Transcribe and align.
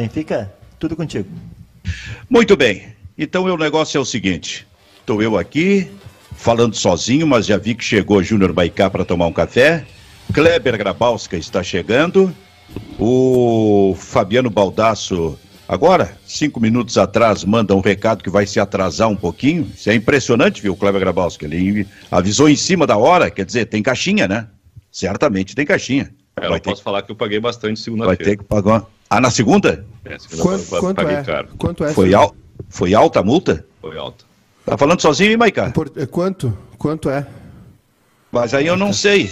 Benfica, 0.00 0.50
tudo 0.78 0.96
contigo. 0.96 1.28
Muito 2.28 2.56
bem. 2.56 2.94
Então 3.18 3.44
o 3.44 3.56
negócio 3.58 3.98
é 3.98 4.00
o 4.00 4.04
seguinte: 4.04 4.66
estou 4.98 5.22
eu 5.22 5.36
aqui, 5.36 5.90
falando 6.34 6.74
sozinho, 6.74 7.26
mas 7.26 7.44
já 7.44 7.58
vi 7.58 7.74
que 7.74 7.84
chegou 7.84 8.22
Júnior 8.22 8.52
Baicá 8.52 8.88
para 8.88 9.04
tomar 9.04 9.26
um 9.26 9.32
café. 9.32 9.84
Kleber 10.32 10.78
Grabowska 10.78 11.36
está 11.36 11.62
chegando. 11.62 12.34
O 12.98 13.94
Fabiano 13.98 14.48
Baldasso, 14.48 15.38
agora, 15.68 16.16
cinco 16.24 16.60
minutos 16.60 16.96
atrás, 16.96 17.44
manda 17.44 17.74
um 17.74 17.80
recado 17.80 18.22
que 18.22 18.30
vai 18.30 18.46
se 18.46 18.58
atrasar 18.58 19.08
um 19.08 19.16
pouquinho. 19.16 19.70
Isso 19.74 19.90
é 19.90 19.94
impressionante, 19.94 20.62
viu, 20.62 20.76
Kleber 20.76 21.00
Grabowska? 21.00 21.44
Ele 21.44 21.86
avisou 22.10 22.48
em 22.48 22.56
cima 22.56 22.86
da 22.86 22.96
hora, 22.96 23.30
quer 23.30 23.44
dizer, 23.44 23.66
tem 23.66 23.82
caixinha, 23.82 24.26
né? 24.26 24.46
Certamente 24.90 25.54
tem 25.54 25.66
caixinha. 25.66 26.10
É, 26.40 26.46
eu 26.46 26.60
posso 26.60 26.76
ter... 26.76 26.84
falar 26.84 27.02
que 27.02 27.12
eu 27.12 27.16
paguei 27.16 27.40
bastante 27.40 27.80
segunda-feira. 27.80 28.16
Vai 28.16 28.24
ter 28.24 28.38
que 28.38 28.44
pagar. 28.44 28.86
Ah, 29.12 29.20
na 29.20 29.30
segunda? 29.30 29.84
É, 30.04 30.16
segunda 30.20 30.42
quanto, 30.42 30.66
quanto 30.68 30.96
paguei 30.96 31.16
é? 31.16 31.22
caro. 31.24 31.48
Quanto 31.58 31.84
é? 31.84 31.92
Foi, 31.92 32.14
al... 32.14 32.32
Foi 32.68 32.94
alta 32.94 33.18
a 33.18 33.22
multa? 33.24 33.66
Foi 33.80 33.98
alta. 33.98 34.24
Tá 34.64 34.78
falando 34.78 35.00
sozinho, 35.00 35.32
hein, 35.32 35.36
Maiká? 35.36 35.70
Por... 35.70 35.90
É 35.96 36.06
quanto? 36.06 36.56
Quanto 36.78 37.10
é? 37.10 37.26
Mas 38.30 38.54
aí 38.54 38.68
eu 38.68 38.76
não 38.76 38.92
sei. 38.92 39.28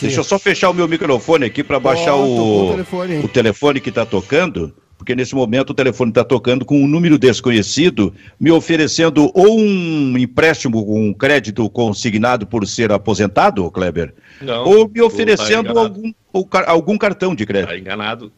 Deixa 0.00 0.20
eu 0.20 0.24
só 0.24 0.38
fechar 0.38 0.70
o 0.70 0.74
meu 0.74 0.88
microfone 0.88 1.44
aqui 1.44 1.62
para 1.62 1.78
baixar 1.78 2.14
oh, 2.14 2.68
o, 2.68 2.70
telefone, 2.70 3.18
o 3.18 3.28
telefone 3.28 3.80
que 3.80 3.90
está 3.90 4.06
tocando, 4.06 4.74
porque 4.96 5.14
nesse 5.14 5.34
momento 5.34 5.70
o 5.70 5.74
telefone 5.74 6.10
está 6.10 6.24
tocando 6.24 6.64
com 6.64 6.82
um 6.82 6.88
número 6.88 7.18
desconhecido, 7.18 8.14
me 8.40 8.50
oferecendo 8.50 9.30
ou 9.34 9.60
um 9.60 10.16
empréstimo 10.16 10.86
com 10.86 11.08
um 11.08 11.12
crédito 11.12 11.68
consignado 11.68 12.46
por 12.46 12.66
ser 12.66 12.90
aposentado, 12.90 13.70
Kleber, 13.70 14.14
não, 14.40 14.64
ou 14.64 14.88
me 14.88 15.00
tá 15.00 15.04
oferecendo 15.04 15.74
tá 15.74 15.80
algum, 15.80 16.12
algum 16.66 16.96
cartão 16.96 17.34
de 17.34 17.44
crédito. 17.44 17.74
Está 17.74 17.78
enganado. 17.78 18.32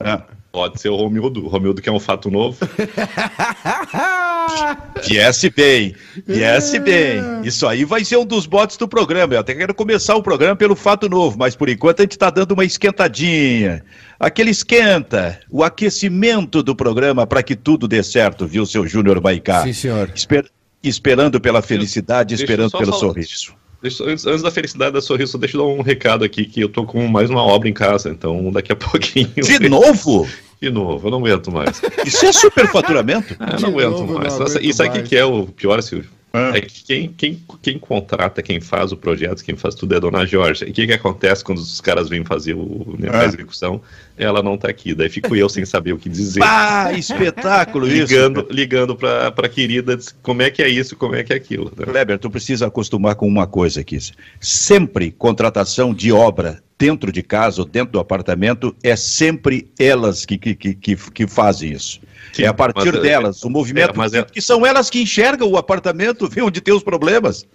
Ah. 0.00 0.22
Pode 0.52 0.78
ser 0.78 0.90
o 0.90 0.96
Romildo, 0.96 1.46
o 1.46 1.48
Romildo 1.48 1.80
que 1.80 1.88
é 1.88 1.92
um 1.92 1.98
fato 1.98 2.30
novo. 2.30 2.58
viesse 5.08 5.48
bem, 5.48 5.96
viesse 6.26 6.78
bem. 6.78 7.22
Isso 7.42 7.66
aí 7.66 7.86
vai 7.86 8.04
ser 8.04 8.18
um 8.18 8.26
dos 8.26 8.44
botes 8.44 8.76
do 8.76 8.86
programa. 8.86 9.32
Eu 9.32 9.40
até 9.40 9.54
quero 9.54 9.74
começar 9.74 10.14
o 10.14 10.22
programa 10.22 10.54
pelo 10.54 10.76
fato 10.76 11.08
novo, 11.08 11.38
mas 11.38 11.56
por 11.56 11.70
enquanto 11.70 12.00
a 12.00 12.02
gente 12.02 12.12
está 12.12 12.28
dando 12.28 12.52
uma 12.52 12.66
esquentadinha. 12.66 13.82
Aquele 14.20 14.50
esquenta, 14.50 15.40
o 15.50 15.64
aquecimento 15.64 16.62
do 16.62 16.76
programa 16.76 17.26
para 17.26 17.42
que 17.42 17.56
tudo 17.56 17.88
dê 17.88 18.02
certo, 18.02 18.46
viu, 18.46 18.66
seu 18.66 18.86
Júnior 18.86 19.20
Baicá? 19.20 19.62
Sim, 19.62 19.72
senhor. 19.72 20.12
Esper 20.14 20.44
esperando 20.82 21.40
pela 21.40 21.62
felicidade, 21.62 22.30
deixa, 22.30 22.44
esperando 22.44 22.72
pelo 22.72 22.86
falar. 22.86 22.98
sorriso. 22.98 23.54
Deixa, 23.82 24.04
antes, 24.04 24.24
antes, 24.26 24.42
da 24.42 24.50
felicidade 24.50 24.92
da 24.92 25.00
sorriso, 25.00 25.36
deixa 25.36 25.56
eu 25.56 25.62
dar 25.62 25.66
um 25.66 25.82
recado 25.82 26.24
aqui 26.24 26.44
que 26.44 26.60
eu 26.60 26.68
tô 26.68 26.84
com 26.84 27.04
mais 27.08 27.28
uma 27.28 27.42
obra 27.42 27.68
em 27.68 27.72
casa, 27.72 28.10
então 28.10 28.50
daqui 28.52 28.70
a 28.70 28.76
pouquinho. 28.76 29.28
De 29.34 29.68
novo? 29.68 30.28
De 30.60 30.70
novo, 30.70 31.08
eu 31.08 31.10
não 31.10 31.18
aguento 31.18 31.50
mais. 31.50 31.82
Isso 32.06 32.24
é 32.24 32.32
superfaturamento? 32.32 33.34
Ah, 33.40 33.54
eu 33.54 33.60
não 33.60 33.68
aguento 33.70 33.90
novo, 33.90 34.14
mais. 34.14 34.38
Não 34.38 34.46
aguento 34.46 34.62
e 34.62 34.72
sabe 34.72 35.00
o 35.00 35.02
que 35.02 35.16
é 35.16 35.24
o 35.24 35.46
pior, 35.46 35.82
Silvio? 35.82 36.08
Ah. 36.32 36.52
É 36.54 36.60
que 36.62 36.82
quem, 36.84 37.08
quem, 37.12 37.42
quem 37.60 37.78
contrata, 37.78 38.42
quem 38.42 38.60
faz 38.60 38.90
o 38.90 38.96
projeto, 38.96 39.44
quem 39.44 39.54
faz 39.54 39.74
tudo 39.74 39.92
é 39.92 39.98
a 39.98 40.00
dona 40.00 40.24
Jorge. 40.24 40.64
E 40.64 40.70
o 40.70 40.72
que, 40.72 40.86
que 40.86 40.92
acontece 40.92 41.44
quando 41.44 41.58
os 41.58 41.80
caras 41.80 42.08
vêm 42.08 42.24
fazer 42.24 42.54
o, 42.54 42.96
né, 42.98 43.08
a 43.10 43.20
ah. 43.20 43.24
execução? 43.26 43.82
Ela 44.16 44.42
não 44.42 44.54
está 44.54 44.68
aqui. 44.68 44.94
Daí 44.94 45.10
fico 45.10 45.36
eu 45.36 45.48
sem 45.48 45.64
saber 45.64 45.92
o 45.92 45.98
que 45.98 46.08
dizer. 46.08 46.42
Ah, 46.42 46.92
espetáculo 46.92 47.86
ligando, 47.86 48.40
isso! 48.40 48.52
Ligando 48.52 48.96
para 48.96 49.28
a 49.28 49.48
querida, 49.48 49.98
como 50.22 50.42
é 50.42 50.50
que 50.50 50.62
é 50.62 50.68
isso, 50.68 50.96
como 50.96 51.14
é 51.14 51.22
que 51.22 51.32
é 51.32 51.36
aquilo. 51.36 51.70
Né? 51.76 51.84
Kleber, 51.84 52.18
tu 52.18 52.30
precisa 52.30 52.66
acostumar 52.66 53.14
com 53.14 53.26
uma 53.26 53.46
coisa 53.46 53.80
aqui. 53.80 53.98
Sempre 54.40 55.10
contratação 55.10 55.92
de 55.92 56.12
obra 56.12 56.62
dentro 56.82 57.12
de 57.12 57.22
casa 57.22 57.62
ou 57.62 57.64
dentro 57.64 57.92
do 57.92 58.00
apartamento, 58.00 58.74
é 58.82 58.96
sempre 58.96 59.70
elas 59.78 60.26
que, 60.26 60.36
que, 60.36 60.56
que, 60.56 60.96
que 60.96 61.26
fazem 61.28 61.70
isso. 61.70 62.00
Sim, 62.32 62.42
é 62.42 62.46
a 62.48 62.52
partir 62.52 62.92
mas, 62.92 63.02
delas, 63.02 63.44
é, 63.44 63.46
o 63.46 63.50
movimento, 63.50 64.02
é, 64.02 64.18
é, 64.18 64.24
que 64.24 64.42
são 64.42 64.66
elas 64.66 64.90
que 64.90 65.00
enxergam 65.00 65.48
o 65.48 65.56
apartamento, 65.56 66.26
vê 66.28 66.42
onde 66.42 66.60
tem 66.60 66.74
os 66.74 66.82
problemas. 66.82 67.46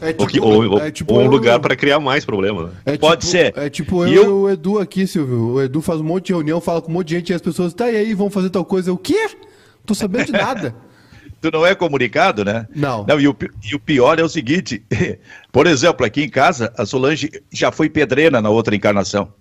É 0.00 0.14
tipo, 0.14 0.46
ou, 0.46 0.66
ou, 0.66 0.80
é 0.80 0.90
tipo 0.90 1.12
ou 1.12 1.20
um 1.20 1.26
lugar 1.26 1.60
para 1.60 1.76
criar 1.76 2.00
mais 2.00 2.24
problemas. 2.24 2.70
Né? 2.70 2.72
É 2.86 2.96
Pode 2.96 3.20
tipo, 3.20 3.32
ser. 3.32 3.52
É 3.54 3.68
tipo 3.68 4.06
eu, 4.06 4.24
e 4.24 4.26
o 4.26 4.48
Edu 4.48 4.78
aqui, 4.78 5.06
Silvio. 5.06 5.48
O 5.50 5.62
Edu 5.62 5.82
faz 5.82 6.00
um 6.00 6.04
monte 6.04 6.28
de 6.28 6.32
reunião, 6.32 6.58
fala 6.58 6.80
com 6.80 6.90
um 6.90 6.94
monte 6.94 7.08
de 7.08 7.16
gente 7.16 7.28
e 7.28 7.34
as 7.34 7.42
pessoas, 7.42 7.74
tá, 7.74 7.90
e 7.90 7.96
aí, 7.96 8.14
vão 8.14 8.30
fazer 8.30 8.48
tal 8.48 8.64
coisa. 8.64 8.90
O 8.90 8.96
quê? 8.96 9.28
Não 9.28 9.84
tô 9.84 9.94
sabendo 9.94 10.24
de 10.24 10.32
nada. 10.32 10.74
tu 11.40 11.50
não 11.50 11.66
é 11.66 11.74
comunicado, 11.74 12.44
né? 12.44 12.66
Não. 12.74 13.04
Não, 13.06 13.20
e 13.20 13.26
o, 13.26 13.36
e 13.70 13.74
o 13.74 13.80
pior 13.80 14.18
é 14.18 14.22
o 14.22 14.28
seguinte: 14.28 14.82
por 15.50 15.66
exemplo, 15.66 16.04
aqui 16.04 16.22
em 16.22 16.28
casa, 16.28 16.72
a 16.76 16.84
Solange 16.84 17.30
já 17.52 17.72
foi 17.72 17.88
pedreira 17.88 18.40
na 18.40 18.50
outra 18.50 18.74
encarnação. 18.74 19.32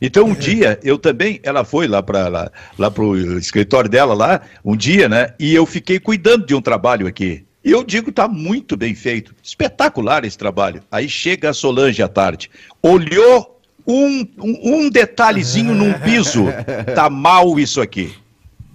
Então 0.00 0.26
um 0.26 0.34
dia 0.34 0.78
eu 0.82 0.98
também, 0.98 1.40
ela 1.42 1.64
foi 1.64 1.88
lá 1.88 2.02
para 2.02 2.28
lá, 2.28 2.50
lá 2.78 2.92
o 2.96 3.38
escritório 3.38 3.90
dela 3.90 4.14
lá, 4.14 4.40
um 4.64 4.76
dia, 4.76 5.08
né? 5.08 5.34
E 5.38 5.54
eu 5.54 5.66
fiquei 5.66 5.98
cuidando 5.98 6.46
de 6.46 6.54
um 6.54 6.60
trabalho 6.60 7.06
aqui. 7.06 7.44
E 7.64 7.70
eu 7.70 7.82
digo, 7.82 8.12
tá 8.12 8.28
muito 8.28 8.76
bem 8.76 8.94
feito, 8.94 9.34
espetacular 9.42 10.24
esse 10.24 10.38
trabalho. 10.38 10.82
Aí 10.90 11.08
chega 11.08 11.50
a 11.50 11.52
Solange 11.52 12.02
à 12.02 12.08
tarde, 12.08 12.50
olhou 12.82 13.60
um, 13.86 14.26
um, 14.38 14.60
um 14.62 14.90
detalhezinho 14.90 15.74
num 15.74 15.92
piso, 16.00 16.46
tá 16.94 17.10
mal 17.10 17.58
isso 17.58 17.80
aqui 17.80 18.14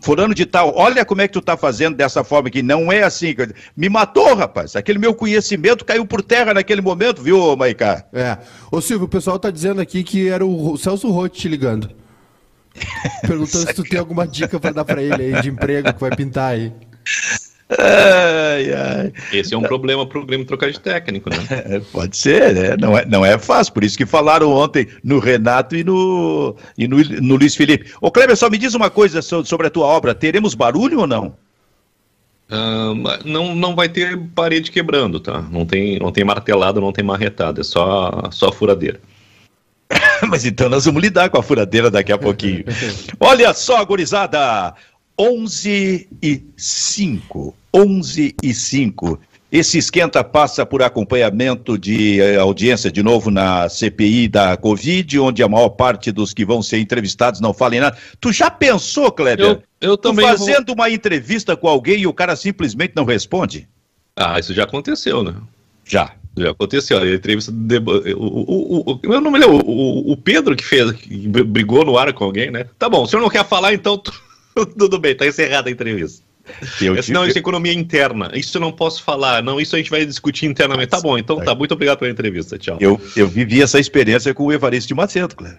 fulano 0.03 0.35
de 0.35 0.45
tal, 0.45 0.75
olha 0.75 1.05
como 1.05 1.21
é 1.21 1.27
que 1.27 1.33
tu 1.33 1.41
tá 1.41 1.55
fazendo 1.55 1.95
dessa 1.95 2.23
forma 2.23 2.49
que 2.49 2.61
não 2.61 2.91
é 2.91 3.03
assim. 3.03 3.33
Me 3.75 3.87
matou, 3.87 4.35
rapaz. 4.35 4.75
Aquele 4.75 4.99
meu 4.99 5.15
conhecimento 5.15 5.85
caiu 5.85 6.05
por 6.05 6.21
terra 6.21 6.53
naquele 6.53 6.81
momento, 6.81 7.21
viu, 7.21 7.55
Maicá? 7.55 8.05
É. 8.11 8.37
Ô 8.69 8.81
Silvio, 8.81 9.05
o 9.05 9.09
pessoal 9.09 9.39
tá 9.39 9.49
dizendo 9.49 9.79
aqui 9.79 10.03
que 10.03 10.27
era 10.27 10.45
o 10.45 10.77
Celso 10.77 11.09
Rotti 11.09 11.39
te 11.41 11.47
ligando. 11.47 11.89
Perguntando 13.25 13.67
se 13.67 13.73
tu 13.73 13.83
tem 13.83 13.97
alguma 13.97 14.27
dica 14.27 14.59
para 14.59 14.71
dar 14.71 14.83
para 14.83 15.01
ele 15.01 15.35
aí 15.35 15.41
de 15.41 15.49
emprego 15.49 15.93
que 15.93 16.01
vai 16.01 16.15
pintar 16.15 16.51
aí. 16.51 16.73
Ai, 17.79 18.73
ai. 18.73 19.13
Esse 19.31 19.53
é 19.53 19.57
um 19.57 19.61
problema 19.61 20.05
para 20.05 20.19
o 20.19 20.25
Grêmio 20.25 20.45
trocar 20.45 20.71
de 20.71 20.79
técnico, 20.79 21.29
né? 21.29 21.37
É, 21.65 21.79
pode 21.79 22.17
ser, 22.17 22.53
né? 22.53 22.77
Não 22.79 22.97
é, 22.97 23.05
não 23.05 23.25
é 23.25 23.37
fácil. 23.37 23.73
Por 23.73 23.83
isso 23.83 23.97
que 23.97 24.05
falaram 24.05 24.51
ontem 24.51 24.87
no 25.03 25.19
Renato 25.19 25.75
e 25.75 25.83
no, 25.83 26.55
e 26.77 26.87
no, 26.87 26.97
no 26.97 27.35
Luiz 27.35 27.55
Felipe. 27.55 27.91
Ô, 28.01 28.11
Kleber, 28.11 28.35
só 28.35 28.49
me 28.49 28.57
diz 28.57 28.73
uma 28.73 28.89
coisa 28.89 29.21
sobre 29.21 29.67
a 29.67 29.69
tua 29.69 29.85
obra. 29.85 30.13
Teremos 30.13 30.53
barulho 30.53 30.99
ou 30.99 31.07
não? 31.07 31.35
Uh, 32.51 32.93
não, 33.25 33.55
não 33.55 33.75
vai 33.75 33.89
ter 33.89 34.17
parede 34.35 34.71
quebrando, 34.71 35.19
tá? 35.19 35.41
Não 35.41 35.65
tem, 35.65 35.97
não 35.97 36.11
tem 36.11 36.23
martelada, 36.23 36.79
não 36.79 36.91
tem 36.91 37.03
marretada, 37.03 37.61
é 37.61 37.63
só, 37.63 38.29
só 38.31 38.51
furadeira. 38.51 38.99
Mas 40.29 40.45
então 40.45 40.69
nós 40.69 40.85
vamos 40.85 41.01
lidar 41.01 41.29
com 41.29 41.37
a 41.37 41.43
furadeira 41.43 41.89
daqui 41.89 42.11
a 42.11 42.17
pouquinho. 42.17 42.63
Olha 43.19 43.53
só, 43.53 43.83
gurizada! 43.85 44.73
11 45.17 46.07
e 46.21 46.43
5. 46.57 47.55
11 47.73 48.35
e 48.41 48.53
5. 48.53 49.19
Esse 49.51 49.77
esquenta 49.77 50.23
passa 50.23 50.65
por 50.65 50.81
acompanhamento 50.81 51.77
de 51.77 52.19
eh, 52.19 52.37
audiência 52.37 52.91
de 52.91 53.03
novo 53.03 53.29
na 53.29 53.69
CPI 53.69 54.27
da 54.27 54.57
Covid, 54.57 55.19
onde 55.19 55.43
a 55.43 55.47
maior 55.47 55.69
parte 55.69 56.11
dos 56.11 56.33
que 56.33 56.43
vão 56.43 56.63
ser 56.63 56.79
entrevistados 56.79 57.39
não 57.39 57.53
falem 57.53 57.79
nada. 57.79 57.95
Tu 58.19 58.33
já 58.33 58.49
pensou, 58.49 59.11
Kleber? 59.11 59.45
Eu, 59.45 59.63
eu 59.79 59.95
também. 59.95 60.25
Tu 60.25 60.29
fazendo 60.29 60.67
vou... 60.67 60.75
uma 60.75 60.89
entrevista 60.89 61.55
com 61.55 61.67
alguém 61.67 61.99
e 61.99 62.07
o 62.07 62.13
cara 62.13 62.35
simplesmente 62.35 62.93
não 62.95 63.05
responde? 63.05 63.67
Ah, 64.15 64.39
isso 64.39 64.55
já 64.55 64.63
aconteceu, 64.63 65.23
né? 65.23 65.35
Já. 65.85 66.13
Já 66.35 66.49
aconteceu. 66.49 66.97
A 66.97 67.07
entrevista 67.07 67.51
do 67.51 67.75
o, 68.17 68.81
o, 68.87 68.91
o, 68.93 68.99
eu 69.03 69.21
não 69.21 69.29
me 69.29 69.37
lembro, 69.37 69.57
o, 69.63 70.13
o 70.13 70.17
Pedro 70.17 70.55
que 70.55 70.63
fez, 70.63 70.91
que 70.93 71.27
brigou 71.27 71.85
no 71.85 71.95
ar 71.95 72.11
com 72.11 72.23
alguém, 72.23 72.49
né? 72.49 72.65
Tá 72.79 72.89
bom, 72.89 73.03
o 73.03 73.07
senhor 73.07 73.21
não 73.21 73.29
quer 73.29 73.45
falar, 73.45 73.71
então. 73.71 74.01
Tudo 74.77 74.99
bem, 74.99 75.15
tá 75.15 75.25
encerrada 75.25 75.69
a 75.69 75.71
entrevista. 75.71 76.23
Eu 76.81 76.95
Esse, 76.95 77.11
não, 77.11 77.25
isso 77.25 77.37
é 77.37 77.39
economia 77.39 77.73
interna. 77.73 78.31
Isso 78.33 78.57
eu 78.57 78.61
não 78.61 78.71
posso 78.71 79.01
falar. 79.01 79.41
Não, 79.41 79.61
isso 79.61 79.75
a 79.75 79.79
gente 79.79 79.89
vai 79.89 80.05
discutir 80.05 80.45
internamente. 80.45 80.89
Tá 80.89 80.99
bom, 80.99 81.17
então 81.17 81.39
tá. 81.39 81.55
Muito 81.55 81.73
obrigado 81.73 81.99
pela 81.99 82.11
entrevista. 82.11 82.57
Tchau. 82.57 82.77
Eu, 82.79 82.99
eu 83.15 83.27
vivi 83.27 83.61
essa 83.61 83.79
experiência 83.79 84.33
com 84.33 84.45
o 84.45 84.51
Evaristo 84.51 84.89
de 84.89 84.93
Macedo, 84.93 85.35
claro. 85.35 85.57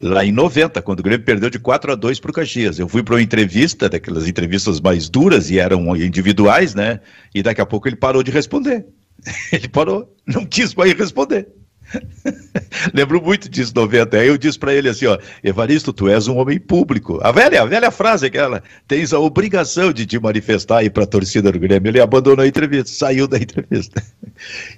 Lá 0.00 0.24
em 0.24 0.30
90, 0.30 0.80
quando 0.82 1.00
o 1.00 1.02
Grêmio 1.02 1.24
perdeu 1.24 1.50
de 1.50 1.58
4 1.58 1.92
a 1.92 1.94
2 1.96 2.20
para 2.20 2.30
o 2.30 2.34
Caxias. 2.34 2.78
Eu 2.78 2.86
fui 2.86 3.02
para 3.02 3.14
uma 3.14 3.22
entrevista, 3.22 3.88
daquelas 3.88 4.28
entrevistas 4.28 4.80
mais 4.80 5.08
duras 5.08 5.50
e 5.50 5.58
eram 5.58 5.96
individuais, 5.96 6.74
né? 6.74 7.00
E 7.34 7.42
daqui 7.42 7.60
a 7.60 7.66
pouco 7.66 7.88
ele 7.88 7.96
parou 7.96 8.22
de 8.22 8.30
responder. 8.30 8.86
Ele 9.52 9.68
parou, 9.68 10.14
não 10.24 10.46
quis 10.46 10.72
mais 10.76 10.92
responder. 10.92 11.48
Lembro 12.92 13.22
muito 13.22 13.48
disso, 13.48 13.72
90. 13.74 14.16
Aí 14.16 14.28
eu 14.28 14.38
disse 14.38 14.58
para 14.58 14.74
ele 14.74 14.88
assim, 14.88 15.06
ó, 15.06 15.18
Evaristo, 15.42 15.92
tu 15.92 16.08
és 16.08 16.28
um 16.28 16.36
homem 16.36 16.58
público. 16.58 17.18
A 17.22 17.32
velha, 17.32 17.62
a 17.62 17.64
velha 17.64 17.90
frase 17.90 18.26
aquela, 18.26 18.62
tens 18.86 19.12
a 19.12 19.18
obrigação 19.18 19.92
de 19.92 20.06
te 20.06 20.18
manifestar 20.18 20.78
aí 20.78 20.90
para 20.90 21.04
a 21.04 21.06
torcida 21.06 21.50
do 21.50 21.58
Grêmio. 21.58 21.90
Ele 21.90 22.00
abandonou 22.00 22.44
a 22.44 22.48
entrevista, 22.48 22.90
saiu 22.90 23.26
da 23.26 23.38
entrevista. 23.38 24.02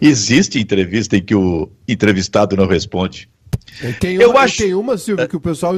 Existe 0.01 0.59
entrevista 0.59 1.17
em 1.17 1.23
que 1.23 1.35
o 1.35 1.71
entrevistado 1.87 2.57
não 2.57 2.67
responde. 2.67 3.29
Tem 3.99 4.17
uma, 4.17 4.23
eu 4.23 4.39
acho... 4.39 4.59
tem 4.59 4.75
uma, 4.75 4.97
Silvio, 4.97 5.29
que 5.29 5.37
o 5.37 5.41
pessoal 5.41 5.75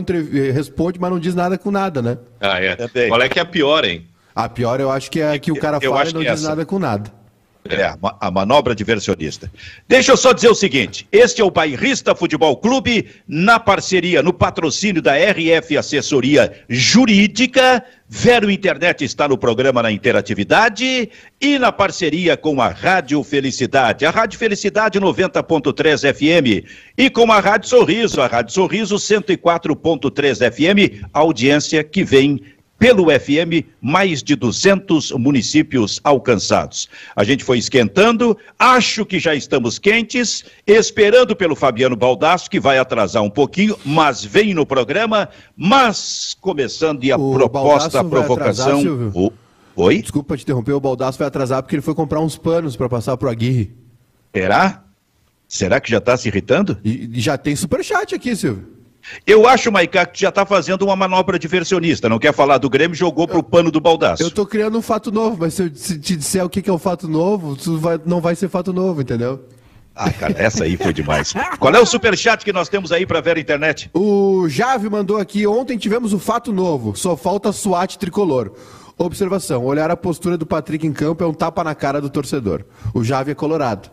responde, 0.55 0.99
mas 1.01 1.11
não 1.11 1.19
diz 1.19 1.35
nada 1.35 1.57
com 1.57 1.71
nada, 1.71 2.03
né? 2.03 2.19
Ah, 2.41 2.61
é. 2.61 2.77
Qual 3.09 3.21
é 3.21 3.29
que 3.29 3.39
é 3.39 3.43
a 3.43 3.47
pior, 3.47 3.85
hein? 3.85 4.07
A 4.35 4.49
pior 4.49 4.81
eu 4.81 4.91
acho 4.91 5.11
que 5.11 5.21
é 5.21 5.39
que 5.39 5.53
o 5.53 5.57
cara 5.57 5.79
eu, 5.81 5.93
fala 5.93 6.09
e 6.09 6.13
não 6.13 6.21
diz 6.21 6.31
essa... 6.31 6.49
nada 6.49 6.65
com 6.65 6.79
nada. 6.79 7.22
É, 7.69 7.95
a 8.21 8.31
manobra 8.31 8.75
diversionista. 8.75 9.49
Deixa 9.87 10.11
eu 10.11 10.17
só 10.17 10.33
dizer 10.33 10.49
o 10.49 10.55
seguinte: 10.55 11.07
este 11.13 11.41
é 11.41 11.45
o 11.45 11.51
Bairrista 11.51 12.13
Futebol 12.13 12.57
Clube, 12.57 13.09
na 13.27 13.61
parceria, 13.61 14.21
no 14.21 14.33
patrocínio 14.33 15.01
da 15.01 15.15
RF 15.15 15.77
Assessoria 15.77 16.53
Jurídica. 16.69 17.85
Vero 18.09 18.51
Internet 18.51 19.05
está 19.05 19.29
no 19.29 19.39
programa 19.39 19.81
na 19.81 19.93
interatividade 19.93 21.09
e 21.41 21.59
na 21.59 21.71
parceria 21.71 22.37
com 22.37 22.61
a 22.61 22.69
Rádio 22.69 23.23
Felicidade, 23.23 24.05
a 24.05 24.11
Rádio 24.11 24.39
Felicidade 24.39 25.01
90.3 25.01 26.13
FM 26.13 26.67
e 26.99 27.09
com 27.09 27.33
a 27.33 27.41
Rádio 27.41 27.71
Sorriso, 27.71 28.21
a 28.21 28.27
Rádio 28.27 28.53
Sorriso 28.53 28.97
104.3 28.97 30.53
FM, 30.53 31.09
audiência 31.15 31.83
que 31.83 32.05
vem 32.05 32.43
pelo 32.83 33.05
FM, 33.05 33.65
mais 33.81 34.25
de 34.25 34.35
200 34.35 35.13
municípios 35.13 36.01
alcançados. 36.03 36.89
A 37.15 37.23
gente 37.23 37.45
foi 37.45 37.57
esquentando, 37.57 38.37
acho 38.59 39.07
que 39.07 39.21
já 39.21 39.37
estamos 39.37 39.79
quentes, 39.79 40.45
esperando 40.67 41.37
pelo 41.37 41.55
Fabiano 41.55 41.95
Baldasso, 41.95 42.51
que 42.51 42.59
vai 42.59 42.79
atrasar 42.79 43.23
um 43.23 43.31
pouquinho, 43.31 43.79
mas 43.85 44.25
vem 44.25 44.53
no 44.53 44.67
programa, 44.67 45.29
mas 45.57 46.37
começando 46.41 47.05
e 47.05 47.13
a 47.13 47.17
o 47.17 47.33
proposta, 47.35 48.01
a 48.01 48.05
provocação. 48.05 48.81
Atrasar, 48.81 49.13
o... 49.15 49.33
Oi? 49.77 50.03
Desculpa 50.03 50.37
te 50.37 50.43
interromper, 50.43 50.73
o 50.73 50.81
Baldasso 50.81 51.21
vai 51.21 51.29
atrasar 51.29 51.63
porque 51.63 51.77
ele 51.77 51.83
foi 51.83 51.95
comprar 51.95 52.19
uns 52.19 52.37
panos 52.37 52.75
para 52.75 52.89
passar 52.89 53.17
pro 53.17 53.31
Aguirre. 53.31 53.73
Será? 54.35 54.83
Será 55.47 55.81
que 55.81 55.89
já 55.89 55.99
está 55.99 56.17
se 56.17 56.27
irritando? 56.27 56.77
E, 56.83 57.17
e 57.17 57.21
já 57.21 57.39
tem 57.39 57.55
superchat 57.55 58.13
aqui, 58.13 58.35
Silvio. 58.35 58.82
Eu 59.27 59.47
acho, 59.47 59.71
Maicá, 59.71 60.07
que 60.07 60.21
já 60.21 60.29
está 60.29 60.47
fazendo 60.47 60.83
uma 60.83 60.97
manobra 60.97 61.39
diversionista. 61.39 62.09
Não 62.09 62.19
quer 62.19 62.33
falar 62.33 62.59
do 62.59 62.71
Grêmio, 62.71 62.95
jogou 62.95 63.27
para 63.27 63.39
o 63.39 63.43
pano 63.43 63.71
do 63.71 63.81
baldaço. 63.81 64.23
Eu 64.23 64.29
estou 64.29 64.47
criando 64.47 64.79
um 64.79 64.83
fato 64.83 65.11
novo, 65.11 65.37
mas 65.41 65.55
se 65.55 65.63
eu 65.63 65.71
te 65.71 66.17
disser 66.17 66.45
o 66.45 66.49
que 66.49 66.69
é 66.69 66.73
o 66.73 66.79
fato 66.79 67.09
novo, 67.09 67.57
vai, 67.79 68.01
não 68.05 68.21
vai 68.21 68.35
ser 68.35 68.49
fato 68.49 68.73
novo, 68.73 69.03
entendeu? 69.03 69.41
Ah, 69.95 70.11
cara, 70.11 70.35
essa 70.39 70.65
aí 70.65 70.77
foi 70.77 70.93
demais. 70.93 71.35
Qual 71.59 71.75
é 71.75 71.79
o 71.79 71.85
superchat 71.85 72.45
que 72.45 72.53
nós 72.53 72.69
temos 72.69 72.93
aí 72.93 73.05
para 73.05 73.21
ver 73.21 73.37
a 73.37 73.41
internet? 73.41 73.91
O 73.93 74.49
Jave 74.49 74.89
mandou 74.89 75.19
aqui, 75.19 75.47
ontem 75.47 75.77
tivemos 75.77 76.15
o 76.15 76.19
fato 76.19 76.53
novo, 76.53 76.97
só 76.97 77.17
falta 77.17 77.53
SWAT 77.53 77.99
tricolor. 77.99 78.53
Observação, 78.97 79.65
olhar 79.65 79.91
a 79.91 79.97
postura 79.97 80.39
do 80.39 80.47
Patrick 80.47 80.87
em 80.87 80.93
campo 80.93 81.25
é 81.25 81.27
um 81.27 81.35
tapa 81.35 81.63
na 81.65 81.75
cara 81.75 82.01
do 82.01 82.09
torcedor. 82.09 82.65
O 82.95 83.03
Jave 83.03 83.33
é 83.33 83.35
colorado. 83.35 83.91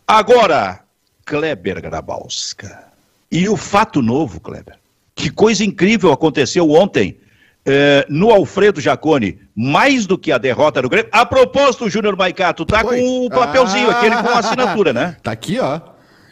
Agora, 0.08 0.82
Kleber 1.26 1.82
Grabowska. 1.82 2.86
E 3.32 3.48
o 3.48 3.56
fato 3.56 4.02
novo, 4.02 4.40
Kleber. 4.40 4.78
Que 5.14 5.30
coisa 5.30 5.64
incrível 5.64 6.12
aconteceu 6.12 6.72
ontem 6.72 7.18
eh, 7.66 8.06
no 8.10 8.32
Alfredo 8.32 8.82
Jacone, 8.82 9.40
mais 9.56 10.08
do 10.08 10.18
que 10.18 10.32
a 10.32 10.38
derrota 10.38 10.82
do 10.82 10.90
Grêmio. 10.90 11.10
A 11.12 11.26
propósito, 11.26 11.90
Júnior 11.90 12.16
Maicato, 12.18 12.66
tá 12.66 12.84
Oi. 12.84 13.00
com 13.00 13.26
o 13.26 13.30
papelzinho, 13.30 13.90
ah, 13.90 13.92
aquele 13.92 14.16
com 14.16 14.30
a 14.30 14.40
assinatura, 14.40 14.94
né? 14.94 15.18
Tá 15.22 15.32
aqui, 15.32 15.60
ó. 15.60 15.80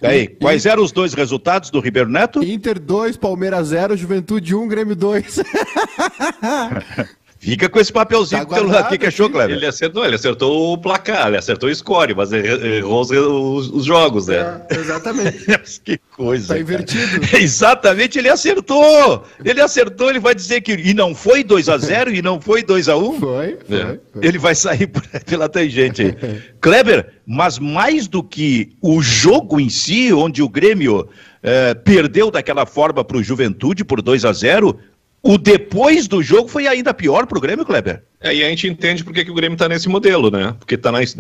Aí, 0.02 0.28
quais 0.28 0.66
eram 0.66 0.84
os 0.84 0.92
dois 0.92 1.14
resultados 1.14 1.70
do 1.70 1.80
Ribeiro 1.80 2.10
Neto? 2.10 2.44
Inter 2.44 2.80
2, 2.80 3.18
Palmeiras 3.18 3.70
0, 3.70 3.98
Juventude 3.98 4.56
1, 4.56 4.68
Grêmio 4.68 4.96
2. 4.96 5.40
Fica 7.40 7.70
com 7.70 7.80
esse 7.80 7.92
papelzinho 7.94 8.46
tá 8.46 8.56
teu 8.56 8.68
lado. 8.68 8.86
O 8.86 8.90
que, 8.90 8.98
que 8.98 9.06
achou, 9.06 9.30
Cleber? 9.30 9.56
Ele 9.56 9.66
acertou, 9.66 10.04
ele 10.04 10.16
acertou 10.16 10.74
o 10.74 10.78
placar, 10.78 11.28
ele 11.28 11.38
acertou 11.38 11.70
o 11.70 11.76
score, 11.76 12.16
mas 12.16 12.32
errou 12.34 13.02
os, 13.02 13.12
os, 13.12 13.70
os 13.70 13.86
jogos, 13.86 14.28
né? 14.28 14.62
É, 14.70 14.76
exatamente. 14.76 15.46
que 15.86 16.00
coisa. 16.12 16.56
Tá 16.56 16.60
invertido. 16.60 17.22
exatamente, 17.38 18.18
ele 18.18 18.30
acertou. 18.30 19.24
Ele 19.46 19.62
acertou, 19.62 20.10
ele 20.10 20.20
vai 20.20 20.34
dizer 20.34 20.62
que. 20.62 20.74
E 20.74 20.94
não 20.94 21.14
foi 21.14 21.44
2x0 21.44 22.16
e 22.16 22.22
não 22.22 22.42
foi 22.42 22.64
2x1? 22.64 23.20
Foi, 23.20 23.58
foi, 23.68 23.82
é. 23.82 24.00
foi, 24.12 24.28
Ele 24.28 24.40
vai 24.40 24.56
sair 24.56 24.90
pela 25.26 25.48
tangente 25.48 26.02
aí. 26.02 26.16
Kleber, 26.60 27.14
mas 27.26 27.60
mais 27.60 28.08
do 28.08 28.24
que 28.24 28.76
o 28.82 29.02
jogo 29.02 29.60
em 29.60 29.70
si, 29.70 30.12
onde 30.12 30.42
o 30.42 30.50
Grêmio. 30.50 31.08
É, 31.44 31.76
perdeu 31.76 32.32
daquela 32.32 32.66
forma 32.66 33.06
para 33.06 33.16
o 33.16 33.24
Juventude 33.24 33.86
por 33.86 34.02
2 34.02 34.26
a 34.26 34.34
0 34.34 34.78
o 35.28 35.38
depois 35.38 36.08
do 36.08 36.24
jogo 36.24 36.48
foi 36.48 36.68
ainda 36.68 36.94
pior 36.94 37.28
para 37.28 37.38
o 37.38 37.42
Grêmio, 37.42 37.66
Kleber? 37.66 38.02
É, 38.22 38.34
e 38.34 38.42
a 38.42 38.48
gente 38.48 38.66
entende 38.66 39.04
porque 39.04 39.26
que 39.26 39.30
o 39.32 39.34
Grêmio 39.34 39.56
está 39.56 39.68
nesse 39.68 39.90
modelo, 39.90 40.32
né? 40.32 40.56
Porque 40.58 40.76
está 40.76 40.90
nesse, 40.90 41.20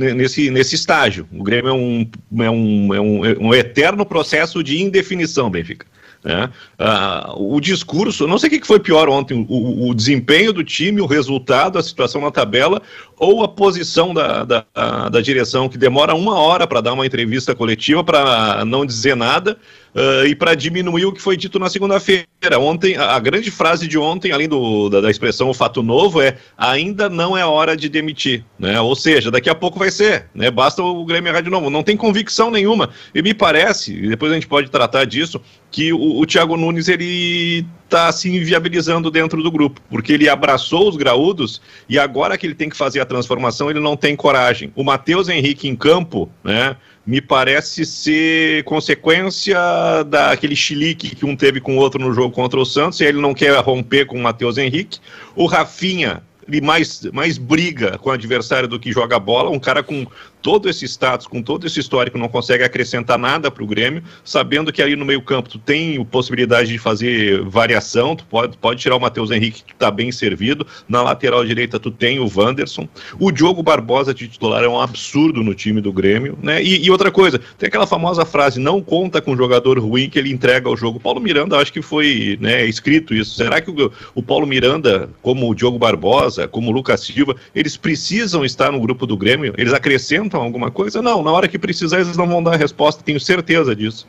nesse 0.49 0.75
estágio. 0.75 1.27
O 1.31 1.43
Grêmio 1.43 1.69
é 1.69 1.73
um, 1.73 2.09
é, 2.39 2.49
um, 2.49 2.93
é, 2.93 3.01
um, 3.01 3.25
é 3.25 3.37
um 3.37 3.53
eterno 3.53 4.05
processo 4.05 4.63
de 4.63 4.81
indefinição, 4.81 5.49
Benfica. 5.49 5.85
Né? 6.23 6.49
Ah, 6.79 7.33
o 7.35 7.59
discurso, 7.59 8.27
não 8.27 8.37
sei 8.37 8.49
o 8.49 8.51
que 8.51 8.65
foi 8.65 8.79
pior 8.79 9.07
ontem, 9.07 9.45
o, 9.47 9.89
o, 9.89 9.93
desempenho 9.93 10.51
do 10.51 10.63
time, 10.63 10.99
o 10.99 11.05
resultado, 11.05 11.77
a 11.77 11.83
situação 11.83 12.21
na 12.21 12.31
tabela, 12.31 12.81
ou 13.17 13.43
a 13.43 13.47
posição 13.47 14.13
da, 14.13 14.43
da, 14.43 14.65
da 15.09 15.21
direção, 15.21 15.69
que 15.69 15.77
demora 15.77 16.15
uma 16.15 16.37
hora 16.37 16.65
para 16.65 16.81
dar 16.81 16.93
uma 16.93 17.05
entrevista 17.05 17.55
coletiva, 17.55 18.03
para 18.03 18.65
não 18.65 18.85
dizer 18.85 19.15
nada, 19.15 19.57
uh, 19.95 20.25
e 20.25 20.35
para 20.35 20.55
diminuir 20.55 21.05
o 21.05 21.11
que 21.11 21.21
foi 21.21 21.37
dito 21.37 21.59
na 21.59 21.69
segunda-feira. 21.69 22.27
Ontem, 22.59 22.95
a, 22.97 23.19
grande 23.19 23.51
frase 23.51 23.87
de 23.87 23.97
ontem, 23.97 24.31
além 24.31 24.47
do, 24.47 24.89
da, 24.89 25.01
da, 25.01 25.11
expressão 25.11 25.49
o 25.49 25.53
fato 25.53 25.81
novo, 25.81 26.21
é 26.21 26.37
ainda 26.57 27.09
não 27.09 27.37
é 27.37 27.45
hora 27.45 27.75
de 27.75 27.89
demitir. 27.89 28.43
Né? 28.57 28.79
Ou 28.79 28.95
seja, 28.95 29.31
daqui 29.31 29.49
a 29.49 29.55
pouco 29.55 29.79
vai 29.79 29.91
ser. 29.91 30.27
Né? 30.33 30.51
Basta 30.51 30.81
o 30.83 31.05
Grêmio 31.05 31.29
errar 31.29 31.41
de 31.41 31.49
novo. 31.49 31.69
Não 31.69 31.83
tem 31.83 31.97
convicção 31.97 32.51
nenhuma. 32.51 32.89
E 33.13 33.21
me 33.21 33.33
parece, 33.33 33.93
e 33.93 34.09
depois 34.09 34.31
a 34.31 34.35
gente 34.35 34.47
pode 34.47 34.69
tratar 34.69 35.05
disso, 35.05 35.41
que 35.71 35.91
o, 35.91 36.19
o 36.19 36.25
Thiago 36.25 36.55
Nunes 36.55 36.87
ele 36.87 37.65
está 37.87 38.11
se 38.11 38.29
inviabilizando 38.29 39.09
dentro 39.09 39.41
do 39.41 39.49
grupo, 39.49 39.81
porque 39.89 40.13
ele 40.13 40.29
abraçou 40.29 40.89
os 40.89 40.97
graúdos 40.97 41.61
e 41.87 41.97
agora 41.97 42.37
que 42.37 42.45
ele 42.45 42.53
tem 42.53 42.69
que 42.69 42.75
fazer 42.75 42.99
a 42.99 43.05
transformação, 43.05 43.69
ele 43.69 43.79
não 43.79 43.95
tem 43.95 44.15
coragem. 44.15 44.71
O 44.75 44.83
Matheus 44.83 45.29
Henrique 45.29 45.67
em 45.67 45.75
campo, 45.75 46.29
né? 46.43 46.75
Me 47.07 47.21
parece 47.21 47.85
ser 47.85 48.65
consequência 48.65 49.57
daquele 50.03 50.57
chilique 50.57 51.15
que 51.15 51.25
um 51.25 51.37
teve 51.37 51.61
com 51.61 51.77
o 51.77 51.79
outro 51.79 52.01
no 52.01 52.13
jogo 52.13 52.35
contra 52.35 52.59
o 52.59 52.65
Santos, 52.65 52.99
e 52.99 53.05
ele 53.05 53.21
não 53.21 53.33
quer 53.33 53.57
romper 53.61 54.05
com 54.05 54.17
o 54.17 54.21
Matheus 54.21 54.57
Henrique. 54.57 54.99
O 55.33 55.45
Rafinha, 55.45 56.21
ele 56.45 56.59
mais, 56.59 57.03
mais 57.13 57.37
briga 57.37 57.97
com 57.97 58.09
o 58.09 58.11
adversário 58.11 58.67
do 58.67 58.77
que 58.77 58.91
joga 58.91 59.17
bola, 59.17 59.49
um 59.49 59.59
cara 59.59 59.81
com 59.81 60.05
todo 60.47 60.69
esse 60.69 60.85
status, 60.85 61.27
com 61.27 61.43
todo 61.43 61.67
esse 61.67 61.77
histórico, 61.77 62.17
não 62.17 62.29
consegue 62.29 62.63
acrescentar 62.63 63.19
nada 63.19 63.51
para 63.51 63.61
o 63.61 63.67
Grêmio, 63.67 64.01
sabendo 64.23 64.71
que 64.71 64.81
ali 64.81 64.95
no 64.95 65.03
meio 65.03 65.21
campo 65.21 65.49
tu 65.49 65.59
tem 65.59 66.01
possibilidade 66.05 66.69
de 66.69 66.77
fazer 66.77 67.41
variação, 67.43 68.15
tu 68.15 68.25
pode, 68.25 68.57
pode 68.57 68.79
tirar 68.79 68.95
o 68.95 68.99
Matheus 69.01 69.29
Henrique, 69.29 69.61
que 69.61 69.73
está 69.73 69.91
bem 69.91 70.09
servido, 70.09 70.65
na 70.87 71.01
lateral 71.01 71.43
direita 71.43 71.77
tu 71.77 71.91
tem 71.91 72.17
o 72.17 72.31
Wanderson, 72.33 72.87
o 73.19 73.29
Diogo 73.29 73.61
Barbosa 73.61 74.13
de 74.13 74.25
titular 74.25 74.63
é 74.63 74.69
um 74.69 74.79
absurdo 74.79 75.43
no 75.43 75.53
time 75.53 75.81
do 75.81 75.91
Grêmio, 75.91 76.39
né, 76.41 76.63
e, 76.63 76.81
e 76.85 76.89
outra 76.89 77.11
coisa, 77.11 77.41
tem 77.57 77.67
aquela 77.67 77.85
famosa 77.85 78.23
frase, 78.23 78.57
não 78.57 78.81
conta 78.81 79.21
com 79.21 79.35
jogador 79.35 79.77
ruim 79.77 80.09
que 80.09 80.17
ele 80.17 80.31
entrega 80.31 80.69
ao 80.69 80.77
jogo, 80.77 80.97
Paulo 80.97 81.19
Miranda, 81.19 81.57
acho 81.57 81.73
que 81.73 81.81
foi 81.81 82.37
né, 82.39 82.65
escrito 82.65 83.13
isso, 83.13 83.35
será 83.35 83.59
que 83.59 83.69
o, 83.69 83.91
o 84.15 84.23
Paulo 84.23 84.47
Miranda, 84.47 85.09
como 85.21 85.49
o 85.49 85.53
Diogo 85.53 85.77
Barbosa, 85.77 86.47
como 86.47 86.71
o 86.71 86.73
Lucas 86.73 87.01
Silva, 87.01 87.35
eles 87.53 87.75
precisam 87.75 88.45
estar 88.45 88.71
no 88.71 88.79
grupo 88.79 89.05
do 89.05 89.17
Grêmio, 89.17 89.53
eles 89.57 89.73
acrescentam 89.73 90.36
alguma 90.43 90.71
coisa? 90.71 91.01
Não, 91.01 91.23
na 91.23 91.31
hora 91.31 91.47
que 91.47 91.59
precisar 91.59 91.99
eles 91.99 92.17
não 92.17 92.27
vão 92.27 92.43
dar 92.43 92.53
a 92.53 92.57
resposta, 92.57 93.03
tenho 93.03 93.19
certeza 93.19 93.75
disso. 93.75 94.07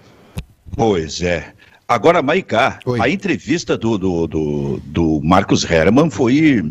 Pois 0.76 1.23
é. 1.23 1.52
Agora, 1.87 2.20
Maicá, 2.23 2.78
Oi. 2.85 3.00
a 3.00 3.08
entrevista 3.08 3.76
do, 3.76 3.97
do, 3.97 4.26
do, 4.26 4.80
do 4.85 5.20
Marcos 5.23 5.64
Herman 5.64 6.11
foi 6.11 6.62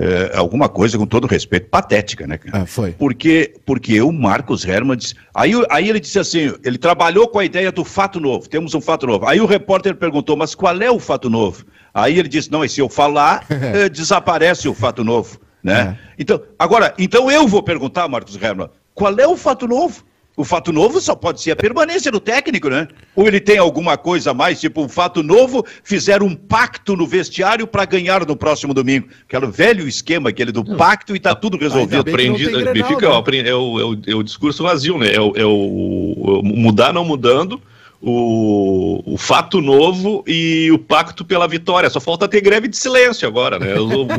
é, 0.00 0.36
alguma 0.36 0.68
coisa, 0.68 0.96
com 0.96 1.04
todo 1.04 1.26
respeito, 1.26 1.68
patética, 1.68 2.24
né? 2.24 2.38
Ah, 2.52 2.64
foi. 2.64 2.92
Porque, 2.92 3.54
porque 3.66 4.00
o 4.00 4.12
Marcos 4.12 4.64
Herman 4.64 4.96
disse. 4.96 5.14
Aí, 5.34 5.52
aí 5.68 5.88
ele 5.88 5.98
disse 5.98 6.20
assim: 6.20 6.54
ele 6.64 6.78
trabalhou 6.78 7.26
com 7.26 7.40
a 7.40 7.44
ideia 7.44 7.72
do 7.72 7.84
fato 7.84 8.20
novo, 8.20 8.48
temos 8.48 8.74
um 8.74 8.80
fato 8.80 9.08
novo. 9.08 9.26
Aí 9.26 9.40
o 9.40 9.46
repórter 9.46 9.96
perguntou, 9.96 10.36
mas 10.36 10.54
qual 10.54 10.80
é 10.80 10.90
o 10.90 11.00
fato 11.00 11.28
novo? 11.28 11.64
Aí 11.92 12.16
ele 12.16 12.28
disse: 12.28 12.50
não, 12.50 12.64
e 12.64 12.68
se 12.68 12.80
eu 12.80 12.88
falar, 12.88 13.44
eh, 13.50 13.88
desaparece 13.88 14.68
o 14.68 14.74
fato 14.74 15.02
novo. 15.02 15.40
Né? 15.64 15.98
É. 15.98 16.12
Então, 16.16 16.40
agora, 16.56 16.94
então 16.96 17.28
eu 17.28 17.48
vou 17.48 17.62
perguntar, 17.62 18.06
Marcos 18.06 18.40
Herman, 18.40 18.70
qual 18.98 19.16
é 19.16 19.28
o 19.28 19.36
fato 19.36 19.68
novo? 19.68 20.02
O 20.36 20.44
fato 20.44 20.72
novo 20.72 21.00
só 21.00 21.14
pode 21.14 21.40
ser 21.40 21.52
a 21.52 21.56
permanência 21.56 22.10
do 22.10 22.18
técnico, 22.20 22.68
né? 22.68 22.86
Ou 23.14 23.26
ele 23.26 23.40
tem 23.40 23.58
alguma 23.58 23.96
coisa 23.96 24.32
a 24.32 24.34
mais, 24.34 24.60
tipo 24.60 24.82
um 24.82 24.88
fato 24.88 25.22
novo, 25.22 25.64
fizeram 25.84 26.26
um 26.26 26.34
pacto 26.34 26.96
no 26.96 27.06
vestiário 27.06 27.66
para 27.66 27.84
ganhar 27.84 28.26
no 28.26 28.36
próximo 28.36 28.74
domingo. 28.74 29.08
Aquele 29.28 29.46
velho 29.46 29.86
esquema, 29.86 30.30
aquele 30.30 30.52
do 30.52 30.64
pacto 30.76 31.14
e 31.14 31.20
tá 31.20 31.34
tudo 31.34 31.56
resolvido. 31.56 32.00
Aprendi, 32.00 32.44
fica, 32.84 33.06
é, 33.06 33.54
o, 33.54 33.80
é, 33.80 33.84
o, 33.84 33.98
é 34.06 34.14
o 34.14 34.22
discurso 34.22 34.62
vazio, 34.64 34.98
né? 34.98 35.12
É 35.12 35.20
o, 35.20 35.32
é 35.36 35.44
o 35.44 36.40
mudar 36.44 36.92
não 36.92 37.04
mudando, 37.04 37.60
o, 38.00 39.14
o 39.14 39.18
fato 39.18 39.60
novo 39.60 40.22
e 40.26 40.70
o 40.70 40.78
pacto 40.78 41.24
pela 41.24 41.48
vitória. 41.48 41.90
Só 41.90 42.00
falta 42.00 42.28
ter 42.28 42.40
greve 42.40 42.68
de 42.68 42.76
silêncio 42.76 43.26
agora, 43.26 43.58
né? 43.58 43.74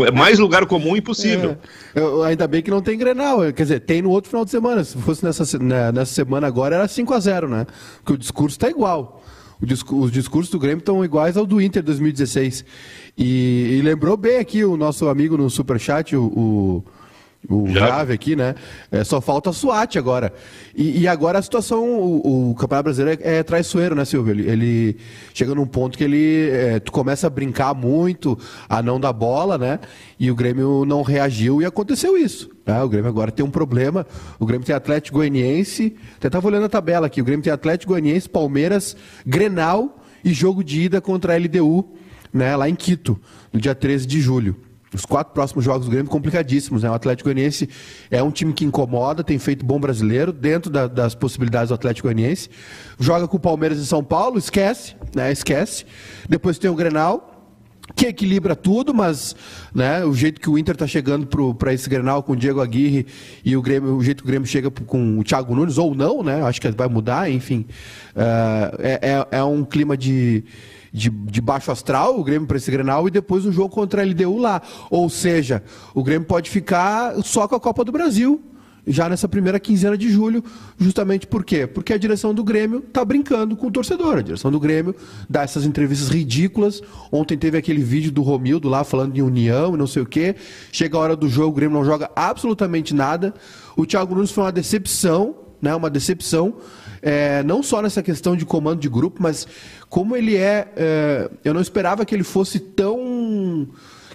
É 0.07 0.11
mais 0.11 0.37
lugar 0.37 0.65
comum 0.65 0.95
impossível. 0.95 1.57
É, 1.95 1.99
eu, 1.99 2.23
ainda 2.23 2.47
bem 2.47 2.61
que 2.61 2.69
não 2.69 2.81
tem 2.81 2.97
Grenal. 2.97 3.39
Quer 3.53 3.63
dizer, 3.63 3.79
tem 3.81 4.01
no 4.01 4.09
outro 4.09 4.29
final 4.29 4.43
de 4.43 4.51
semana. 4.51 4.83
Se 4.83 4.97
fosse 4.97 5.23
nessa, 5.23 5.57
né, 5.57 5.91
nessa 5.91 6.13
semana 6.13 6.47
agora, 6.47 6.75
era 6.75 6.87
5 6.87 7.13
a 7.13 7.19
0 7.19 7.47
né? 7.47 7.65
Porque 7.97 8.13
o 8.13 8.17
discurso 8.17 8.57
está 8.57 8.69
igual. 8.69 9.23
os 9.61 10.11
discursos 10.11 10.51
do 10.51 10.59
Grêmio 10.59 10.79
estão 10.79 11.03
iguais 11.03 11.37
ao 11.37 11.45
do 11.45 11.61
Inter 11.61 11.81
2016. 11.81 12.65
E, 13.17 13.77
e 13.77 13.81
lembrou 13.81 14.17
bem 14.17 14.39
aqui 14.39 14.63
o 14.63 14.75
nosso 14.75 15.07
amigo 15.07 15.37
no 15.37 15.49
Superchat, 15.49 16.15
o, 16.15 16.23
o 16.25 16.83
o 17.47 17.67
Jave 17.69 18.13
aqui, 18.13 18.35
né? 18.35 18.53
É, 18.91 19.03
só 19.03 19.21
falta 19.21 19.49
a 19.49 19.53
SWAT 19.53 19.97
agora. 19.97 20.33
E, 20.75 21.01
e 21.01 21.07
agora 21.07 21.39
a 21.39 21.41
situação, 21.41 21.85
o, 21.85 22.49
o, 22.51 22.55
Campeonato 22.55 22.83
Brasileiro 22.83 23.21
é, 23.23 23.37
é 23.37 23.43
traiçoeiro, 23.43 23.95
né, 23.95 24.03
Silvio? 24.03 24.31
Ele, 24.31 24.49
ele, 24.49 24.97
chega 25.33 25.55
num 25.55 25.65
ponto 25.65 25.97
que 25.97 26.03
ele 26.03 26.49
é, 26.49 26.79
tu 26.79 26.91
começa 26.91 27.27
a 27.27 27.29
brincar 27.29 27.73
muito, 27.73 28.37
a 28.67 28.83
não 28.83 28.99
dar 28.99 29.13
bola, 29.13 29.57
né? 29.57 29.79
E 30.19 30.29
o 30.29 30.35
Grêmio 30.35 30.83
não 30.85 31.01
reagiu 31.01 31.61
e 31.61 31.65
aconteceu 31.65 32.17
isso. 32.17 32.49
Né? 32.65 32.81
O 32.83 32.89
Grêmio 32.89 33.09
agora 33.09 33.31
tem 33.31 33.45
um 33.45 33.51
problema. 33.51 34.05
O 34.37 34.45
Grêmio 34.45 34.65
tem 34.65 34.75
Atlético 34.75 35.17
Goianiense. 35.17 35.95
Até 36.17 36.27
estava 36.27 36.45
olhando 36.45 36.65
a 36.65 36.69
tabela 36.69 37.07
aqui. 37.07 37.21
O 37.21 37.25
Grêmio 37.25 37.43
tem 37.43 37.53
Atlético 37.53 37.93
Goianiense, 37.93 38.27
Palmeiras, 38.27 38.97
Grenal 39.25 40.03
e 40.23 40.33
jogo 40.33 40.61
de 40.61 40.81
ida 40.81 40.99
contra 40.99 41.33
a 41.33 41.37
LDU, 41.37 41.87
né? 42.33 42.53
Lá 42.57 42.67
em 42.67 42.75
Quito, 42.75 43.19
no 43.53 43.61
dia 43.61 43.73
13 43.73 44.05
de 44.05 44.19
julho. 44.19 44.68
Os 44.93 45.05
quatro 45.05 45.33
próximos 45.33 45.63
jogos 45.63 45.85
do 45.85 45.91
Grêmio 45.91 46.09
complicadíssimos. 46.09 46.83
Né? 46.83 46.89
O 46.89 46.93
Atlético 46.93 47.29
Goianiense 47.29 47.69
é 48.09 48.21
um 48.23 48.31
time 48.31 48.53
que 48.53 48.65
incomoda, 48.65 49.23
tem 49.23 49.37
feito 49.37 49.65
bom 49.65 49.79
brasileiro, 49.79 50.31
dentro 50.31 50.71
da, 50.71 50.87
das 50.87 51.13
possibilidades 51.13 51.69
do 51.69 51.75
Atlético 51.75 52.07
Goianiense. 52.07 52.49
Joga 52.99 53.27
com 53.27 53.37
o 53.37 53.39
Palmeiras 53.39 53.77
e 53.77 53.85
São 53.85 54.03
Paulo, 54.03 54.37
esquece, 54.37 54.95
né? 55.15 55.31
Esquece. 55.31 55.85
Depois 56.27 56.57
tem 56.57 56.69
o 56.69 56.75
Grenal, 56.75 57.29
que 57.95 58.07
equilibra 58.07 58.55
tudo, 58.55 58.93
mas 58.93 59.35
né, 59.73 60.03
o 60.03 60.13
jeito 60.13 60.39
que 60.39 60.49
o 60.49 60.57
Inter 60.57 60.73
está 60.73 60.87
chegando 60.87 61.27
para 61.55 61.73
esse 61.73 61.89
Grenal 61.89 62.23
com 62.23 62.33
o 62.33 62.35
Diego 62.35 62.61
Aguirre 62.61 63.05
e 63.43 63.55
o, 63.55 63.61
Grêmio, 63.61 63.95
o 63.95 64.03
jeito 64.03 64.23
que 64.23 64.27
o 64.27 64.31
Grêmio 64.31 64.47
chega 64.47 64.69
com 64.69 65.19
o 65.19 65.23
Thiago 65.23 65.55
Nunes, 65.55 65.77
ou 65.77 65.95
não, 65.95 66.23
né? 66.23 66.41
Acho 66.43 66.61
que 66.61 66.69
vai 66.71 66.87
mudar, 66.87 67.29
enfim. 67.29 67.65
Uh, 68.15 68.75
é, 68.79 68.99
é, 69.01 69.37
é 69.39 69.43
um 69.43 69.63
clima 69.63 69.97
de 69.97 70.43
de, 70.91 71.09
de 71.09 71.41
baixo 71.41 71.71
astral, 71.71 72.19
o 72.19 72.23
Grêmio 72.23 72.47
para 72.47 72.57
esse 72.57 72.71
Grenal, 72.71 73.07
e 73.07 73.11
depois 73.11 73.45
o 73.45 73.51
jogo 73.51 73.69
contra 73.69 74.01
a 74.01 74.05
LDU 74.05 74.37
lá. 74.37 74.61
Ou 74.89 75.09
seja, 75.09 75.63
o 75.93 76.03
Grêmio 76.03 76.27
pode 76.27 76.49
ficar 76.49 77.15
só 77.23 77.47
com 77.47 77.55
a 77.55 77.59
Copa 77.59 77.83
do 77.83 77.91
Brasil, 77.91 78.41
já 78.89 79.07
nessa 79.07 79.27
primeira 79.27 79.59
quinzena 79.59 79.97
de 79.97 80.09
julho, 80.09 80.43
justamente 80.77 81.27
por 81.27 81.43
quê? 81.43 81.67
Porque 81.67 81.93
a 81.93 81.97
direção 81.97 82.33
do 82.33 82.43
Grêmio 82.43 82.79
está 82.79 83.05
brincando 83.05 83.55
com 83.55 83.67
o 83.67 83.71
torcedor. 83.71 84.17
A 84.17 84.21
direção 84.21 84.51
do 84.51 84.59
Grêmio 84.59 84.95
dá 85.29 85.43
essas 85.43 85.63
entrevistas 85.63 86.09
ridículas. 86.09 86.81
Ontem 87.11 87.37
teve 87.37 87.57
aquele 87.57 87.83
vídeo 87.83 88.11
do 88.11 88.21
Romildo 88.23 88.67
lá 88.67 88.83
falando 88.83 89.13
de 89.13 89.21
união 89.21 89.75
e 89.75 89.77
não 89.77 89.85
sei 89.85 90.01
o 90.01 90.05
quê. 90.05 90.35
Chega 90.71 90.97
a 90.97 90.99
hora 90.99 91.15
do 91.15 91.29
jogo, 91.29 91.49
o 91.49 91.53
Grêmio 91.53 91.77
não 91.77 91.85
joga 91.85 92.09
absolutamente 92.15 92.93
nada. 92.93 93.33
O 93.75 93.85
Thiago 93.85 94.15
Nunes 94.15 94.31
foi 94.31 94.43
uma 94.43 94.51
decepção, 94.51 95.35
né? 95.61 95.75
Uma 95.75 95.89
decepção. 95.89 96.55
É, 97.01 97.43
não 97.43 97.63
só 97.63 97.81
nessa 97.81 98.03
questão 98.03 98.35
de 98.35 98.45
comando 98.45 98.79
de 98.79 98.89
grupo, 98.89 99.21
mas 99.21 99.47
como 99.89 100.15
ele 100.15 100.35
é, 100.35 100.67
é, 100.75 101.29
Eu 101.43 101.53
não 101.53 101.61
esperava 101.61 102.05
que 102.05 102.13
ele 102.13 102.23
fosse 102.23 102.59
tão. 102.59 103.67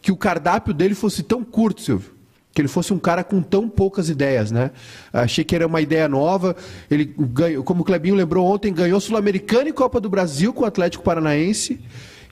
que 0.02 0.12
o 0.12 0.16
cardápio 0.16 0.74
dele 0.74 0.94
fosse 0.94 1.22
tão 1.22 1.42
curto, 1.42 1.80
Silvio. 1.80 2.12
Que 2.52 2.60
ele 2.60 2.68
fosse 2.68 2.92
um 2.92 2.98
cara 2.98 3.24
com 3.24 3.42
tão 3.42 3.68
poucas 3.68 4.08
ideias, 4.08 4.52
né? 4.52 4.70
Achei 5.12 5.42
que 5.42 5.56
era 5.56 5.66
uma 5.66 5.80
ideia 5.80 6.08
nova. 6.08 6.54
Ele 6.88 7.12
ganhou, 7.18 7.64
como 7.64 7.82
o 7.82 7.84
Clebinho 7.84 8.14
lembrou 8.14 8.46
ontem, 8.46 8.72
ganhou 8.72 9.00
Sul-Americana 9.00 9.68
e 9.68 9.72
Copa 9.72 10.00
do 10.00 10.08
Brasil 10.08 10.52
com 10.52 10.62
o 10.62 10.66
Atlético 10.66 11.02
Paranaense 11.02 11.80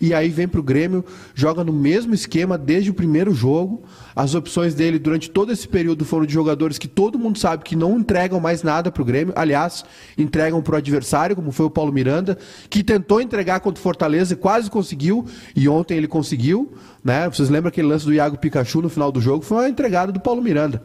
e 0.03 0.13
aí 0.13 0.29
vem 0.31 0.49
para 0.49 0.59
o 0.59 0.65
Grêmio, 0.65 1.05
joga 1.33 1.63
no 1.63 1.73
mesmo 1.73 2.13
esquema 2.13 2.59
desde 2.59 2.91
o 2.91 2.95
primeiro 2.95 3.33
jogo. 3.33 3.85
As 4.15 4.35
opções 4.35 4.75
dele 4.75 4.99
durante 4.99 5.31
todo 5.31 5.53
esse 5.53 5.67
período 5.67 6.05
foram 6.05 6.27
de 6.27 6.33
jogadores 6.33 6.79
que 6.79 6.89
todo 6.89 7.19
mundo 7.19 7.39
sabe 7.39 7.65
que 7.65 7.75
não 7.75 7.99
entregam 7.99 8.41
mais 8.41 8.63
nada 8.63 8.91
para 8.91 9.03
o 9.03 9.05
Grêmio. 9.05 9.33
Aliás, 9.37 9.85
entregam 10.17 10.63
para 10.63 10.75
o 10.75 10.79
adversário, 10.79 11.35
como 11.35 11.51
foi 11.51 11.67
o 11.67 11.71
Paulo 11.71 11.93
Miranda, 11.93 12.39
que 12.69 12.85
tentou 12.85 13.21
entregar 13.21 13.61
contra 13.61 13.81
o 13.81 13.83
Fortaleza 13.83 14.35
e 14.35 14.37
quase 14.37 14.71
conseguiu. 14.71 15.27
E 15.57 15.69
ontem 15.69 15.97
ele 15.97 16.09
conseguiu. 16.09 16.73
Né? 17.03 17.29
Vocês 17.29 17.49
lembram 17.49 17.69
aquele 17.69 17.89
lance 17.89 18.05
do 18.05 18.13
Iago 18.13 18.39
Pikachu 18.39 18.83
no 18.83 18.89
final 18.89 19.11
do 19.11 19.21
jogo? 19.21 19.45
Foi 19.45 19.59
uma 19.59 19.69
entregada 19.69 20.13
do 20.13 20.21
Paulo 20.21 20.43
Miranda. 20.43 20.83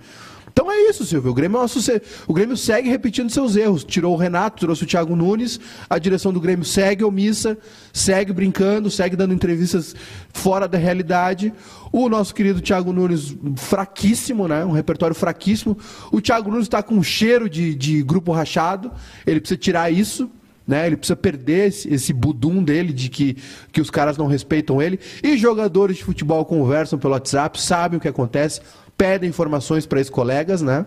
Então 0.58 0.72
é 0.72 0.90
isso, 0.90 1.06
Silvio. 1.06 1.30
O 1.30 1.34
Grêmio, 1.36 1.58
é 1.58 1.60
uma, 1.60 2.02
o 2.28 2.34
Grêmio 2.34 2.58
segue 2.58 2.90
repetindo 2.90 3.30
seus 3.30 3.56
erros. 3.56 3.84
Tirou 3.84 4.16
o 4.16 4.18
Renato, 4.18 4.62
trouxe 4.62 4.86
o 4.86 4.88
Thiago 4.88 5.16
Nunes. 5.16 5.60
A 5.88 6.00
direção 6.00 6.34
do 6.34 6.42
Grêmio 6.42 6.66
segue 6.66 7.04
omissa, 7.04 7.56
segue 7.94 8.34
brincando, 8.34 8.90
segue 8.90 9.16
dando 9.16 9.36
entrevistas 9.36 9.96
fora 10.34 10.68
da 10.68 10.76
realidade. 10.76 11.54
O 11.92 12.10
nosso 12.10 12.34
querido 12.34 12.60
Thiago 12.60 12.92
Nunes, 12.92 13.38
fraquíssimo, 13.56 14.48
né? 14.48 14.66
Um 14.66 14.72
repertório 14.72 15.16
fraquíssimo. 15.16 15.78
O 16.12 16.20
Thiago 16.20 16.50
Nunes 16.50 16.66
está 16.66 16.82
com 16.82 16.96
um 16.96 17.04
cheiro 17.04 17.48
de, 17.48 17.76
de 17.76 18.02
grupo 18.02 18.32
rachado. 18.32 18.92
Ele 19.28 19.40
precisa 19.40 19.60
tirar 19.60 19.92
isso. 19.94 20.28
Né? 20.68 20.86
Ele 20.86 20.98
precisa 20.98 21.16
perder 21.16 21.70
esse, 21.70 21.94
esse 21.94 22.12
budum 22.12 22.62
dele 22.62 22.92
de 22.92 23.10
que, 23.10 23.38
que 23.72 23.80
os 23.80 23.90
caras 23.90 24.18
não 24.18 24.28
respeitam 24.28 24.82
ele. 24.82 25.00
E 25.24 25.38
jogadores 25.38 25.98
de 25.98 26.04
futebol 26.04 26.44
conversam 26.44 27.00
pelo 27.00 27.14
WhatsApp, 27.14 27.62
sabem 27.62 27.98
o 27.98 28.02
que 28.02 28.08
acontece, 28.08 28.60
pedem 28.98 29.30
informações 29.30 29.86
para 29.86 30.02
esses 30.02 30.10
colegas, 30.10 30.62
né? 30.62 30.86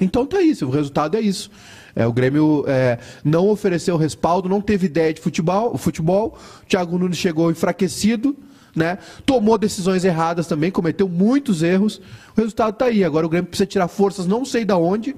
Então 0.00 0.24
tá 0.24 0.40
isso, 0.40 0.66
o 0.66 0.70
resultado 0.70 1.16
é 1.16 1.20
isso. 1.20 1.50
É, 1.96 2.06
o 2.06 2.12
Grêmio 2.12 2.64
é, 2.68 2.98
não 3.24 3.48
ofereceu 3.48 3.96
respaldo, 3.96 4.48
não 4.48 4.60
teve 4.60 4.86
ideia 4.86 5.12
de 5.12 5.20
futebol. 5.20 5.74
O 5.74 5.78
futebol. 5.78 6.38
Thiago 6.68 6.96
Nunes 6.96 7.18
chegou 7.18 7.50
enfraquecido, 7.50 8.36
né? 8.76 8.98
Tomou 9.26 9.58
decisões 9.58 10.04
erradas 10.04 10.46
também, 10.46 10.70
cometeu 10.70 11.08
muitos 11.08 11.60
erros. 11.60 12.00
O 12.36 12.40
resultado 12.40 12.74
está 12.74 12.84
aí. 12.84 13.02
Agora 13.02 13.26
o 13.26 13.28
Grêmio 13.28 13.48
precisa 13.48 13.66
tirar 13.66 13.88
forças, 13.88 14.28
não 14.28 14.44
sei 14.44 14.64
da 14.64 14.76
onde, 14.76 15.16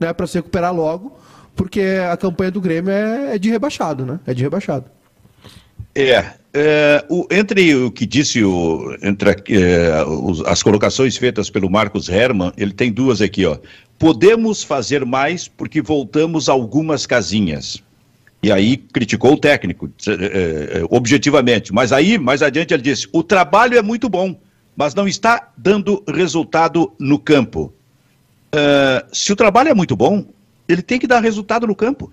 né, 0.00 0.10
para 0.14 0.26
se 0.26 0.38
recuperar 0.38 0.74
logo, 0.74 1.14
porque 1.54 1.82
a 2.10 2.16
campanha 2.16 2.50
do 2.50 2.60
Grêmio 2.60 2.90
é, 2.90 3.34
é 3.34 3.38
de 3.38 3.50
rebaixado, 3.50 4.04
né? 4.04 4.20
É 4.26 4.34
de 4.34 4.42
rebaixado. 4.42 4.86
É, 5.94 6.24
é, 6.54 7.04
o, 7.08 7.26
entre 7.30 7.74
o 7.74 7.90
que 7.90 8.06
disse 8.06 8.42
o, 8.42 8.96
entre 9.02 9.30
é, 9.30 10.04
os, 10.04 10.40
as 10.42 10.62
colocações 10.62 11.16
feitas 11.16 11.50
pelo 11.50 11.70
Marcos 11.70 12.08
Herman, 12.08 12.52
ele 12.56 12.72
tem 12.72 12.90
duas 12.90 13.20
aqui, 13.20 13.44
ó. 13.44 13.58
Podemos 13.98 14.62
fazer 14.62 15.04
mais 15.04 15.46
porque 15.46 15.80
voltamos 15.80 16.48
algumas 16.48 17.06
casinhas. 17.06 17.82
E 18.42 18.50
aí 18.50 18.76
criticou 18.76 19.34
o 19.34 19.38
técnico, 19.38 19.88
é, 20.08 20.80
é, 20.80 20.84
objetivamente. 20.90 21.72
Mas 21.72 21.92
aí, 21.92 22.18
mais 22.18 22.42
adiante, 22.42 22.74
ele 22.74 22.82
disse: 22.82 23.08
o 23.12 23.22
trabalho 23.22 23.78
é 23.78 23.82
muito 23.82 24.08
bom, 24.08 24.34
mas 24.76 24.94
não 24.94 25.06
está 25.06 25.52
dando 25.56 26.02
resultado 26.08 26.92
no 26.98 27.18
campo. 27.18 27.72
É, 28.52 29.04
se 29.12 29.32
o 29.32 29.36
trabalho 29.36 29.68
é 29.68 29.74
muito 29.74 29.94
bom, 29.94 30.26
ele 30.68 30.82
tem 30.82 30.98
que 30.98 31.06
dar 31.06 31.20
resultado 31.20 31.66
no 31.66 31.74
campo. 31.74 32.12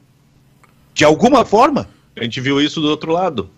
De 0.94 1.06
alguma 1.06 1.46
forma. 1.46 1.88
A 2.16 2.24
gente 2.24 2.42
viu 2.42 2.62
isso 2.62 2.82
do 2.82 2.90
outro 2.90 3.12
lado. 3.12 3.50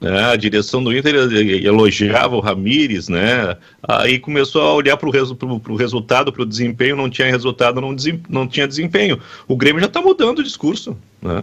Né? 0.00 0.32
A 0.32 0.36
direção 0.36 0.82
do 0.82 0.96
Inter 0.96 1.14
elogiava 1.14 2.34
o 2.34 2.40
Ramires, 2.40 3.08
né? 3.08 3.56
Aí 3.82 4.18
começou 4.18 4.62
a 4.62 4.74
olhar 4.74 4.96
para 4.96 5.08
o 5.08 5.12
resu 5.12 5.36
resultado, 5.78 6.32
para 6.32 6.42
o 6.42 6.46
desempenho, 6.46 6.96
não 6.96 7.10
tinha 7.10 7.28
resultado, 7.28 7.80
não, 7.80 7.94
não 8.28 8.48
tinha 8.48 8.66
desempenho. 8.66 9.20
O 9.46 9.56
Grêmio 9.56 9.80
já 9.80 9.86
está 9.86 10.00
mudando 10.00 10.38
o 10.38 10.44
discurso, 10.44 10.96
né? 11.20 11.42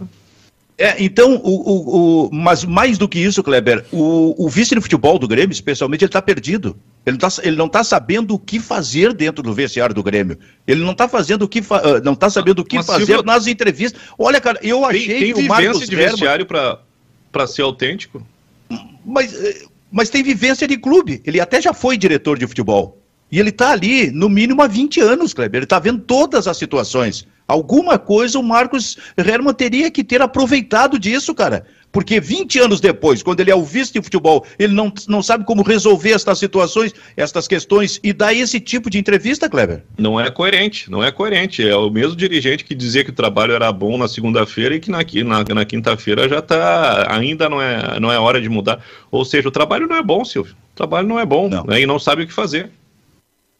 É, 0.80 0.94
então, 1.02 1.34
o, 1.42 1.50
o, 1.50 2.26
o, 2.26 2.30
mas 2.32 2.64
mais 2.64 2.96
do 2.96 3.08
que 3.08 3.18
isso, 3.18 3.42
Kleber, 3.42 3.84
o, 3.90 4.46
o 4.46 4.48
vice 4.48 4.76
de 4.76 4.80
futebol 4.80 5.18
do 5.18 5.26
Grêmio, 5.26 5.52
especialmente, 5.52 6.04
ele 6.04 6.08
está 6.08 6.22
perdido. 6.22 6.78
Ele, 7.04 7.18
tá, 7.18 7.26
ele 7.42 7.56
não 7.56 7.66
está 7.66 7.82
sabendo 7.82 8.34
o 8.34 8.38
que 8.38 8.60
fazer 8.60 9.12
dentro 9.12 9.42
do 9.42 9.52
vestiário 9.52 9.92
do 9.92 10.04
Grêmio. 10.04 10.38
Ele 10.68 10.84
não 10.84 10.92
está 10.92 11.08
fazendo 11.08 11.42
o 11.42 11.48
que 11.48 11.60
ah, 11.70 12.00
não 12.04 12.12
está 12.12 12.30
sabendo 12.30 12.60
o 12.60 12.64
que 12.64 12.76
mas 12.76 12.86
fazer 12.86 13.24
nas 13.24 13.48
entrevistas. 13.48 14.00
Olha, 14.16 14.40
cara, 14.40 14.60
eu 14.62 14.84
achei 14.84 15.06
tem, 15.06 15.20
tem 15.20 15.34
que 15.34 15.40
o 15.40 15.48
Marcos 15.48 15.88
de 15.88 15.96
vestiário 15.96 16.46
para 16.46 17.46
ser 17.48 17.62
autêntico? 17.62 18.24
Mas, 19.04 19.34
eh, 19.34 19.64
mas 19.90 20.08
tem 20.10 20.22
vivência 20.22 20.68
de 20.68 20.76
clube. 20.76 21.20
Ele 21.24 21.40
até 21.40 21.60
já 21.60 21.72
foi 21.72 21.96
diretor 21.96 22.38
de 22.38 22.46
futebol. 22.46 23.02
E 23.32 23.40
ele 23.40 23.50
está 23.50 23.72
ali, 23.72 24.12
no 24.12 24.28
mínimo, 24.28 24.62
há 24.62 24.68
20 24.68 25.00
anos, 25.00 25.34
Kleber. 25.34 25.58
Ele 25.58 25.64
está 25.64 25.80
vendo 25.80 26.00
todas 26.02 26.46
as 26.46 26.56
situações. 26.56 27.26
Alguma 27.48 27.98
coisa 27.98 28.38
o 28.38 28.42
Marcos 28.42 28.98
Herman 29.16 29.54
teria 29.54 29.90
que 29.90 30.04
ter 30.04 30.20
aproveitado 30.20 30.98
disso, 30.98 31.34
cara. 31.34 31.64
Porque 31.90 32.20
20 32.20 32.58
anos 32.58 32.80
depois, 32.80 33.22
quando 33.22 33.40
ele 33.40 33.50
é 33.50 33.54
o 33.54 33.64
vice 33.64 33.94
de 33.94 34.02
futebol, 34.02 34.44
ele 34.58 34.74
não, 34.74 34.92
não 35.08 35.22
sabe 35.22 35.44
como 35.44 35.62
resolver 35.62 36.10
estas 36.10 36.38
situações, 36.38 36.94
estas 37.16 37.48
questões, 37.48 37.98
e 38.02 38.12
dá 38.12 38.32
esse 38.32 38.60
tipo 38.60 38.90
de 38.90 38.98
entrevista, 38.98 39.48
Kleber? 39.48 39.82
Não 39.96 40.20
é 40.20 40.30
coerente, 40.30 40.90
não 40.90 41.02
é 41.02 41.10
coerente. 41.10 41.66
É 41.66 41.74
o 41.74 41.88
mesmo 41.88 42.14
dirigente 42.14 42.64
que 42.64 42.74
dizia 42.74 43.02
que 43.02 43.10
o 43.10 43.14
trabalho 43.14 43.54
era 43.54 43.72
bom 43.72 43.96
na 43.96 44.06
segunda-feira 44.06 44.74
e 44.74 44.80
que 44.80 44.90
na, 44.90 44.98
na, 45.24 45.54
na 45.54 45.64
quinta-feira 45.64 46.28
já 46.28 46.40
está. 46.40 47.06
ainda 47.10 47.48
não 47.48 47.62
é, 47.62 47.98
não 47.98 48.12
é 48.12 48.18
hora 48.18 48.40
de 48.40 48.48
mudar. 48.50 48.84
Ou 49.10 49.24
seja, 49.24 49.48
o 49.48 49.52
trabalho 49.52 49.88
não 49.88 49.96
é 49.96 50.02
bom, 50.02 50.24
Silvio. 50.24 50.54
O 50.74 50.76
trabalho 50.76 51.08
não 51.08 51.18
é 51.18 51.24
bom 51.24 51.48
não. 51.48 51.64
Né, 51.64 51.80
e 51.80 51.86
não 51.86 51.98
sabe 51.98 52.22
o 52.22 52.26
que 52.26 52.32
fazer. 52.32 52.70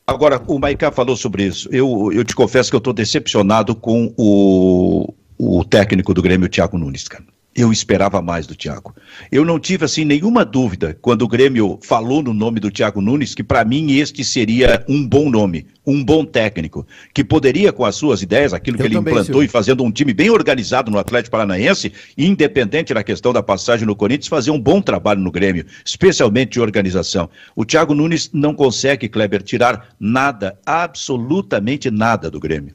Agora, 0.09 0.43
o 0.47 0.59
Maicá 0.59 0.91
falou 0.91 1.15
sobre 1.15 1.45
isso. 1.45 1.69
Eu, 1.71 2.11
eu 2.15 2.25
te 2.25 2.35
confesso 2.35 2.71
que 2.71 2.75
eu 2.75 2.79
estou 2.79 2.95
decepcionado 2.95 3.75
com 3.75 4.11
o, 4.17 5.13
o 5.39 5.63
técnico 5.67 6.15
do 6.15 6.23
Grêmio, 6.23 6.49
Thiago 6.49 6.79
Nunes, 6.79 7.07
cara 7.07 7.25
eu 7.59 7.73
esperava 7.73 8.23
mais 8.23 8.47
do 8.47 8.55
Thiago. 8.55 8.95
Eu 9.33 9.45
não 9.45 9.59
tive 9.59 9.85
assim 9.85 10.05
nenhuma 10.05 10.45
dúvida 10.45 10.97
quando 11.03 11.23
o 11.23 11.29
Grêmio 11.29 11.77
falou 11.83 12.23
no 12.23 12.33
nome 12.33 12.61
do 12.61 12.71
Thiago 12.71 13.01
Nunes 13.01 13.35
que 13.35 13.43
para 13.43 13.65
mim 13.65 13.91
este 13.93 14.23
seria 14.23 14.85
um 14.89 15.05
bom 15.05 15.29
nome, 15.29 15.67
um 15.85 16.05
bom 16.05 16.25
técnico, 16.25 16.87
que 17.13 17.25
poderia 17.25 17.73
com 17.73 17.85
as 17.85 17.97
suas 17.97 18.23
ideias, 18.23 18.55
aquilo 18.55 18.77
que 18.77 18.83
eu 18.85 18.87
ele 18.87 18.95
também, 18.95 19.13
implantou 19.13 19.35
senhor. 19.35 19.45
e 19.45 19.49
fazendo 19.49 19.83
um 19.83 19.91
time 19.91 20.15
bem 20.15 20.31
organizado 20.31 20.89
no 20.89 20.99
Atlético 20.99 21.33
Paranaense, 21.33 21.93
independente 22.17 22.95
da 22.95 23.03
questão 23.03 23.33
da 23.33 23.43
passagem 23.43 23.87
no 23.87 23.97
Corinthians, 23.97 24.29
fazer 24.29 24.53
um 24.53 24.61
bom 24.61 24.81
trabalho 24.81 25.21
no 25.21 25.33
Grêmio, 25.33 25.67
especialmente 25.85 26.53
de 26.53 26.61
organização. 26.61 27.29
O 27.57 27.65
Thiago 27.65 27.93
Nunes 27.93 28.31
não 28.33 28.55
consegue, 28.55 29.09
Kleber, 29.09 29.43
tirar 29.43 29.89
nada, 29.99 30.57
absolutamente 30.65 31.91
nada 31.91 32.31
do 32.31 32.39
Grêmio. 32.39 32.75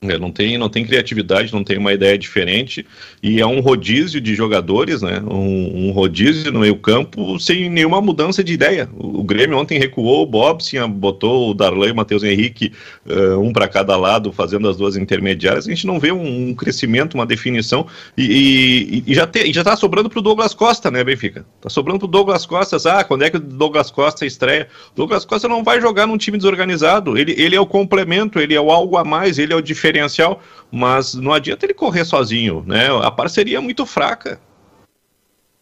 É, 0.00 0.16
não, 0.16 0.30
tem, 0.30 0.56
não 0.56 0.68
tem 0.68 0.86
criatividade, 0.86 1.52
não 1.52 1.64
tem 1.64 1.76
uma 1.76 1.92
ideia 1.92 2.16
diferente 2.16 2.86
e 3.20 3.40
é 3.40 3.46
um 3.46 3.58
rodízio 3.58 4.20
de 4.20 4.32
jogadores, 4.32 5.02
né? 5.02 5.20
Um, 5.28 5.88
um 5.88 5.90
rodízio 5.90 6.52
no 6.52 6.60
meio 6.60 6.76
campo 6.76 7.36
sem 7.40 7.68
nenhuma 7.68 8.00
mudança 8.00 8.44
de 8.44 8.52
ideia. 8.52 8.88
O, 8.96 9.24
Grêmio 9.24 9.58
ontem 9.58 9.76
recuou, 9.76 10.22
o 10.22 10.26
Bobson 10.26 10.88
botou 10.88 11.50
o 11.50 11.54
Darlan 11.54 11.88
e 11.88 11.90
o 11.90 11.96
Matheus 11.96 12.22
Henrique 12.22 12.72
uh, 13.06 13.40
um 13.40 13.52
para 13.52 13.66
cada 13.66 13.96
lado, 13.96 14.30
fazendo 14.30 14.68
as 14.68 14.76
duas 14.76 14.96
intermediárias. 14.96 15.66
A 15.66 15.70
gente 15.70 15.84
não 15.84 15.98
vê 15.98 16.12
um, 16.12 16.50
um 16.50 16.54
crescimento, 16.54 17.14
uma 17.14 17.26
definição 17.26 17.84
e, 18.16 19.02
e, 19.04 19.10
e 19.10 19.14
já 19.14 19.24
está 19.24 19.74
sobrando 19.74 20.08
para 20.08 20.20
o 20.20 20.22
Douglas 20.22 20.54
Costa, 20.54 20.92
né, 20.92 21.02
Benfica? 21.02 21.44
Está 21.56 21.68
sobrando 21.68 21.98
para 21.98 22.06
o 22.06 22.08
Douglas 22.08 22.46
Costa. 22.46 22.76
Ah, 22.88 23.02
quando 23.02 23.24
é 23.24 23.30
que 23.30 23.36
o 23.36 23.40
Douglas 23.40 23.90
Costa 23.90 24.24
estreia? 24.24 24.68
O 24.92 24.96
Douglas 24.96 25.24
Costa 25.24 25.48
não 25.48 25.64
vai 25.64 25.80
jogar 25.80 26.06
num 26.06 26.16
time 26.16 26.36
desorganizado. 26.36 27.18
Ele, 27.18 27.34
ele 27.36 27.56
é 27.56 27.60
o 27.60 27.66
complemento, 27.66 28.38
ele 28.38 28.54
é 28.54 28.60
o 28.60 28.70
algo 28.70 28.96
a 28.96 29.04
mais, 29.04 29.40
ele 29.40 29.52
é 29.52 29.56
o 29.56 29.60
diferente 29.60 29.87
diferencial, 29.88 30.42
mas 30.70 31.14
não 31.14 31.32
adianta 31.32 31.64
ele 31.66 31.74
correr 31.74 32.04
sozinho, 32.04 32.62
né? 32.66 32.86
A 33.02 33.10
parceria 33.10 33.58
é 33.58 33.60
muito 33.60 33.84
fraca. 33.86 34.40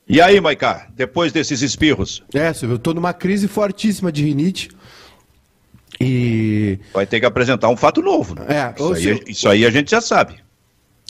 E 0.09 0.21
aí, 0.21 0.41
Maicá, 0.41 0.89
depois 0.95 1.33
desses 1.33 1.63
espirros? 1.63 2.23
É, 2.35 2.53
eu 2.63 2.79
tô 2.79 2.95
numa 2.95 3.13
crise 3.13 3.49
fortíssima 3.49 4.13
de 4.13 4.25
rinite. 4.25 4.71
E. 6.01 6.79
Vai 6.93 7.07
ter 7.07 7.21
que 7.21 7.27
apresentar 7.27 7.69
um 7.69 7.77
fato 7.77 8.03
novo. 8.03 8.35
Né? 8.35 8.47
É, 8.49 8.75
isso, 8.75 8.93
aí, 8.93 9.03
Silvio... 9.03 9.25
isso 9.29 9.49
aí 9.49 9.67
a 9.67 9.71
gente 9.71 9.91
já 9.91 10.01
sabe. 10.01 10.37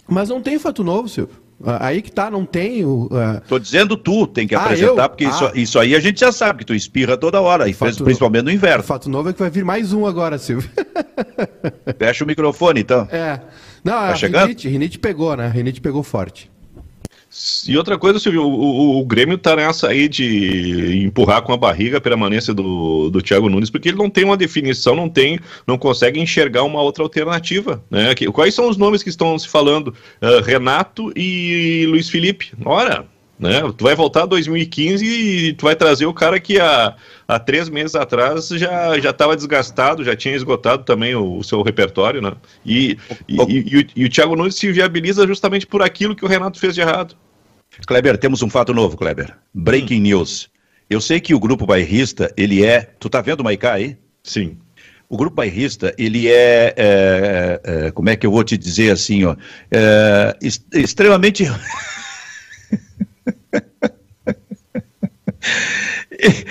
Mas 0.09 0.29
não 0.29 0.41
tem 0.41 0.59
fato 0.59 0.85
novo, 0.85 1.09
Silvio. 1.09 1.46
Aí 1.65 2.03
que 2.03 2.13
tá, 2.13 2.31
não 2.31 2.45
tem 2.45 2.85
o. 2.85 3.07
Uh... 3.07 3.41
Tô 3.49 3.59
dizendo 3.59 3.97
tu, 3.97 4.27
tem 4.27 4.47
que 4.47 4.55
ah, 4.55 4.63
apresentar, 4.63 5.05
eu? 5.05 5.09
porque 5.09 5.25
ah. 5.25 5.31
isso, 5.31 5.51
isso 5.55 5.79
aí 5.79 5.95
a 5.95 6.01
gente 6.01 6.21
já 6.21 6.31
sabe, 6.31 6.59
que 6.61 6.65
tu 6.67 6.75
espirra 6.75 7.17
toda 7.17 7.41
hora, 7.41 7.69
e 7.69 7.73
fato 7.73 8.05
principalmente 8.05 8.45
no 8.45 8.51
inverno. 8.51 8.81
O 8.85 8.87
fato 8.87 9.09
novo 9.09 9.31
é 9.31 9.33
que 9.33 9.39
vai 9.39 9.49
vir 9.49 9.65
mais 9.65 9.93
um 9.93 10.07
agora, 10.07 10.37
Silvio. 10.37 10.69
Fecha 11.99 12.25
o 12.25 12.27
microfone, 12.27 12.81
então. 12.81 13.09
É. 13.11 13.41
Não, 13.83 13.93
tá 13.93 14.09
a 14.09 14.15
rinite, 14.15 14.69
rinite 14.69 14.99
pegou, 14.99 15.35
né? 15.37 15.49
Rinite 15.49 15.81
pegou 15.81 16.03
forte. 16.03 16.51
E 17.69 17.76
outra 17.76 17.99
coisa, 17.99 18.19
Silvio, 18.19 18.43
o, 18.43 18.49
o, 18.49 19.00
o, 19.00 19.05
Grêmio 19.05 19.37
tá 19.37 19.55
nessa 19.55 19.88
aí 19.88 20.09
de 20.09 21.05
empurrar 21.05 21.43
com 21.43 21.52
a 21.52 21.56
barriga 21.56 21.99
a 21.99 22.00
permanência 22.00 22.54
do, 22.54 23.11
do 23.11 23.21
Thiago 23.21 23.49
Nunes, 23.49 23.69
porque 23.69 23.91
ele 23.91 23.99
não 23.99 24.08
tem 24.08 24.25
uma 24.25 24.37
definição, 24.37 24.95
não 24.95 25.08
tem, 25.08 25.39
não 25.67 25.76
consegue 25.76 26.19
enxergar 26.19 26.63
uma 26.63 26.80
outra 26.80 27.02
alternativa. 27.02 27.84
Né? 27.91 28.15
Quais 28.32 28.54
são 28.54 28.71
os 28.71 28.76
nomes 28.76 29.02
que 29.02 29.11
estão 29.11 29.39
se 29.39 29.49
falando? 29.49 29.89
Uh, 30.23 30.43
Renato 30.43 31.13
e 31.15 31.84
Luiz 31.89 32.08
Felipe. 32.08 32.52
Ora, 32.65 33.06
né? 33.39 33.61
Tu 33.77 33.85
vai 33.85 33.95
voltar 33.95 34.23
a 34.23 34.27
2015 34.27 35.05
e 35.05 35.53
tu 35.53 35.65
vai 35.65 35.77
trazer 35.77 36.07
o 36.07 36.15
cara 36.15 36.41
que 36.41 36.59
há, 36.59 36.95
há 37.29 37.39
três 37.39 37.69
meses 37.69 37.95
atrás 37.95 38.49
já 38.49 38.99
já 38.99 39.11
estava 39.11 39.37
desgastado, 39.37 40.05
já 40.05 40.17
tinha 40.17 40.35
esgotado 40.35 40.85
também 40.85 41.15
o, 41.15 41.39
o 41.39 41.45
seu 41.45 41.63
repertório, 41.63 42.23
né? 42.23 42.33
E, 42.65 42.97
e, 43.29 43.37
e, 43.37 43.77
o, 43.79 43.87
e 43.97 44.05
o 44.07 44.11
Thiago 44.11 44.37
Nunes 44.37 44.55
se 44.55 44.71
viabiliza 44.73 45.27
justamente 45.27 45.67
por 45.67 45.83
aquilo 45.83 46.17
que 46.17 46.25
o 46.25 46.29
Renato 46.29 46.59
fez 46.59 46.75
de 46.75 46.81
errado. 46.81 47.17
Kleber, 47.87 48.17
temos 48.17 48.43
um 48.43 48.49
fato 48.49 48.73
novo, 48.73 48.97
Kleber. 48.97 49.37
Breaking 49.53 49.99
hum. 49.99 50.03
news. 50.03 50.49
Eu 50.89 51.01
sei 51.01 51.21
que 51.21 51.35
o 51.35 51.41
grupo 51.41 51.67
bairrista, 51.67 52.33
ele 52.37 52.65
é. 52.65 52.93
Tu 52.99 53.09
tá 53.11 53.21
vendo 53.21 53.41
o 53.41 53.45
Maicá 53.45 53.75
aí? 53.75 53.97
Sim. 54.23 54.57
O 55.09 55.17
grupo 55.17 55.37
bairrista, 55.37 55.95
ele 55.99 56.29
é, 56.29 56.75
é, 56.77 57.61
é, 57.65 57.91
Como 57.91 58.09
é 58.09 58.17
que 58.17 58.27
eu 58.27 58.31
vou 58.31 58.43
te 58.43 58.57
dizer 58.57 58.93
assim, 58.93 59.25
ó? 59.25 59.37
É, 59.71 60.37
extremamente. 60.73 61.45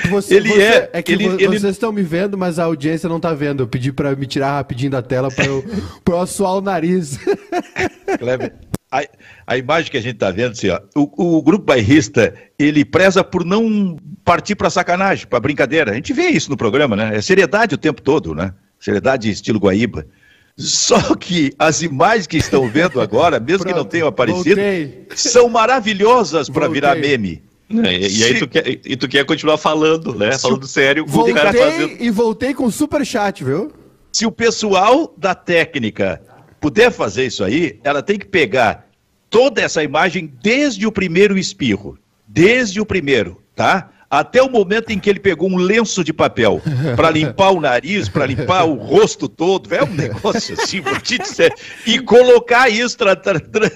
Você, 0.09 0.35
ele 0.35 0.49
você, 0.49 0.61
é, 0.61 0.89
é 0.93 1.01
que 1.01 1.11
ele, 1.11 1.29
vocês 1.29 1.63
ele... 1.63 1.67
estão 1.69 1.91
me 1.91 2.03
vendo, 2.03 2.37
mas 2.37 2.59
a 2.59 2.65
audiência 2.65 3.09
não 3.09 3.17
está 3.17 3.33
vendo. 3.33 3.63
Eu 3.63 3.67
pedi 3.67 3.91
para 3.91 4.15
me 4.15 4.25
tirar 4.25 4.57
rapidinho 4.57 4.91
da 4.91 5.01
tela 5.01 5.29
para 5.29 5.45
eu, 5.45 5.63
eu 6.07 6.19
assoar 6.19 6.53
o 6.53 6.61
nariz. 6.61 7.19
Kleber, 8.19 8.53
a, 8.91 9.03
a 9.47 9.57
imagem 9.57 9.91
que 9.91 9.97
a 9.97 10.01
gente 10.01 10.15
está 10.15 10.31
vendo, 10.31 10.51
assim, 10.51 10.69
ó, 10.69 10.79
o, 10.95 11.37
o, 11.37 11.41
grupo 11.41 11.65
bairrista, 11.65 12.33
ele 12.57 12.85
preza 12.85 13.23
por 13.23 13.43
não 13.43 13.97
partir 14.23 14.55
para 14.55 14.69
sacanagem, 14.69 15.27
para 15.27 15.39
brincadeira. 15.39 15.91
A 15.91 15.95
gente 15.95 16.13
vê 16.13 16.27
isso 16.27 16.49
no 16.49 16.57
programa, 16.57 16.95
né? 16.95 17.17
É 17.17 17.21
seriedade 17.21 17.75
o 17.75 17.79
tempo 17.79 18.01
todo, 18.01 18.33
né? 18.33 18.53
Seriedade 18.79 19.29
estilo 19.29 19.59
Guaíba. 19.59 20.05
Só 20.57 21.15
que 21.15 21.53
as 21.59 21.81
imagens 21.81 22.27
que 22.27 22.37
estão 22.37 22.69
vendo 22.69 23.01
agora, 23.01 23.39
mesmo 23.39 23.63
Pronto, 23.63 23.73
que 23.73 23.77
não 23.77 23.85
tenham 23.85 24.07
aparecido, 24.07 24.55
voltei. 24.55 25.07
são 25.15 25.49
maravilhosas 25.49 26.49
para 26.49 26.69
virar 26.69 26.95
meme. 26.95 27.43
É, 27.69 28.07
e, 28.07 28.23
aí 28.23 28.39
tu 28.39 28.47
quer, 28.47 28.67
e 28.67 28.95
tu 28.95 29.07
quer 29.07 29.25
continuar 29.25 29.57
falando, 29.57 30.13
né? 30.13 30.37
Falando 30.37 30.67
sério. 30.67 31.05
Voltei 31.05 31.33
fazendo... 31.33 31.97
e 31.99 32.09
voltei 32.09 32.53
com 32.53 32.69
super 32.69 33.05
chat, 33.05 33.43
viu? 33.43 33.71
Se 34.13 34.25
o 34.25 34.31
pessoal 34.31 35.13
da 35.17 35.35
técnica 35.35 36.21
puder 36.61 36.91
fazer 36.91 37.25
isso 37.25 37.43
aí, 37.43 37.79
ela 37.83 38.01
tem 38.01 38.17
que 38.17 38.25
pegar 38.25 38.87
toda 39.29 39.61
essa 39.61 39.83
imagem 39.83 40.31
desde 40.41 40.87
o 40.87 40.91
primeiro 40.91 41.37
espirro, 41.37 41.97
desde 42.25 42.79
o 42.79 42.85
primeiro, 42.85 43.41
tá? 43.55 43.89
Até 44.19 44.41
o 44.41 44.49
momento 44.49 44.91
em 44.91 44.99
que 44.99 45.09
ele 45.09 45.19
pegou 45.19 45.49
um 45.49 45.57
lenço 45.57 46.03
de 46.03 46.13
papel 46.13 46.61
para 46.95 47.09
limpar 47.09 47.51
o 47.51 47.59
nariz, 47.59 48.07
para 48.07 48.25
limpar 48.25 48.65
o 48.65 48.75
rosto 48.75 49.27
todo, 49.27 49.73
é 49.73 49.83
um 49.83 49.93
negócio 49.93 50.55
assim, 50.59 50.81
vou 50.81 50.99
te 50.99 51.17
dizer, 51.17 51.53
e 51.85 51.99
colocar 51.99 52.69
isso, 52.69 52.97
tra 52.97 53.15
tra 53.15 53.39
tra 53.39 53.71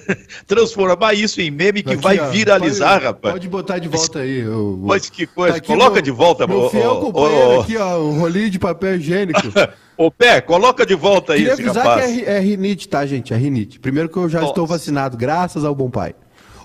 transformar 0.47 1.13
isso 1.13 1.41
em 1.41 1.51
meme 1.51 1.83
que 1.83 1.95
vai 1.95 2.17
viralizar, 2.29 2.93
pode, 2.93 3.05
rapaz. 3.05 3.33
Pode 3.33 3.47
botar 3.49 3.79
de 3.79 3.87
volta 3.87 4.19
aí. 4.19 4.39
Eu, 4.39 4.79
Mas 4.83 5.09
que 5.09 5.25
coisa, 5.25 5.59
tá 5.59 5.67
coloca 5.67 5.93
meu, 5.93 6.01
de 6.01 6.11
volta, 6.11 6.47
meu 6.47 6.69
fiel 6.69 6.97
companheiro 6.97 7.61
aqui, 7.61 7.77
ó, 7.77 7.99
um 7.99 8.19
rolinho 8.19 8.49
de 8.49 8.59
papel 8.59 8.95
higiênico. 8.95 9.41
Ô, 9.99 10.09
Pé, 10.09 10.39
coloca 10.39 10.85
de 10.85 10.95
volta 10.95 11.33
aí, 11.33 11.39
Queria 11.39 11.53
avisar 11.53 11.85
rapaz. 11.85 12.05
que 12.05 12.21
é, 12.23 12.37
é 12.37 12.39
rinite, 12.39 12.87
tá, 12.87 13.05
gente? 13.05 13.33
É 13.33 13.37
rinite. 13.37 13.81
Primeiro 13.81 14.07
que 14.07 14.15
eu 14.15 14.29
já 14.29 14.41
estou 14.45 14.65
vacinado, 14.65 15.17
graças 15.17 15.65
ao 15.65 15.75
bom 15.75 15.89
pai. 15.89 16.15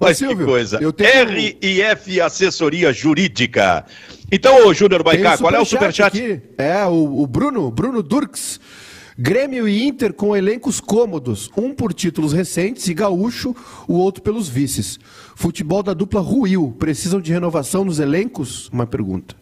Ô, 0.05 0.09
Mas 0.09 0.19
Silvio, 0.19 0.39
que 0.39 0.45
coisa. 0.45 0.79
Tenho... 0.93 1.29
RIF 1.29 2.21
Assessoria 2.21 2.93
Jurídica. 2.93 3.87
Então, 4.31 4.67
ô 4.67 4.75
Júnior 4.75 5.03
Baicá, 5.03 5.39
qual 5.39 5.55
é 5.55 5.61
o 5.61 5.65
superchat? 5.65 6.19
Aqui. 6.19 6.43
É, 6.59 6.85
o, 6.85 7.23
o 7.23 7.27
Bruno, 7.27 7.71
Bruno 7.71 8.03
Durks. 8.03 8.61
Grêmio 9.17 9.69
e 9.69 9.87
Inter 9.87 10.13
com 10.13 10.37
elencos 10.37 10.81
cômodos, 10.81 11.49
um 11.57 11.73
por 11.73 11.95
títulos 11.95 12.33
recentes 12.33 12.89
e 12.89 12.95
gaúcho, 12.95 13.55
o 13.87 13.95
outro 13.95 14.21
pelos 14.21 14.49
vices. 14.49 14.99
Futebol 15.37 15.85
da 15.85 15.95
dupla 15.95 16.21
ruiu. 16.21 16.75
Precisam 16.81 17.21
de 17.21 17.33
renovação 17.33 17.85
nos 17.85 18.01
elencos? 18.01 18.69
Uma 18.73 18.87
pergunta. 18.87 19.37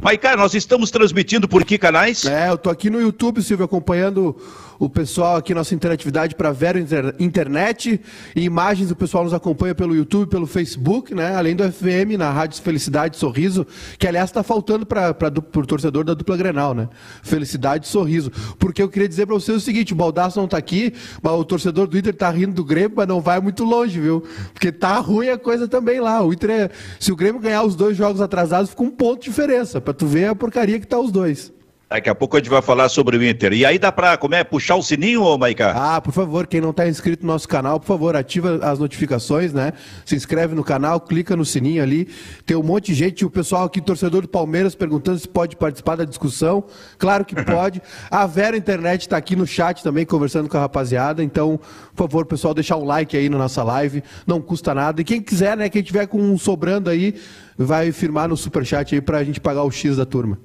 Maiká, 0.00 0.36
nós 0.36 0.54
estamos 0.54 0.90
transmitindo 0.90 1.48
por 1.48 1.64
que 1.64 1.76
canais? 1.76 2.24
É, 2.24 2.48
eu 2.48 2.56
tô 2.56 2.70
aqui 2.70 2.88
no 2.88 3.00
YouTube, 3.00 3.42
Silvio, 3.42 3.66
acompanhando 3.66 4.36
o 4.82 4.90
pessoal 4.90 5.36
aqui, 5.36 5.54
nossa 5.54 5.76
interatividade 5.76 6.34
para 6.34 6.50
Vero 6.50 6.76
Inter 6.76 7.14
Internet 7.20 8.00
e 8.34 8.42
imagens. 8.42 8.90
O 8.90 8.96
pessoal 8.96 9.22
nos 9.22 9.32
acompanha 9.32 9.76
pelo 9.76 9.94
YouTube, 9.94 10.28
pelo 10.28 10.44
Facebook, 10.44 11.14
né? 11.14 11.36
Além 11.36 11.54
do 11.54 11.62
FM, 11.70 12.18
na 12.18 12.32
Rádio 12.32 12.60
Felicidade 12.60 13.16
Sorriso, 13.16 13.64
que 13.96 14.08
aliás 14.08 14.30
está 14.30 14.42
faltando 14.42 14.84
para 14.84 15.14
o 15.38 15.66
torcedor 15.66 16.02
da 16.02 16.14
dupla 16.14 16.36
Grenal, 16.36 16.74
né? 16.74 16.88
Felicidade 17.22 17.86
Sorriso. 17.86 18.32
Porque 18.58 18.82
eu 18.82 18.88
queria 18.88 19.08
dizer 19.08 19.24
para 19.24 19.36
vocês 19.36 19.56
o 19.56 19.60
seguinte: 19.60 19.92
o 19.92 19.96
Baldaço 19.96 20.36
não 20.36 20.46
está 20.46 20.58
aqui, 20.58 20.92
mas 21.22 21.32
o 21.32 21.44
torcedor 21.44 21.86
do 21.86 21.96
Inter 21.96 22.12
está 22.12 22.28
rindo 22.28 22.54
do 22.54 22.64
Grêmio, 22.64 22.94
mas 22.96 23.06
não 23.06 23.20
vai 23.20 23.40
muito 23.40 23.62
longe, 23.62 24.00
viu? 24.00 24.24
Porque 24.52 24.72
tá 24.72 24.98
ruim 24.98 25.28
a 25.28 25.38
coisa 25.38 25.68
também 25.68 26.00
lá. 26.00 26.20
O 26.24 26.32
Inter, 26.32 26.50
é... 26.50 26.70
se 26.98 27.12
o 27.12 27.16
Grêmio 27.16 27.40
ganhar 27.40 27.62
os 27.62 27.76
dois 27.76 27.96
jogos 27.96 28.20
atrasados, 28.20 28.70
fica 28.70 28.82
um 28.82 28.90
ponto 28.90 29.20
de 29.20 29.30
diferença, 29.30 29.80
para 29.80 29.94
tu 29.94 30.08
ver 30.08 30.26
a 30.26 30.34
porcaria 30.34 30.80
que 30.80 30.88
tá 30.88 30.98
os 30.98 31.12
dois. 31.12 31.52
Daqui 31.92 32.08
a 32.08 32.14
pouco 32.14 32.38
a 32.38 32.40
gente 32.40 32.48
vai 32.48 32.62
falar 32.62 32.88
sobre 32.88 33.18
o 33.18 33.22
Inter. 33.22 33.52
E 33.52 33.66
aí 33.66 33.78
dá 33.78 33.92
pra, 33.92 34.16
como 34.16 34.34
é, 34.34 34.42
puxar 34.42 34.76
o 34.76 34.82
sininho, 34.82 35.22
ô 35.24 35.36
Maica? 35.36 35.74
Ah, 35.76 36.00
por 36.00 36.10
favor, 36.10 36.46
quem 36.46 36.58
não 36.58 36.70
está 36.70 36.88
inscrito 36.88 37.26
no 37.26 37.30
nosso 37.30 37.46
canal, 37.46 37.78
por 37.78 37.84
favor, 37.86 38.16
ativa 38.16 38.58
as 38.62 38.78
notificações, 38.78 39.52
né? 39.52 39.74
Se 40.02 40.16
inscreve 40.16 40.54
no 40.54 40.64
canal, 40.64 40.98
clica 40.98 41.36
no 41.36 41.44
sininho 41.44 41.82
ali. 41.82 42.08
Tem 42.46 42.56
um 42.56 42.62
monte 42.62 42.86
de 42.86 42.94
gente, 42.94 43.26
o 43.26 43.30
pessoal 43.30 43.64
aqui, 43.64 43.78
torcedor 43.78 44.22
do 44.22 44.28
Palmeiras, 44.28 44.74
perguntando 44.74 45.18
se 45.18 45.28
pode 45.28 45.54
participar 45.54 45.96
da 45.96 46.06
discussão. 46.06 46.64
Claro 46.96 47.26
que 47.26 47.34
pode. 47.44 47.82
A 48.10 48.26
Vera 48.26 48.56
Internet 48.56 49.02
está 49.02 49.18
aqui 49.18 49.36
no 49.36 49.46
chat 49.46 49.82
também, 49.82 50.06
conversando 50.06 50.48
com 50.48 50.56
a 50.56 50.60
rapaziada. 50.60 51.22
Então, 51.22 51.60
por 51.94 52.08
favor, 52.08 52.24
pessoal, 52.24 52.54
deixar 52.54 52.78
um 52.78 52.84
like 52.84 53.14
aí 53.14 53.28
na 53.28 53.36
nossa 53.36 53.62
live. 53.62 54.02
Não 54.26 54.40
custa 54.40 54.74
nada. 54.74 55.02
E 55.02 55.04
quem 55.04 55.20
quiser, 55.20 55.58
né, 55.58 55.68
quem 55.68 55.82
tiver 55.82 56.06
com 56.06 56.18
um 56.18 56.38
sobrando 56.38 56.88
aí, 56.88 57.16
vai 57.54 57.92
firmar 57.92 58.30
no 58.30 58.36
superchat 58.36 58.94
aí 58.94 59.02
para 59.02 59.18
a 59.18 59.24
gente 59.24 59.38
pagar 59.38 59.62
o 59.62 59.70
X 59.70 59.98
da 59.98 60.06
turma. 60.06 60.38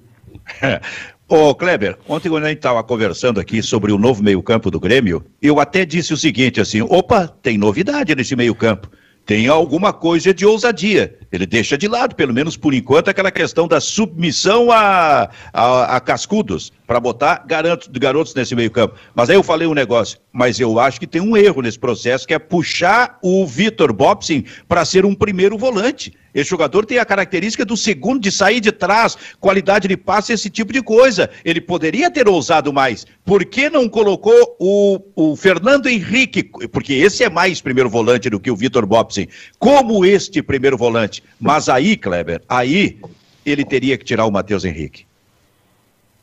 Ô, 1.30 1.54
Kleber, 1.54 1.98
ontem 2.08 2.30
quando 2.30 2.46
a 2.46 2.48
gente 2.48 2.60
estava 2.60 2.82
conversando 2.82 3.38
aqui 3.38 3.62
sobre 3.62 3.92
o 3.92 3.98
novo 3.98 4.24
meio-campo 4.24 4.72
do 4.72 4.80
Grêmio, 4.80 5.26
eu 5.42 5.60
até 5.60 5.86
disse 5.86 6.14
o 6.14 6.18
seguinte, 6.18 6.62
assim, 6.62 6.82
opa, 6.82 7.28
tem 7.28 7.58
novidade 7.58 8.16
nesse 8.16 8.34
meio-campo. 8.34 8.90
Tem 9.26 9.50
alguma 9.50 9.92
coisa 9.92 10.34
de 10.34 10.46
ousadia. 10.46 11.20
Ele 11.30 11.46
deixa 11.46 11.78
de 11.78 11.86
lado, 11.86 12.16
pelo 12.16 12.34
menos 12.34 12.56
por 12.56 12.74
enquanto, 12.74 13.10
aquela 13.10 13.30
questão 13.30 13.68
da 13.68 13.82
submissão 13.82 14.72
a, 14.72 15.30
a, 15.52 15.98
a 15.98 16.00
cascudos, 16.00 16.72
para 16.88 17.02
botar 17.02 17.44
garotos, 17.46 17.90
garotos 17.92 18.34
nesse 18.34 18.56
meio-campo. 18.56 18.96
Mas 19.14 19.30
aí 19.30 19.36
eu 19.36 19.44
falei 19.44 19.68
um 19.68 19.74
negócio, 19.74 20.18
mas 20.32 20.58
eu 20.58 20.80
acho 20.80 21.00
que 21.00 21.06
tem 21.06 21.22
um 21.22 21.36
erro 21.36 21.62
nesse 21.62 21.78
processo, 21.78 22.26
que 22.26 22.34
é 22.34 22.40
puxar 22.40 23.20
o 23.22 23.46
Vitor 23.46 23.92
Bobsin 23.92 24.46
para 24.70 24.86
ser 24.86 25.06
um 25.06 25.14
primeiro 25.14 25.58
volante. 25.58 26.14
Esse 26.34 26.50
jogador 26.50 26.86
tem 26.86 27.00
a 27.00 27.06
característica 27.06 27.66
do 27.66 27.76
segundo 27.76 28.22
de 28.22 28.32
sair 28.32 28.60
de 28.60 28.72
trás, 28.72 29.18
qualidade 29.40 29.88
de 29.88 29.98
passe, 29.98 30.32
esse 30.32 30.50
tipo 30.50 30.72
de 30.72 30.82
coisa. 30.82 31.30
Ele 31.44 31.60
poderia 31.60 32.10
ter 32.12 32.30
ousado 32.30 32.72
mais. 32.72 33.06
Por 33.26 33.44
que 33.44 33.70
não 33.70 33.90
colocou 33.90 34.56
o, 34.60 35.00
o 35.16 35.36
Fernando 35.36 35.88
Henrique? 35.88 36.44
Porque 36.72 36.94
esse 36.94 37.24
é 37.24 37.30
mais 37.30 37.60
primeiro 37.60 37.90
volante 37.90 38.30
do 38.30 38.40
que 38.40 38.52
o 38.52 38.56
Vitor 38.56 38.86
Bobsin. 38.86 39.28
Como 39.58 40.06
este 40.06 40.42
primeiro 40.42 40.78
volante? 40.78 41.24
Mas 41.40 41.68
aí, 41.68 41.98
Kleber, 41.98 42.42
aí 42.48 43.00
ele 43.44 43.66
teria 43.66 43.98
que 43.98 44.06
tirar 44.06 44.26
o 44.26 44.32
Matheus 44.32 44.64
Henrique. 44.64 45.07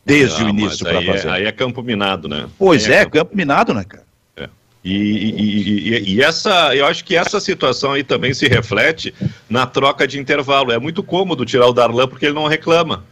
Desde 0.04 0.44
o 0.44 0.48
início 0.48 0.84
para 0.84 1.02
é- 1.02 1.06
fazer. 1.06 1.28
É, 1.28 1.30
aí 1.30 1.44
é 1.44 1.52
campo 1.52 1.82
minado, 1.82 2.28
né? 2.28 2.46
Pois 2.58 2.88
é, 2.88 2.96
é 2.96 3.04
campo... 3.04 3.16
campo 3.16 3.36
minado, 3.36 3.72
né, 3.72 3.84
cara? 3.84 4.04
É. 4.36 4.48
E, 4.84 4.92
e, 4.92 5.88
e, 5.88 6.14
e, 6.14 6.22
essa, 6.22 6.74
eu 6.74 6.86
acho 6.86 7.04
que 7.04 7.16
essa 7.16 7.40
situação 7.40 7.92
aí 7.92 8.04
também 8.04 8.34
se 8.34 8.46
reflete 8.46 9.14
na 9.48 9.66
troca 9.66 10.06
de 10.06 10.18
intervalo. 10.18 10.72
É 10.72 10.78
muito 10.78 11.02
cômodo 11.02 11.44
tirar 11.44 11.66
o 11.66 11.72
Darlan 11.72 12.06
porque 12.06 12.26
ele 12.26 12.34
não 12.34 12.46
reclama, 12.46 13.04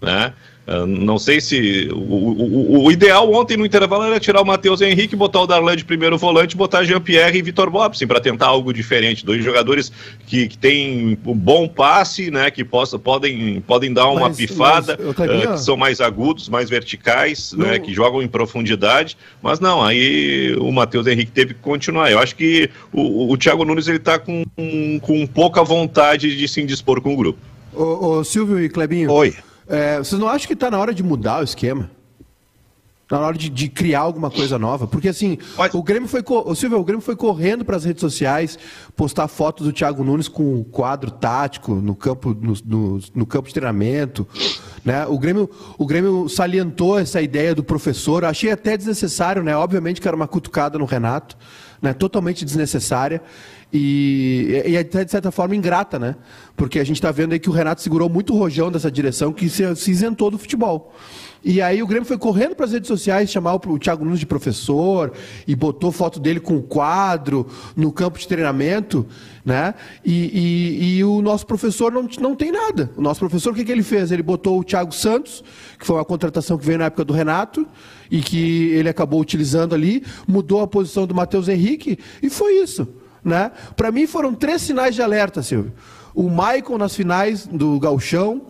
né? 0.00 0.32
Uh, 0.66 0.86
não 0.86 1.18
sei 1.18 1.40
se. 1.40 1.88
O, 1.92 1.96
o, 1.96 2.84
o, 2.84 2.92
ideal 2.92 3.32
ontem 3.32 3.56
no 3.56 3.66
intervalo 3.66 4.04
era 4.04 4.20
tirar 4.20 4.40
o 4.40 4.44
Matheus 4.44 4.80
Henrique, 4.80 5.16
botar 5.16 5.40
o 5.40 5.46
Darlan 5.46 5.74
de 5.74 5.84
primeiro 5.84 6.16
volante, 6.16 6.56
botar 6.56 6.84
Jean-Pierre 6.84 7.36
e 7.36 7.42
Vitor 7.42 7.68
Bobson 7.68 8.06
para 8.06 8.20
tentar 8.20 8.46
algo 8.46 8.72
diferente. 8.72 9.26
Dois 9.26 9.44
jogadores 9.44 9.90
que, 10.24 10.46
que 10.46 10.56
têm 10.56 11.18
um 11.26 11.34
bom 11.34 11.66
passe, 11.66 12.30
né? 12.30 12.48
Que 12.48 12.64
possa, 12.64 12.96
podem, 12.96 13.60
podem 13.60 13.92
dar 13.92 14.06
uma 14.06 14.28
mas, 14.28 14.36
pifada, 14.36 14.96
mas, 15.00 15.08
uh, 15.18 15.52
que 15.52 15.60
são 15.60 15.76
mais 15.76 16.00
agudos, 16.00 16.48
mais 16.48 16.70
verticais, 16.70 17.52
né, 17.54 17.80
que 17.80 17.92
jogam 17.92 18.22
em 18.22 18.28
profundidade. 18.28 19.16
Mas 19.42 19.58
não, 19.58 19.82
aí 19.82 20.54
o 20.60 20.70
Matheus 20.70 21.08
Henrique 21.08 21.32
teve 21.32 21.54
que 21.54 21.60
continuar. 21.60 22.12
Eu 22.12 22.20
acho 22.20 22.36
que 22.36 22.70
o, 22.92 23.32
o 23.32 23.36
Thiago 23.36 23.64
Nunes 23.64 23.88
ele 23.88 23.96
está 23.96 24.16
com, 24.16 24.44
com 25.00 25.26
pouca 25.26 25.64
vontade 25.64 26.36
de 26.36 26.46
se 26.46 26.60
indispor 26.60 27.00
com 27.00 27.14
o 27.14 27.16
grupo. 27.16 27.40
Ô, 27.74 28.18
ô 28.18 28.24
Silvio 28.24 28.60
e 28.60 28.68
Clebinho. 28.68 29.10
Oi. 29.10 29.34
É, 29.66 29.98
vocês 29.98 30.20
não 30.20 30.28
acham 30.28 30.46
que 30.46 30.54
está 30.54 30.70
na 30.70 30.78
hora 30.78 30.94
de 30.94 31.02
mudar 31.02 31.40
o 31.40 31.44
esquema? 31.44 31.90
Na 33.10 33.20
hora 33.20 33.36
de, 33.36 33.50
de, 33.50 33.68
criar 33.68 34.00
alguma 34.00 34.30
coisa 34.30 34.58
nova. 34.58 34.86
Porque 34.86 35.08
assim, 35.08 35.36
Mas... 35.58 35.74
o 35.74 35.82
Grêmio 35.82 36.08
foi. 36.08 36.22
O 36.26 36.54
Silvio, 36.54 36.78
o 36.78 36.84
Grêmio 36.84 37.04
foi 37.04 37.14
correndo 37.14 37.62
para 37.62 37.76
as 37.76 37.84
redes 37.84 38.00
sociais 38.00 38.58
postar 38.96 39.28
fotos 39.28 39.66
do 39.66 39.72
Thiago 39.72 40.02
Nunes 40.02 40.28
com 40.28 40.60
o 40.60 40.64
quadro 40.64 41.10
tático 41.10 41.74
no 41.74 41.94
campo, 41.94 42.34
no, 42.40 42.54
no, 42.64 43.00
no, 43.14 43.26
campo 43.26 43.48
de 43.48 43.54
treinamento. 43.54 44.26
Né? 44.82 45.04
O, 45.06 45.18
Grêmio, 45.18 45.50
o 45.76 45.84
Grêmio 45.84 46.26
salientou 46.26 46.98
essa 46.98 47.20
ideia 47.20 47.54
do 47.54 47.62
professor. 47.62 48.24
Achei 48.24 48.50
até 48.50 48.78
desnecessário, 48.78 49.42
né? 49.42 49.54
Obviamente 49.54 50.00
que 50.00 50.08
era 50.08 50.16
uma 50.16 50.26
cutucada 50.26 50.78
no 50.78 50.86
Renato, 50.86 51.36
né? 51.82 51.92
totalmente 51.92 52.46
desnecessária. 52.46 53.20
E, 53.72 54.62
e 54.66 54.76
até 54.76 55.02
de 55.02 55.10
certa 55.10 55.30
forma 55.30 55.56
ingrata, 55.56 55.98
né? 55.98 56.16
Porque 56.54 56.78
a 56.78 56.84
gente 56.84 56.96
está 56.96 57.10
vendo 57.10 57.32
aí 57.32 57.38
que 57.38 57.48
o 57.48 57.52
Renato 57.52 57.80
segurou 57.80 58.08
muito 58.08 58.34
o 58.34 58.38
rojão 58.38 58.70
dessa 58.70 58.90
direção 58.90 59.32
que 59.32 59.48
se, 59.48 59.74
se 59.76 59.90
isentou 59.90 60.30
do 60.30 60.36
futebol. 60.36 60.92
E 61.44 61.60
aí 61.60 61.82
o 61.82 61.86
Grêmio 61.86 62.06
foi 62.06 62.16
correndo 62.16 62.54
para 62.54 62.66
as 62.66 62.72
redes 62.72 62.86
sociais 62.86 63.30
chamar 63.30 63.54
o, 63.54 63.60
o 63.66 63.78
Thiago 63.78 64.04
Nunes 64.04 64.20
de 64.20 64.26
professor 64.26 65.12
e 65.46 65.56
botou 65.56 65.90
foto 65.90 66.20
dele 66.20 66.38
com 66.38 66.56
o 66.56 66.62
quadro 66.62 67.46
no 67.74 67.90
campo 67.90 68.18
de 68.18 68.28
treinamento, 68.28 69.06
né? 69.44 69.74
E, 70.04 70.12
e, 70.12 70.98
e, 70.98 71.04
o 71.04 71.20
nosso 71.20 71.44
professor 71.44 71.90
não, 71.90 72.08
não 72.20 72.36
tem 72.36 72.52
nada. 72.52 72.92
O 72.96 73.02
nosso 73.02 73.18
professor, 73.18 73.52
o 73.52 73.56
que, 73.56 73.64
que 73.64 73.72
ele 73.72 73.82
fez? 73.82 74.12
Ele 74.12 74.22
botou 74.22 74.60
o 74.60 74.62
Thiago 74.62 74.92
Santos, 74.92 75.42
que 75.78 75.84
foi 75.84 75.96
uma 75.96 76.04
contratação 76.04 76.56
que 76.56 76.64
veio 76.64 76.78
na 76.78 76.84
época 76.84 77.04
do 77.04 77.12
Renato 77.12 77.66
e 78.10 78.20
que 78.20 78.70
ele 78.70 78.88
acabou 78.88 79.20
utilizando 79.20 79.74
ali, 79.74 80.04
mudou 80.28 80.60
a 80.60 80.66
posição 80.68 81.06
do 81.06 81.14
Matheus 81.14 81.48
Henrique 81.48 81.98
e 82.22 82.30
foi 82.30 82.62
isso. 82.62 82.86
Né? 83.24 83.50
Para 83.76 83.92
mim 83.92 84.06
foram 84.06 84.34
três 84.34 84.62
sinais 84.62 84.94
de 84.94 85.02
alerta, 85.02 85.42
Silvio. 85.42 85.72
O 86.14 86.28
Maicon 86.28 86.76
nas 86.76 86.94
finais 86.94 87.46
do 87.46 87.78
Galchão, 87.78 88.42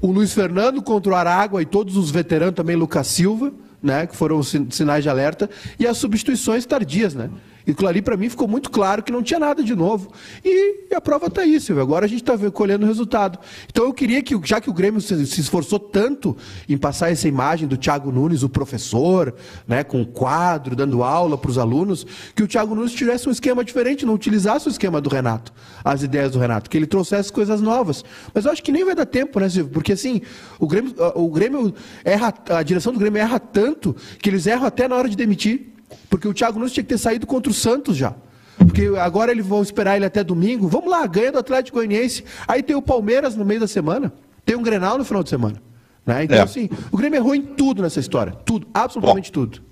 o 0.00 0.10
Luiz 0.12 0.32
Fernando 0.32 0.80
contra 0.82 1.12
o 1.12 1.16
Aragua 1.16 1.60
e 1.60 1.66
todos 1.66 1.96
os 1.96 2.10
veteranos 2.10 2.54
também, 2.54 2.76
Lucas 2.76 3.06
Silva, 3.08 3.52
né, 3.82 4.06
que 4.06 4.14
foram 4.14 4.42
sinais 4.42 5.02
de 5.02 5.10
alerta, 5.10 5.50
e 5.78 5.86
as 5.86 5.98
substituições 5.98 6.64
tardias, 6.64 7.14
né? 7.14 7.28
E 7.66 7.70
aquilo 7.70 7.88
ali, 7.88 8.02
para 8.02 8.16
mim, 8.16 8.28
ficou 8.28 8.48
muito 8.48 8.70
claro 8.70 9.02
que 9.02 9.12
não 9.12 9.22
tinha 9.22 9.38
nada 9.38 9.62
de 9.62 9.74
novo. 9.74 10.12
E, 10.44 10.94
a 10.94 11.00
prova 11.00 11.26
está 11.26 11.42
aí, 11.42 11.60
Silvio. 11.60 11.82
Agora 11.82 12.06
a 12.06 12.08
gente 12.08 12.22
está 12.22 12.36
colhendo 12.50 12.84
o 12.84 12.88
resultado. 12.88 13.38
Então 13.68 13.84
eu 13.84 13.92
queria 13.92 14.22
que, 14.22 14.38
já 14.44 14.60
que 14.60 14.68
o 14.68 14.72
Grêmio 14.72 15.00
se, 15.00 15.14
esforçou 15.22 15.78
tanto 15.78 16.36
em 16.68 16.76
passar 16.76 17.10
essa 17.10 17.28
imagem 17.28 17.68
do 17.68 17.76
Thiago 17.76 18.10
Nunes, 18.10 18.42
o 18.42 18.48
professor, 18.48 19.34
né, 19.66 19.84
com 19.84 20.04
quadro, 20.04 20.74
dando 20.74 21.02
aula 21.02 21.38
para 21.38 21.50
os 21.50 21.58
alunos, 21.58 22.06
que 22.34 22.42
o 22.42 22.48
Thiago 22.48 22.74
Nunes 22.74 22.92
tivesse 22.92 23.28
um 23.28 23.32
esquema 23.32 23.64
diferente, 23.64 24.04
não 24.04 24.14
utilizasse 24.14 24.68
o 24.68 24.70
esquema 24.70 25.00
do 25.00 25.08
Renato, 25.08 25.52
as 25.84 26.02
ideias 26.02 26.32
do 26.32 26.38
Renato, 26.38 26.68
que 26.68 26.76
ele 26.76 26.86
trouxesse 26.86 27.32
coisas 27.32 27.60
novas. 27.60 28.04
Mas 28.34 28.44
eu 28.44 28.52
acho 28.52 28.62
que 28.62 28.72
nem 28.72 28.84
vai 28.84 28.94
dar 28.94 29.06
tempo, 29.06 29.38
né, 29.40 29.48
Silvio? 29.48 29.72
Porque 29.72 29.92
assim, 29.92 30.20
o 30.58 30.66
Grêmio, 30.66 30.94
o 31.14 31.30
Grêmio 31.30 31.74
erra, 32.04 32.34
a 32.50 32.62
direção 32.62 32.92
do 32.92 32.98
Grêmio 32.98 33.20
erra 33.20 33.38
tanto 33.38 33.94
que 34.18 34.28
eles 34.28 34.46
erram 34.46 34.66
até 34.66 34.88
na 34.88 34.96
hora 34.96 35.08
de 35.08 35.16
demitir. 35.16 35.72
Porque 36.08 36.28
o 36.28 36.34
Thiago 36.34 36.58
Nunes 36.58 36.72
tinha 36.72 36.84
que 36.84 36.88
ter 36.88 36.98
saído 36.98 37.26
contra 37.26 37.50
o 37.50 37.54
Santos 37.54 37.96
já. 37.96 38.14
Porque 38.56 38.92
agora 38.98 39.32
eles 39.32 39.46
vão 39.46 39.62
esperar 39.62 39.96
ele 39.96 40.04
até 40.04 40.22
domingo. 40.22 40.68
Vamos 40.68 40.90
lá, 40.90 41.06
ganha 41.06 41.32
do 41.32 41.38
Atlético 41.38 41.78
Goianiense. 41.78 42.24
Aí 42.46 42.62
tem 42.62 42.76
o 42.76 42.82
Palmeiras 42.82 43.34
no 43.34 43.44
meio 43.44 43.60
da 43.60 43.66
semana. 43.66 44.12
Tem 44.44 44.56
um 44.56 44.62
Grenal 44.62 44.98
no 44.98 45.04
final 45.04 45.22
de 45.22 45.30
semana. 45.30 45.60
Né? 46.04 46.24
Então, 46.24 46.38
é. 46.38 46.42
assim, 46.42 46.68
o 46.90 46.96
Grêmio 46.96 47.16
errou 47.16 47.34
em 47.34 47.42
tudo 47.42 47.82
nessa 47.82 48.00
história. 48.00 48.32
Tudo, 48.44 48.66
absolutamente 48.74 49.30
Bom, 49.30 49.40
tudo. 49.40 49.62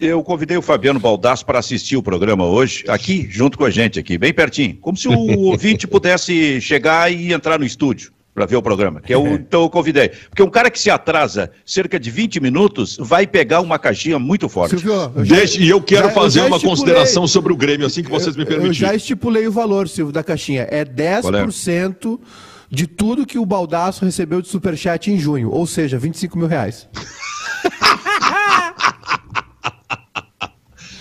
Eu 0.00 0.22
convidei 0.22 0.56
o 0.56 0.62
Fabiano 0.62 0.98
Baldasso 0.98 1.46
para 1.46 1.58
assistir 1.58 1.96
o 1.96 2.02
programa 2.02 2.44
hoje, 2.44 2.84
aqui, 2.88 3.28
junto 3.30 3.56
com 3.56 3.64
a 3.64 3.70
gente, 3.70 3.98
aqui, 3.98 4.18
bem 4.18 4.32
pertinho. 4.32 4.76
Como 4.80 4.96
se 4.96 5.08
o 5.08 5.40
ouvinte 5.46 5.86
pudesse 5.86 6.60
chegar 6.60 7.12
e 7.12 7.32
entrar 7.32 7.58
no 7.58 7.64
estúdio 7.64 8.13
para 8.34 8.46
ver 8.46 8.56
o 8.56 8.62
programa, 8.62 9.00
que 9.00 9.12
é 9.12 9.16
o, 9.16 9.28
então 9.34 9.62
eu 9.62 9.70
convidei. 9.70 10.08
Porque 10.08 10.42
um 10.42 10.50
cara 10.50 10.70
que 10.70 10.78
se 10.78 10.90
atrasa 10.90 11.50
cerca 11.64 12.00
de 12.00 12.10
20 12.10 12.40
minutos 12.40 12.96
vai 12.98 13.26
pegar 13.26 13.60
uma 13.60 13.78
caixinha 13.78 14.18
muito 14.18 14.48
forte. 14.48 14.70
Silvio, 14.78 15.12
já, 15.24 15.36
Deixe, 15.36 15.62
e 15.62 15.68
eu 15.68 15.80
quero 15.80 16.08
já, 16.08 16.14
fazer 16.14 16.40
eu 16.40 16.46
uma 16.46 16.58
consideração 16.58 17.26
sobre 17.26 17.52
o 17.52 17.56
Grêmio, 17.56 17.86
assim 17.86 18.02
que 18.02 18.10
vocês 18.10 18.34
me 18.36 18.44
permitirem. 18.44 18.68
Eu 18.68 18.74
já 18.74 18.94
estipulei 18.94 19.46
o 19.46 19.52
valor, 19.52 19.88
Silvio, 19.88 20.12
da 20.12 20.24
caixinha. 20.24 20.66
É 20.70 20.84
10% 20.84 22.18
é? 22.18 22.24
de 22.68 22.86
tudo 22.86 23.24
que 23.24 23.38
o 23.38 23.46
Baldaço 23.46 24.04
recebeu 24.04 24.42
de 24.42 24.48
superchat 24.48 25.10
em 25.10 25.18
junho, 25.18 25.50
ou 25.50 25.66
seja, 25.66 25.96
25 25.96 26.36
mil 26.36 26.48
reais. 26.48 26.88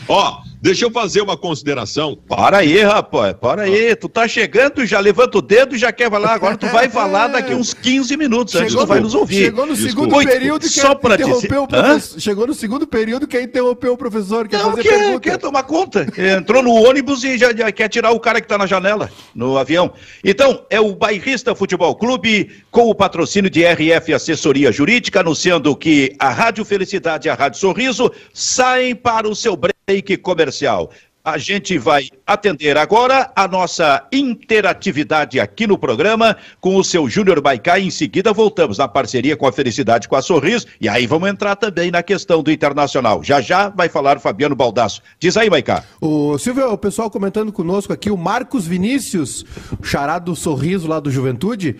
Ó, 0.08 0.43
Deixa 0.63 0.86
eu 0.86 0.91
fazer 0.91 1.19
uma 1.19 1.36
consideração. 1.36 2.17
Para 2.26 2.60
aí, 2.60 2.82
rapaz, 2.82 3.34
para 3.34 3.63
aí. 3.63 3.93
Tu 3.97 4.08
tá 4.08 4.30
chegando, 4.30 4.86
já 4.86 4.97
levanta 4.97 5.38
o 5.38 5.41
dedo 5.41 5.76
e 5.76 5.78
já 5.78 5.91
quer 5.91 6.10
falar. 6.10 6.32
Agora 6.32 6.56
tu 6.56 6.67
vai 6.67 6.88
falar 6.89 7.28
daqui 7.28 7.54
uns 7.54 7.73
15 7.73 8.15
minutos 8.15 8.56
antes 8.56 8.73
tu 8.73 8.86
vai 8.86 9.02
nos 9.02 9.13
ouvir. 9.13 9.43
Chegou 9.43 9.65
no 9.65 9.76
segundo 9.76 10.15
período 10.23 10.62
que 10.62 10.69
só 10.69 10.95
pra 10.95 11.15
interrompeu 11.15 11.63
o 11.63 11.67
professor. 11.67 12.21
Chegou 12.21 12.47
no 12.47 12.54
segundo 12.54 12.88
período 12.88 13.28
que 13.28 13.41
interrompeu 13.41 13.91
o 13.91 13.97
professor. 13.97 14.47
Quer 14.47 14.60
Não, 14.60 14.69
fazer 14.69 14.84
quer, 14.84 14.99
pergunta. 14.99 15.19
quer 15.19 15.38
tomar 15.38 15.63
conta. 15.63 16.08
Entrou 16.38 16.63
no 16.63 16.71
ônibus 16.71 17.26
e 17.26 17.38
já, 17.38 17.54
já, 17.54 17.69
quer 17.69 17.89
tirar 17.89 18.12
o 18.12 18.19
cara 18.21 18.39
que 18.39 18.47
tá 18.47 18.58
na 18.58 18.65
janela, 18.65 19.12
no 19.36 19.58
avião. 19.58 19.91
Então, 20.23 20.65
é 20.69 20.80
o 20.80 20.95
Bairrista 20.95 21.54
Futebol 21.54 21.93
Clube, 21.93 22.49
com 22.71 22.89
o 22.89 22.95
patrocínio 22.95 23.49
de 23.49 23.65
RF 23.65 24.13
Assessoria 24.13 24.71
Jurídica, 24.71 25.19
anunciando 25.19 25.76
que 25.76 26.15
a 26.17 26.30
Rádio 26.30 26.63
Felicidade 26.63 27.28
e 27.28 27.30
a 27.30 27.34
Rádio 27.34 27.60
Sorriso 27.60 28.10
saem 28.34 28.95
para 28.95 29.28
o 29.28 29.36
seu 29.36 29.58
break 29.86 30.17
comercial. 30.17 30.89
A 31.26 31.38
gente 31.38 31.78
vai 31.78 32.10
atender 32.28 32.78
agora 32.78 33.32
a 33.34 33.48
nossa 33.48 34.06
interatividade 34.12 35.39
aqui 35.39 35.65
no 35.65 35.78
programa 35.78 36.36
com 36.60 36.76
o 36.76 36.84
seu 36.84 37.08
Júnior 37.08 37.39
Baicá. 37.39 37.80
Em 37.80 37.89
seguida, 37.89 38.34
voltamos 38.34 38.78
na 38.78 38.89
parceria 38.89 39.38
com 39.38 39.48
a 39.48 39.54
Felicidade 39.54 40.10
com 40.10 40.17
a 40.17 40.22
Sorriso. 40.22 40.67
E 40.82 40.89
aí 40.89 41.08
vamos 41.08 41.30
entrar 41.30 41.56
também 41.56 41.91
na 41.91 42.04
questão 42.04 42.43
do 42.43 42.52
internacional. 42.52 43.24
Já 43.24 43.39
já 43.39 43.69
vai 43.69 43.88
falar 43.88 44.19
Fabiano 44.19 44.54
Baldasso. 44.54 45.02
Diz 45.17 45.38
aí, 45.38 45.50
Baicá. 45.50 45.86
O 46.02 46.38
Silvio, 46.38 46.69
o 46.69 46.78
pessoal 46.78 47.10
comentando 47.10 47.54
conosco 47.54 47.93
aqui, 47.93 48.12
o 48.12 48.17
Marcos 48.17 48.67
Vinícius, 48.67 49.46
charado 49.82 50.26
do 50.26 50.36
Sorriso 50.36 50.89
lá 50.89 51.00
do 51.00 51.10
Juventude. 51.10 51.78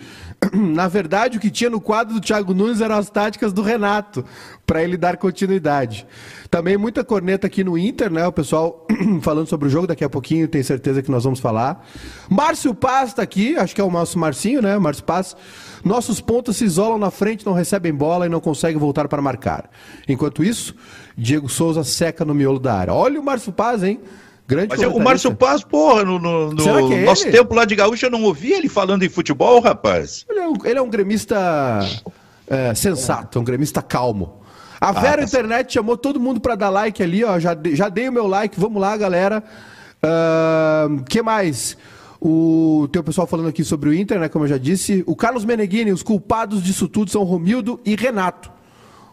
Na 0.54 0.88
verdade, 0.88 1.36
o 1.36 1.40
que 1.40 1.50
tinha 1.50 1.68
no 1.68 1.82
quadro 1.82 2.14
do 2.14 2.20
Thiago 2.20 2.54
Nunes 2.54 2.80
eram 2.80 2.96
as 2.96 3.10
táticas 3.10 3.52
do 3.52 3.60
Renato, 3.60 4.24
para 4.66 4.82
ele 4.82 4.96
dar 4.96 5.16
continuidade. 5.16 6.06
Também 6.50 6.76
muita 6.76 7.04
corneta 7.04 7.46
aqui 7.46 7.62
no 7.62 7.76
Inter, 7.76 8.10
né? 8.10 8.26
O 8.26 8.32
pessoal 8.32 8.86
falando 9.20 9.46
sobre 9.46 9.68
o 9.68 9.70
jogo, 9.70 9.86
daqui 9.86 10.04
a 10.04 10.08
pouquinho 10.08 10.48
tenho 10.48 10.64
certeza 10.64 11.02
que 11.02 11.10
nós 11.10 11.24
vamos 11.24 11.40
falar. 11.40 11.86
Márcio 12.28 12.74
Paz 12.74 13.10
está 13.10 13.22
aqui, 13.22 13.56
acho 13.56 13.74
que 13.74 13.80
é 13.80 13.84
o 13.84 13.90
nosso 13.90 14.18
Marcinho, 14.18 14.62
né? 14.62 14.78
Márcio 14.78 15.04
Paz. 15.04 15.36
Nossos 15.84 16.20
pontos 16.20 16.56
se 16.56 16.64
isolam 16.64 16.98
na 16.98 17.10
frente, 17.10 17.44
não 17.44 17.52
recebem 17.52 17.92
bola 17.92 18.26
e 18.26 18.28
não 18.28 18.40
conseguem 18.40 18.78
voltar 18.78 19.06
para 19.08 19.20
marcar. 19.20 19.68
Enquanto 20.08 20.42
isso, 20.42 20.74
Diego 21.16 21.48
Souza 21.48 21.84
seca 21.84 22.24
no 22.24 22.34
miolo 22.34 22.58
da 22.58 22.74
área. 22.74 22.94
Olha 22.94 23.20
o 23.20 23.24
Márcio 23.24 23.52
Paz, 23.52 23.82
hein? 23.82 24.00
Grande 24.46 24.68
Mas 24.68 24.80
o 24.80 24.98
Márcio 24.98 25.34
Paz, 25.34 25.64
porra, 25.64 26.04
no, 26.04 26.18
no, 26.18 26.52
no 26.52 26.92
é 26.92 27.04
nosso 27.04 27.24
ele? 27.24 27.38
tempo 27.38 27.54
lá 27.54 27.64
de 27.64 27.74
Gaúcho, 27.74 28.04
eu 28.04 28.10
não 28.10 28.22
ouvi 28.22 28.52
ele 28.52 28.68
falando 28.68 29.02
em 29.02 29.08
futebol, 29.08 29.58
rapaz. 29.60 30.26
Ele 30.28 30.38
é 30.38 30.48
um, 30.48 30.54
ele 30.64 30.78
é 30.78 30.82
um 30.82 30.90
gremista 30.90 31.80
é, 32.46 32.74
sensato, 32.74 33.40
um 33.40 33.44
gremista 33.44 33.80
calmo. 33.80 34.43
A 34.84 34.90
ah, 34.90 34.92
Vera 34.92 35.16
tá 35.16 35.22
Internet 35.22 35.72
chamou 35.72 35.96
todo 35.96 36.20
mundo 36.20 36.42
para 36.42 36.54
dar 36.54 36.68
like 36.68 37.02
ali, 37.02 37.24
ó. 37.24 37.38
Já, 37.38 37.56
já 37.72 37.88
dei 37.88 38.06
o 38.06 38.12
meu 38.12 38.26
like, 38.26 38.60
vamos 38.60 38.78
lá, 38.78 38.94
galera. 38.94 39.42
Uh, 40.04 41.02
que 41.04 41.22
mais? 41.22 41.74
O 42.20 42.86
teu 42.92 43.02
pessoal 43.02 43.26
falando 43.26 43.48
aqui 43.48 43.64
sobre 43.64 43.88
o 43.88 43.94
Inter, 43.94 44.20
né? 44.20 44.28
Como 44.28 44.44
eu 44.44 44.48
já 44.50 44.58
disse. 44.58 45.02
O 45.06 45.16
Carlos 45.16 45.42
Meneghini, 45.42 45.90
os 45.90 46.02
culpados 46.02 46.62
disso 46.62 46.86
tudo 46.86 47.10
são 47.10 47.24
Romildo 47.24 47.80
e 47.82 47.96
Renato. 47.96 48.52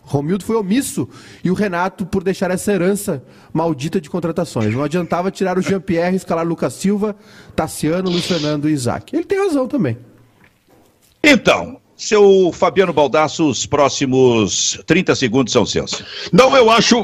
Romildo 0.02 0.44
foi 0.44 0.58
omisso 0.58 1.08
e 1.42 1.50
o 1.50 1.54
Renato 1.54 2.06
por 2.06 2.22
deixar 2.22 2.52
essa 2.52 2.74
herança 2.74 3.24
maldita 3.54 4.02
de 4.02 4.10
contratações. 4.10 4.74
Não 4.74 4.84
adiantava 4.84 5.32
tirar 5.32 5.58
o 5.58 5.62
Jean-Pierre, 5.62 6.18
escalar 6.18 6.46
Lucas 6.46 6.74
Silva, 6.74 7.16
Tassiano, 7.56 8.10
Luiz 8.10 8.26
Fernando 8.26 8.68
e 8.68 8.74
Isaac. 8.74 9.16
Ele 9.16 9.24
tem 9.24 9.40
razão 9.40 9.70
também. 9.70 9.98
Então, 11.24 11.80
seu 12.02 12.52
Fabiano 12.52 12.92
Baldasso, 12.92 13.48
os 13.48 13.68
próximos 13.68 14.82
30 14.88 15.14
segundos 15.14 15.54
são 15.54 15.68
seus. 15.68 16.04
Não, 16.34 16.56
eu 16.58 16.70
acho, 16.72 16.96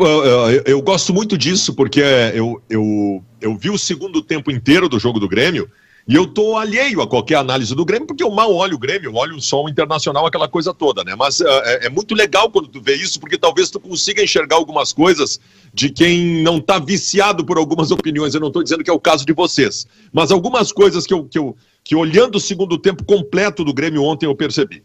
eu, 0.65 0.81
gosto 0.81 1.13
muito 1.13 1.37
disso, 1.37 1.75
porque 1.75 2.01
eu, 2.33 2.59
eu, 2.67 3.23
eu 3.39 3.55
vi 3.55 3.69
o 3.69 3.77
segundo 3.77 4.23
tempo 4.23 4.49
inteiro 4.49 4.89
do 4.89 4.97
jogo 4.97 5.19
do 5.19 5.27
Grêmio 5.27 5.69
e 6.07 6.15
eu 6.15 6.25
tô 6.25 6.55
alheio 6.55 7.01
a 7.01 7.07
qualquer 7.07 7.35
análise 7.35 7.75
do 7.75 7.85
Grêmio, 7.85 8.07
porque 8.07 8.23
eu 8.23 8.31
mal 8.31 8.51
olho 8.51 8.75
o 8.75 8.79
Grêmio, 8.79 9.13
olho 9.13 9.39
só 9.39 9.63
o 9.63 9.69
internacional, 9.69 10.25
aquela 10.25 10.47
coisa 10.47 10.73
toda, 10.73 11.03
né? 11.03 11.13
Mas 11.15 11.41
uh, 11.41 11.47
é, 11.47 11.85
é, 11.85 11.89
muito 11.89 12.15
legal 12.15 12.49
quando 12.49 12.67
tu 12.67 12.81
vê 12.81 12.95
isso, 12.95 13.19
porque 13.19 13.37
talvez 13.37 13.69
tu 13.69 13.79
consiga 13.79 14.23
enxergar 14.23 14.55
algumas 14.55 14.91
coisas 14.93 15.39
de 15.71 15.91
quem 15.91 16.41
não 16.41 16.59
tá 16.59 16.79
viciado 16.79 17.45
por 17.45 17.57
algumas 17.59 17.91
opiniões. 17.91 18.33
Eu 18.33 18.39
não 18.39 18.47
estou 18.47 18.63
dizendo 18.63 18.83
que 18.83 18.89
é 18.89 18.93
o 18.93 18.99
caso 18.99 19.25
de 19.25 19.33
vocês, 19.33 19.85
mas 20.11 20.31
algumas 20.31 20.71
coisas 20.71 21.05
que 21.05 21.13
eu, 21.13 21.25
que 21.25 21.37
eu 21.37 21.55
que 21.87 21.95
olhando 21.95 22.35
o 22.35 22.41
segundo 22.41 22.77
tempo 22.77 23.05
completo 23.05 23.63
do 23.63 23.73
Grêmio 23.73 24.03
ontem 24.03 24.25
eu 24.25 24.35
percebi. 24.35 24.83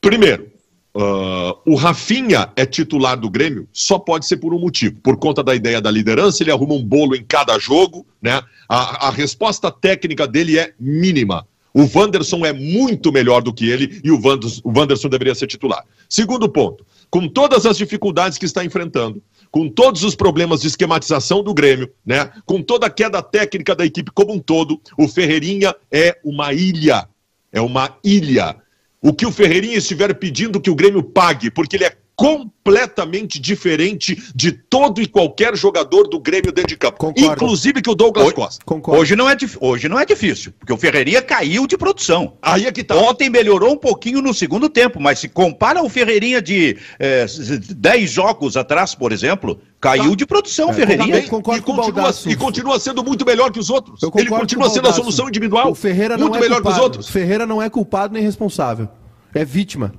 Primeiro, 0.00 0.52
Uh, 0.96 1.58
o 1.66 1.74
Rafinha 1.74 2.52
é 2.54 2.64
titular 2.64 3.18
do 3.18 3.28
Grêmio, 3.28 3.66
só 3.72 3.98
pode 3.98 4.26
ser 4.26 4.36
por 4.36 4.54
um 4.54 4.60
motivo. 4.60 5.00
Por 5.00 5.16
conta 5.16 5.42
da 5.42 5.52
ideia 5.52 5.80
da 5.80 5.90
liderança, 5.90 6.40
ele 6.40 6.52
arruma 6.52 6.74
um 6.74 6.84
bolo 6.84 7.16
em 7.16 7.24
cada 7.24 7.58
jogo, 7.58 8.06
né? 8.22 8.40
A, 8.68 9.08
a 9.08 9.10
resposta 9.10 9.72
técnica 9.72 10.24
dele 10.24 10.56
é 10.56 10.72
mínima. 10.78 11.48
O 11.74 11.90
Wanderson 11.92 12.46
é 12.46 12.52
muito 12.52 13.10
melhor 13.10 13.42
do 13.42 13.52
que 13.52 13.68
ele 13.68 14.00
e 14.04 14.10
o, 14.12 14.24
Wanderson, 14.24 14.60
o 14.62 14.78
Wanderson 14.78 15.08
deveria 15.08 15.34
ser 15.34 15.48
titular. 15.48 15.84
Segundo 16.08 16.48
ponto, 16.48 16.86
com 17.10 17.26
todas 17.26 17.66
as 17.66 17.76
dificuldades 17.76 18.38
que 18.38 18.46
está 18.46 18.64
enfrentando, 18.64 19.20
com 19.54 19.68
todos 19.68 20.02
os 20.02 20.16
problemas 20.16 20.62
de 20.62 20.66
esquematização 20.66 21.40
do 21.40 21.54
Grêmio, 21.54 21.88
né? 22.04 22.28
Com 22.44 22.60
toda 22.60 22.88
a 22.88 22.90
queda 22.90 23.22
técnica 23.22 23.72
da 23.72 23.86
equipe 23.86 24.10
como 24.10 24.32
um 24.32 24.40
todo, 24.40 24.80
o 24.98 25.06
Ferreirinha 25.06 25.72
é 25.92 26.18
uma 26.24 26.52
ilha. 26.52 27.08
É 27.52 27.60
uma 27.60 27.96
ilha 28.02 28.56
o 29.04 29.12
que 29.12 29.26
o 29.26 29.30
Ferreirinha 29.30 29.76
estiver 29.76 30.14
pedindo 30.14 30.58
que 30.58 30.70
o 30.70 30.74
Grêmio 30.74 31.02
pague, 31.02 31.50
porque 31.50 31.76
ele 31.76 31.84
é 31.84 31.94
completamente 32.16 33.40
diferente 33.40 34.22
de 34.34 34.52
todo 34.52 35.02
e 35.02 35.06
qualquer 35.06 35.56
jogador 35.56 36.08
do 36.08 36.20
Grêmio 36.20 36.52
dentro 36.52 36.68
de 36.68 36.76
campo. 36.76 36.98
Concordo. 36.98 37.32
Inclusive 37.32 37.82
que 37.82 37.90
o 37.90 37.94
Douglas 37.94 38.26
hoje, 38.26 38.34
Costa. 38.34 38.64
Concordo. 38.64 39.00
Hoje 39.00 39.16
não, 39.16 39.28
é, 39.28 39.36
hoje 39.60 39.88
não 39.88 39.98
é 39.98 40.06
difícil, 40.06 40.52
porque 40.58 40.72
o 40.72 40.76
Ferreirinha 40.76 41.20
caiu 41.20 41.66
de 41.66 41.76
produção. 41.76 42.34
Aí 42.40 42.66
é 42.66 42.72
que 42.72 42.84
tá. 42.84 42.94
Ontem 42.94 43.28
melhorou 43.28 43.72
um 43.72 43.76
pouquinho 43.76 44.22
no 44.22 44.32
segundo 44.32 44.68
tempo, 44.68 45.00
mas 45.00 45.18
se 45.18 45.28
compara 45.28 45.82
o 45.82 45.88
Ferreirinha 45.88 46.40
de 46.40 46.78
é, 46.98 47.26
10 47.26 48.10
jogos 48.10 48.56
atrás, 48.56 48.94
por 48.94 49.10
exemplo, 49.10 49.60
caiu 49.80 50.10
tá. 50.10 50.16
de 50.16 50.26
produção 50.26 50.68
o 50.68 50.70
é, 50.70 50.74
Ferreirinha. 50.74 51.22
Concordo 51.28 51.60
e, 51.60 51.62
continua, 51.62 52.14
e 52.26 52.36
continua 52.36 52.80
sendo 52.80 53.02
muito 53.02 53.26
melhor 53.26 53.50
que 53.50 53.58
os 53.58 53.70
outros. 53.70 54.00
Ele 54.14 54.28
continua 54.28 54.70
sendo 54.70 54.88
a 54.88 54.92
solução 54.92 55.28
individual. 55.28 55.70
O 55.70 55.74
Ferreira 55.74 56.16
muito 56.16 56.30
não 56.30 56.38
é 56.38 56.40
melhor 56.40 56.62
culpado. 56.62 56.74
que 56.74 56.80
os 56.80 56.84
outros. 56.84 57.08
Ferreira 57.08 57.44
não 57.44 57.60
é 57.60 57.68
culpado 57.68 58.14
nem 58.14 58.22
responsável. 58.22 58.88
É 59.34 59.44
vítima. 59.44 59.92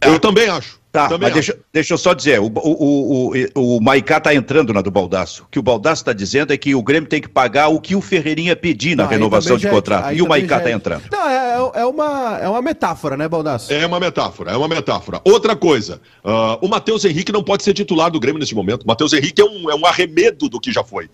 Eu 0.00 0.18
também 0.18 0.48
acho. 0.48 0.81
Tá, 0.92 1.08
mas 1.18 1.32
deixa, 1.32 1.58
deixa, 1.72 1.94
eu 1.94 1.98
só 1.98 2.12
dizer, 2.12 2.38
o, 2.38 2.52
o, 2.54 3.32
o, 3.54 3.76
o 3.78 3.80
Maicá 3.80 4.18
está 4.18 4.34
entrando 4.34 4.74
na 4.74 4.82
do 4.82 4.90
Baldaço. 4.90 5.44
O 5.44 5.46
que 5.50 5.58
o 5.58 5.62
Baldaço 5.62 6.02
está 6.02 6.12
dizendo 6.12 6.52
é 6.52 6.56
que 6.58 6.74
o 6.74 6.82
Grêmio 6.82 7.08
tem 7.08 7.18
que 7.18 7.30
pagar 7.30 7.68
o 7.68 7.80
que 7.80 7.96
o 7.96 8.02
Ferreirinha 8.02 8.54
pedir 8.54 8.94
na 8.94 9.04
não, 9.04 9.10
renovação 9.10 9.56
de 9.56 9.66
é- 9.66 9.70
contrato. 9.70 10.12
e 10.12 10.20
o 10.20 10.28
Maicá 10.28 10.58
está 10.58 10.68
é... 10.68 10.72
entrando. 10.74 11.04
Não, 11.10 11.30
é, 11.30 11.80
é, 11.80 11.86
uma, 11.86 12.38
é 12.42 12.46
uma 12.46 12.60
metáfora, 12.60 13.16
né, 13.16 13.26
Baldaço? 13.26 13.72
É 13.72 13.86
uma 13.86 13.98
metáfora, 13.98 14.50
é 14.50 14.56
uma 14.56 14.68
metáfora. 14.68 15.18
Outra 15.24 15.56
coisa, 15.56 15.98
uh, 16.22 16.58
o 16.60 16.68
Matheus 16.68 17.06
Henrique 17.06 17.32
não 17.32 17.42
pode 17.42 17.62
ser 17.62 17.72
titular 17.72 18.10
do 18.10 18.20
Grêmio 18.20 18.38
nesse 18.38 18.54
momento. 18.54 18.82
O 18.82 18.86
Matheus 18.86 19.14
Henrique 19.14 19.40
é 19.40 19.44
um, 19.46 19.70
é 19.70 19.74
um 19.74 19.86
arremedo 19.86 20.46
do 20.46 20.60
que 20.60 20.70
já 20.70 20.84
foi. 20.84 21.08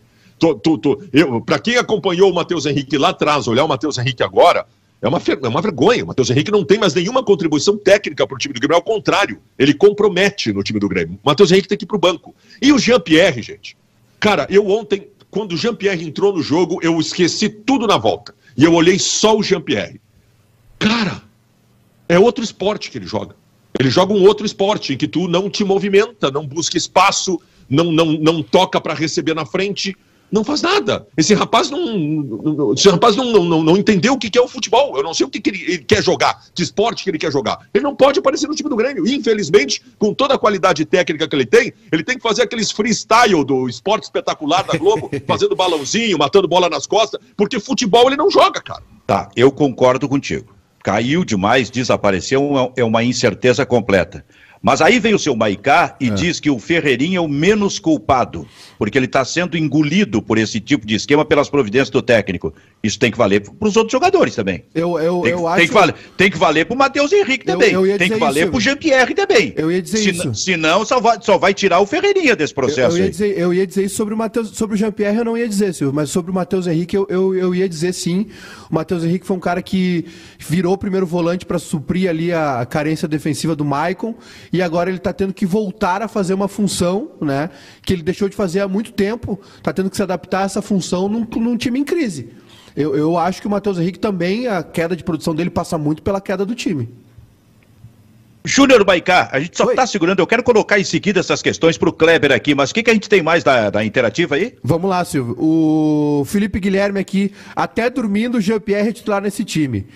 Para 1.47 1.59
quem 1.61 1.77
acompanhou 1.77 2.31
o 2.31 2.35
Matheus 2.35 2.67
Henrique 2.67 2.99
lá 2.99 3.11
atrás, 3.11 3.47
olhar 3.47 3.65
o 3.65 3.69
Matheus 3.69 3.97
Henrique 3.97 4.25
agora, 4.25 4.67
é 5.01 5.09
uma, 5.09 5.19
é 5.19 5.49
uma 5.49 5.63
vergonha. 5.63 6.05
O 6.05 6.09
Matheus 6.09 6.31
Henrique 6.31 6.51
não 6.51 6.65
tem 6.65 6.79
mais 6.79 6.95
nenhuma 6.95 7.23
contribuição 7.23 7.77
técnica 7.77 8.27
para 8.27 8.35
o 8.35 8.39
time 8.39 8.53
do 8.53 8.61
Grêmio. 8.61 8.77
Ao 8.77 8.83
contrário, 8.83 9.41
ele 9.59 9.73
compromete 9.73 10.53
no 10.53 10.63
time 10.63 10.81
do 10.81 10.89
Grêmio. 10.89 11.19
O 11.23 11.29
Matheus 11.29 11.53
Henrique 11.53 11.69
tem 11.69 11.79
que 11.79 11.85
ir 11.85 11.89
para 11.89 11.97
o 11.97 12.01
banco. 12.01 12.35
E 12.61 12.73
o 12.73 12.79
Jean-Pierre, 12.79 13.43
gente. 13.43 13.77
Cara, 14.19 14.47
eu 14.51 14.69
ontem, 14.69 15.09
quando 15.31 15.53
o 15.53 15.57
Jean-Pierre 15.57 16.05
entrou 16.05 16.33
no 16.33 16.43
jogo, 16.43 16.81
eu 16.83 16.99
esqueci 16.99 17.49
tudo 17.49 17.87
na 17.87 17.97
volta. 17.97 18.35
E 18.57 18.65
eu 18.65 18.75
olhei 18.75 18.99
só 18.99 19.37
o 19.37 19.43
Jean-Pierre. 19.43 20.01
Cara, 20.79 21.23
é 22.09 22.19
outro 22.19 22.43
esporte 22.43 22.91
que 22.91 22.99
ele 22.99 23.07
joga. 23.07 23.37
Ele 23.79 23.91
joga 23.91 24.13
um 24.13 24.25
outro 24.25 24.45
esporte 24.45 24.95
em 24.95 24.97
que 24.97 25.07
tu 25.07 25.29
não 25.29 25.49
te 25.49 25.63
movimenta, 25.63 26.31
não 26.31 26.45
busca 26.45 26.77
espaço, 26.77 27.41
não, 27.71 27.93
não, 27.93 28.07
não 28.15 28.43
toca 28.43 28.81
para 28.81 28.95
receber 28.95 29.35
na 29.35 29.47
frente 29.47 29.97
não 30.31 30.45
faz 30.45 30.63
nada. 30.63 31.07
Esse 31.17 31.35
rapaz 31.35 31.71
não, 31.71 32.73
esse 32.75 32.89
rapaz 32.89 33.17
não, 33.17 33.45
não, 33.45 33.63
não, 33.63 33.77
entendeu 33.77 34.15
o 34.15 34.19
que 34.19 34.37
é 34.39 34.41
o 34.41 34.49
futebol. 34.49 34.97
Eu 34.97 35.03
não 35.03 35.15
sei 35.15 35.27
o 35.27 35.31
que, 35.31 35.41
ele, 35.49 35.63
ele, 35.63 35.79
quer 35.79 36.03
jogar, 36.03 36.43
que 36.55 36.63
esporte 36.63 37.05
que 37.05 37.11
ele 37.11 37.19
quer 37.19 37.33
jogar. 37.33 37.59
Ele 37.73 37.83
não 37.83 37.95
pode 37.95 38.19
aparecer 38.19 38.47
no 38.47 38.55
time 38.55 38.69
do 38.69 38.77
Grêmio. 38.77 39.07
Infelizmente, 39.07 39.83
com 39.99 40.13
toda 40.13 40.35
a 40.35 40.39
qualidade 40.39 40.85
técnica 40.85 41.27
que 41.27 41.35
ele 41.35 41.47
tem, 41.47 41.73
ele 41.91 42.05
tem 42.05 42.17
que 42.17 42.23
fazer 42.23 42.43
aqueles 42.43 42.71
freestyle 42.71 43.45
do 43.45 43.69
esporte 43.69 44.05
espetacular 44.05 44.63
da 44.65 44.77
Globo, 44.77 45.11
fazendo 45.27 45.57
balãozinho, 45.57 46.19
matando 46.19 46.47
bola 46.47 46.69
nas 46.69 46.87
costas, 46.87 47.21
porque 47.37 47.59
futebol 47.59 48.07
ele 48.07 48.17
não 48.17 48.31
joga, 48.31 48.61
cara. 48.61 48.83
Tá, 49.07 49.31
eu 49.35 49.51
concordo 49.51 50.09
contigo. 50.09 50.55
Caiu 50.83 51.25
demais, 51.25 51.71
desapareceu, 51.71 52.73
é 52.77 52.85
uma 52.85 53.03
incerteza 53.03 53.67
completa. 53.67 54.25
Mas 54.63 54.81
aí 54.81 54.99
vem 54.99 55.15
o 55.15 55.19
seu 55.19 55.37
Maicá 55.37 55.97
e 56.01 56.09
é. 56.09 56.11
diz 56.11 56.41
que 56.41 56.51
o 56.51 56.59
Ferreirinha 56.59 57.19
é 57.19 57.21
o 57.21 57.29
menos 57.29 57.79
culpado, 57.79 58.47
porque 58.79 58.99
ele 58.99 59.07
está 59.07 59.25
sendo 59.25 59.57
engolido 59.57 60.21
por 60.21 60.39
esse 60.39 60.61
tipo 60.61 60.87
de 60.87 60.95
esquema 60.95 61.25
pelas 61.25 61.49
providências 61.49 61.91
do 61.91 62.03
técnico. 62.03 62.53
Isso 62.83 62.99
tem 62.99 63.11
que 63.11 63.19
valer 63.19 63.41
para 63.41 63.69
os 63.69 63.77
outros 63.77 63.93
jogadores 63.93 64.35
também. 64.35 64.65
Eu, 64.75 64.99
eu, 64.99 65.21
tem, 65.23 65.33
eu 65.33 65.39
tem 65.39 65.49
acho... 65.49 65.67
que 65.67 65.75
valer, 65.75 65.95
tem 66.17 66.31
que 66.31 66.39
valer 66.39 66.65
para 66.67 66.75
o 66.75 66.79
Matheus 66.79 67.13
Henrique 67.13 67.45
também. 67.45 67.73
Eu, 67.73 67.87
eu 67.87 67.99
tem 67.99 68.09
que 68.09 68.17
valer 68.17 68.49
para 68.49 68.57
o 68.57 68.61
Jean-Pierre 68.61 69.15
também. 69.15 69.53
Eu 69.57 69.71
ia 69.71 69.83
dizer 69.83 69.99
se, 69.99 70.11
isso. 70.11 70.35
Senão 70.35 70.85
só 70.85 71.01
vai, 71.01 71.19
só 71.21 71.39
vai 71.39 71.55
tirar 71.55 71.81
o 71.81 71.87
Ferreirinha 71.87 72.37
desse 72.37 72.55
processo. 72.55 72.97
Eu, 72.97 73.05
ia, 73.05 73.11
dizer, 73.11 73.39
eu 73.39 73.55
ia 73.55 73.67
dizer 73.67 73.85
isso 73.85 73.97
sobre 73.97 74.15
o 74.15 74.17
Matheus, 74.17 74.51
sobre 74.51 74.75
o 74.75 74.79
Jean-Pierre 74.79 75.19
eu 75.19 75.25
não 75.25 75.37
ia 75.37 75.49
dizer, 75.49 75.75
Silvio, 75.75 75.95
mas 75.95 76.11
sobre 76.11 76.31
o 76.31 76.35
Matheus 76.35 76.67
Henrique 76.67 76.97
eu, 76.97 77.07
eu, 77.09 77.35
eu 77.35 77.55
ia 77.55 77.69
dizer 77.69 77.93
sim. 77.93 78.27
O 78.71 78.75
Matheus 78.75 79.05
Henrique 79.05 79.27
foi 79.27 79.37
um 79.37 79.41
cara 79.41 79.61
que 79.63 80.05
virou 80.39 80.75
o 80.75 80.79
primeiro 80.79 81.07
volante 81.07 81.45
para 81.45 81.59
suprir 81.59 82.09
ali 82.09 82.33
a 82.33 82.65
carência 82.65 83.09
defensiva 83.09 83.57
do 83.57 83.65
Maicon 83.65 84.15
e 84.53 84.63
agora 84.63 84.91
ele 84.91 84.99
está 84.99 85.13
tendo 85.13 85.33
que 85.33 85.47
voltar 85.47 86.03
a 86.03 86.09
fazer 86.09 86.35
uma 86.35 86.49
função, 86.49 87.13
né, 87.21 87.51
que 87.83 87.93
ele 87.93 88.03
deixou 88.03 88.29
de 88.29 88.37
fazer 88.37 88.61
há 88.61 88.69
muito 88.69 88.93
tempo, 88.93 89.41
está 89.57 89.73
tendo 89.73 89.91
que 89.91 89.97
se 89.97 90.03
adaptar 90.03 90.43
a 90.43 90.45
essa 90.45 90.63
função 90.63 91.09
num, 91.09 91.27
num 91.37 91.57
time 91.57 91.81
em 91.81 91.85
crise. 91.85 92.31
Eu, 92.77 92.95
eu 92.95 93.19
acho 93.19 93.41
que 93.41 93.47
o 93.47 93.51
Matheus 93.51 93.79
Henrique 93.79 93.99
também, 93.99 94.47
a 94.47 94.63
queda 94.63 94.95
de 94.95 95.03
produção 95.03 95.35
dele 95.35 95.51
passa 95.51 95.77
muito 95.77 96.03
pela 96.03 96.21
queda 96.21 96.47
do 96.47 96.55
time. 96.55 96.89
Júnior 98.45 98.83
Baicá, 98.83 99.29
a 99.31 99.41
gente 99.41 99.57
só 99.57 99.69
está 99.69 99.87
segurando, 99.87 100.21
eu 100.21 100.27
quero 100.27 100.43
colocar 100.43 100.79
em 100.79 100.85
seguida 100.85 101.21
essas 101.21 101.43
questões 101.43 101.77
para 101.77 101.89
o 101.89 101.93
Kleber 101.93 102.33
aqui, 102.33 102.55
mas 102.55 102.71
o 102.71 102.75
que, 102.75 102.83
que 102.83 102.91
a 102.91 102.95
gente 102.95 103.09
tem 103.09 103.23
mais 103.23 103.45
da, 103.45 103.69
da 103.69 103.85
interativa 103.85 104.37
aí? 104.37 104.55
Vamos 104.63 104.89
lá, 104.89 105.05
Silvio. 105.05 105.37
O 105.39 106.25
Felipe 106.25 106.59
Guilherme 106.59 106.99
aqui, 106.99 107.33
até 107.55 107.91
dormindo, 107.91 108.39
o 108.39 108.41
Jean-Pierre 108.41 108.89
é 108.89 108.93
titular 108.93 109.21
nesse 109.21 109.45
time. 109.45 109.87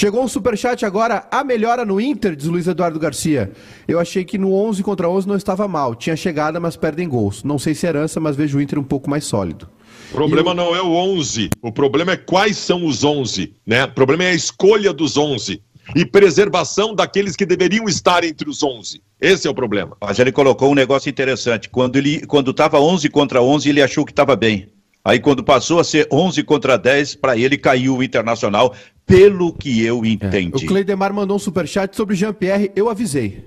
Chegou 0.00 0.22
um 0.22 0.28
superchat 0.28 0.86
agora, 0.86 1.26
a 1.28 1.42
melhora 1.42 1.84
no 1.84 2.00
Inter, 2.00 2.36
diz 2.36 2.46
Luiz 2.46 2.68
Eduardo 2.68 3.00
Garcia. 3.00 3.50
Eu 3.88 3.98
achei 3.98 4.24
que 4.24 4.38
no 4.38 4.54
11 4.54 4.80
contra 4.84 5.08
11 5.08 5.26
não 5.26 5.34
estava 5.34 5.66
mal. 5.66 5.92
Tinha 5.96 6.14
chegada, 6.14 6.60
mas 6.60 6.76
perdem 6.76 7.08
gols. 7.08 7.42
Não 7.42 7.58
sei 7.58 7.74
se 7.74 7.84
é 7.84 7.88
herança, 7.88 8.20
mas 8.20 8.36
vejo 8.36 8.58
o 8.58 8.60
Inter 8.60 8.78
um 8.78 8.84
pouco 8.84 9.10
mais 9.10 9.24
sólido. 9.24 9.68
O 10.12 10.14
problema 10.14 10.54
não 10.54 10.72
é 10.72 10.80
o 10.80 10.92
11, 10.92 11.50
o 11.60 11.72
problema 11.72 12.12
é 12.12 12.16
quais 12.16 12.56
são 12.56 12.86
os 12.86 13.02
11, 13.02 13.56
né? 13.66 13.86
O 13.86 13.92
problema 13.92 14.22
é 14.22 14.30
a 14.30 14.34
escolha 14.34 14.92
dos 14.92 15.16
11 15.16 15.60
e 15.96 16.06
preservação 16.06 16.94
daqueles 16.94 17.34
que 17.34 17.44
deveriam 17.44 17.88
estar 17.88 18.22
entre 18.22 18.48
os 18.48 18.62
11. 18.62 19.02
Esse 19.20 19.48
é 19.48 19.50
o 19.50 19.54
problema. 19.54 19.96
Mas 20.00 20.20
ele 20.20 20.30
colocou 20.30 20.70
um 20.70 20.76
negócio 20.76 21.10
interessante. 21.10 21.68
Quando 21.68 21.96
ele 21.96 22.24
quando 22.24 22.52
estava 22.52 22.78
11 22.78 23.08
contra 23.08 23.42
11, 23.42 23.68
ele 23.68 23.82
achou 23.82 24.04
que 24.04 24.12
estava 24.12 24.36
bem. 24.36 24.68
Aí 25.08 25.18
quando 25.18 25.42
passou 25.42 25.80
a 25.80 25.84
ser 25.84 26.06
11 26.12 26.42
contra 26.42 26.76
10, 26.76 27.14
para 27.14 27.34
ele 27.34 27.56
caiu 27.56 27.96
o 27.96 28.02
Internacional, 28.02 28.74
pelo 29.06 29.54
que 29.54 29.82
eu 29.82 30.04
entendi. 30.04 30.62
É. 30.62 30.66
O 30.66 30.68
Cleidemar 30.68 31.14
mandou 31.14 31.34
um 31.34 31.38
superchat 31.38 31.96
sobre 31.96 32.14
Jean-Pierre, 32.14 32.70
eu 32.76 32.90
avisei. 32.90 33.42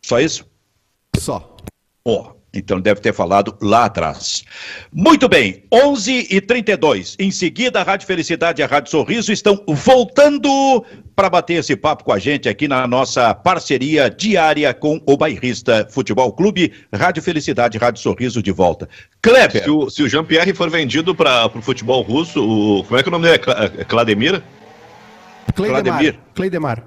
Só 0.00 0.20
isso? 0.20 0.46
Só. 1.18 1.56
Ó. 2.04 2.30
Oh. 2.30 2.43
Então 2.54 2.80
deve 2.80 3.00
ter 3.00 3.12
falado 3.12 3.56
lá 3.60 3.86
atrás. 3.86 4.44
Muito 4.92 5.28
bem, 5.28 5.64
11 5.72 6.28
e 6.30 6.40
32. 6.40 7.16
Em 7.18 7.30
seguida, 7.30 7.80
a 7.80 7.82
Rádio 7.82 8.06
Felicidade 8.06 8.60
e 8.60 8.64
a 8.64 8.66
Rádio 8.66 8.90
Sorriso 8.90 9.32
estão 9.32 9.62
voltando 9.66 10.84
para 11.16 11.30
bater 11.30 11.54
esse 11.54 11.76
papo 11.76 12.04
com 12.04 12.12
a 12.12 12.18
gente 12.18 12.48
aqui 12.48 12.66
na 12.66 12.86
nossa 12.86 13.34
parceria 13.34 14.10
diária 14.10 14.72
com 14.74 15.00
o 15.06 15.16
Bairrista 15.16 15.86
Futebol 15.90 16.32
Clube. 16.32 16.72
Rádio 16.92 17.22
Felicidade 17.22 17.76
e 17.76 17.80
Rádio 17.80 18.02
Sorriso 18.02 18.42
de 18.42 18.52
volta. 18.52 18.88
Kleber. 19.22 19.62
Se 19.62 19.70
o, 19.70 20.06
o 20.06 20.08
Jean-Pierre 20.08 20.54
for 20.54 20.70
vendido 20.70 21.14
para 21.14 21.46
o 21.46 21.62
futebol 21.62 22.02
russo, 22.02 22.42
o, 22.42 22.84
como 22.84 22.98
é 22.98 23.02
que 23.02 23.08
é 23.08 23.10
o 23.10 23.12
nome 23.12 23.28
dele? 23.28 23.42
É 23.78 23.84
Clademir? 23.84 24.42
Cleidemar. 25.54 26.14
Cleidemar. 26.34 26.84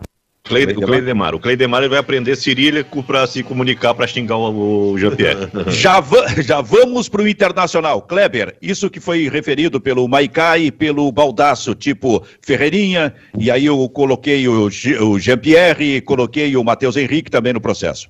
Cleide, 0.48 0.74
o 0.74 0.82
Cleidemar. 0.82 1.36
O 1.36 1.40
Cleidemar 1.40 1.82
ele 1.82 1.90
vai 1.90 2.00
aprender 2.00 2.36
cirílico 2.36 3.04
para 3.04 3.28
se 3.28 3.44
comunicar, 3.44 3.94
para 3.94 4.08
xingar 4.08 4.38
o, 4.38 4.92
o 4.92 4.98
Jean-Pierre. 4.98 5.50
já, 5.70 6.00
va 6.00 6.26
já 6.42 6.62
vamos 6.62 7.10
para 7.10 7.22
o 7.22 7.28
Internacional. 7.28 8.02
Kleber, 8.02 8.56
isso 8.62 8.90
que 8.90 9.00
foi 9.00 9.30
referido 9.30 9.80
pelo 9.80 10.08
Maicai 10.08 10.64
e 10.64 10.72
pelo 10.72 11.12
Baldaço, 11.12 11.76
tipo 11.76 12.26
Ferreirinha, 12.42 13.14
e 13.38 13.52
aí 13.52 13.66
eu 13.66 13.88
coloquei 13.90 14.48
o, 14.48 14.68
o 15.02 15.20
Jean-Pierre, 15.20 16.02
coloquei 16.02 16.56
o 16.56 16.64
Matheus 16.64 16.98
Henrique 16.98 17.30
também 17.30 17.54
no 17.54 17.62
processo. 17.62 18.10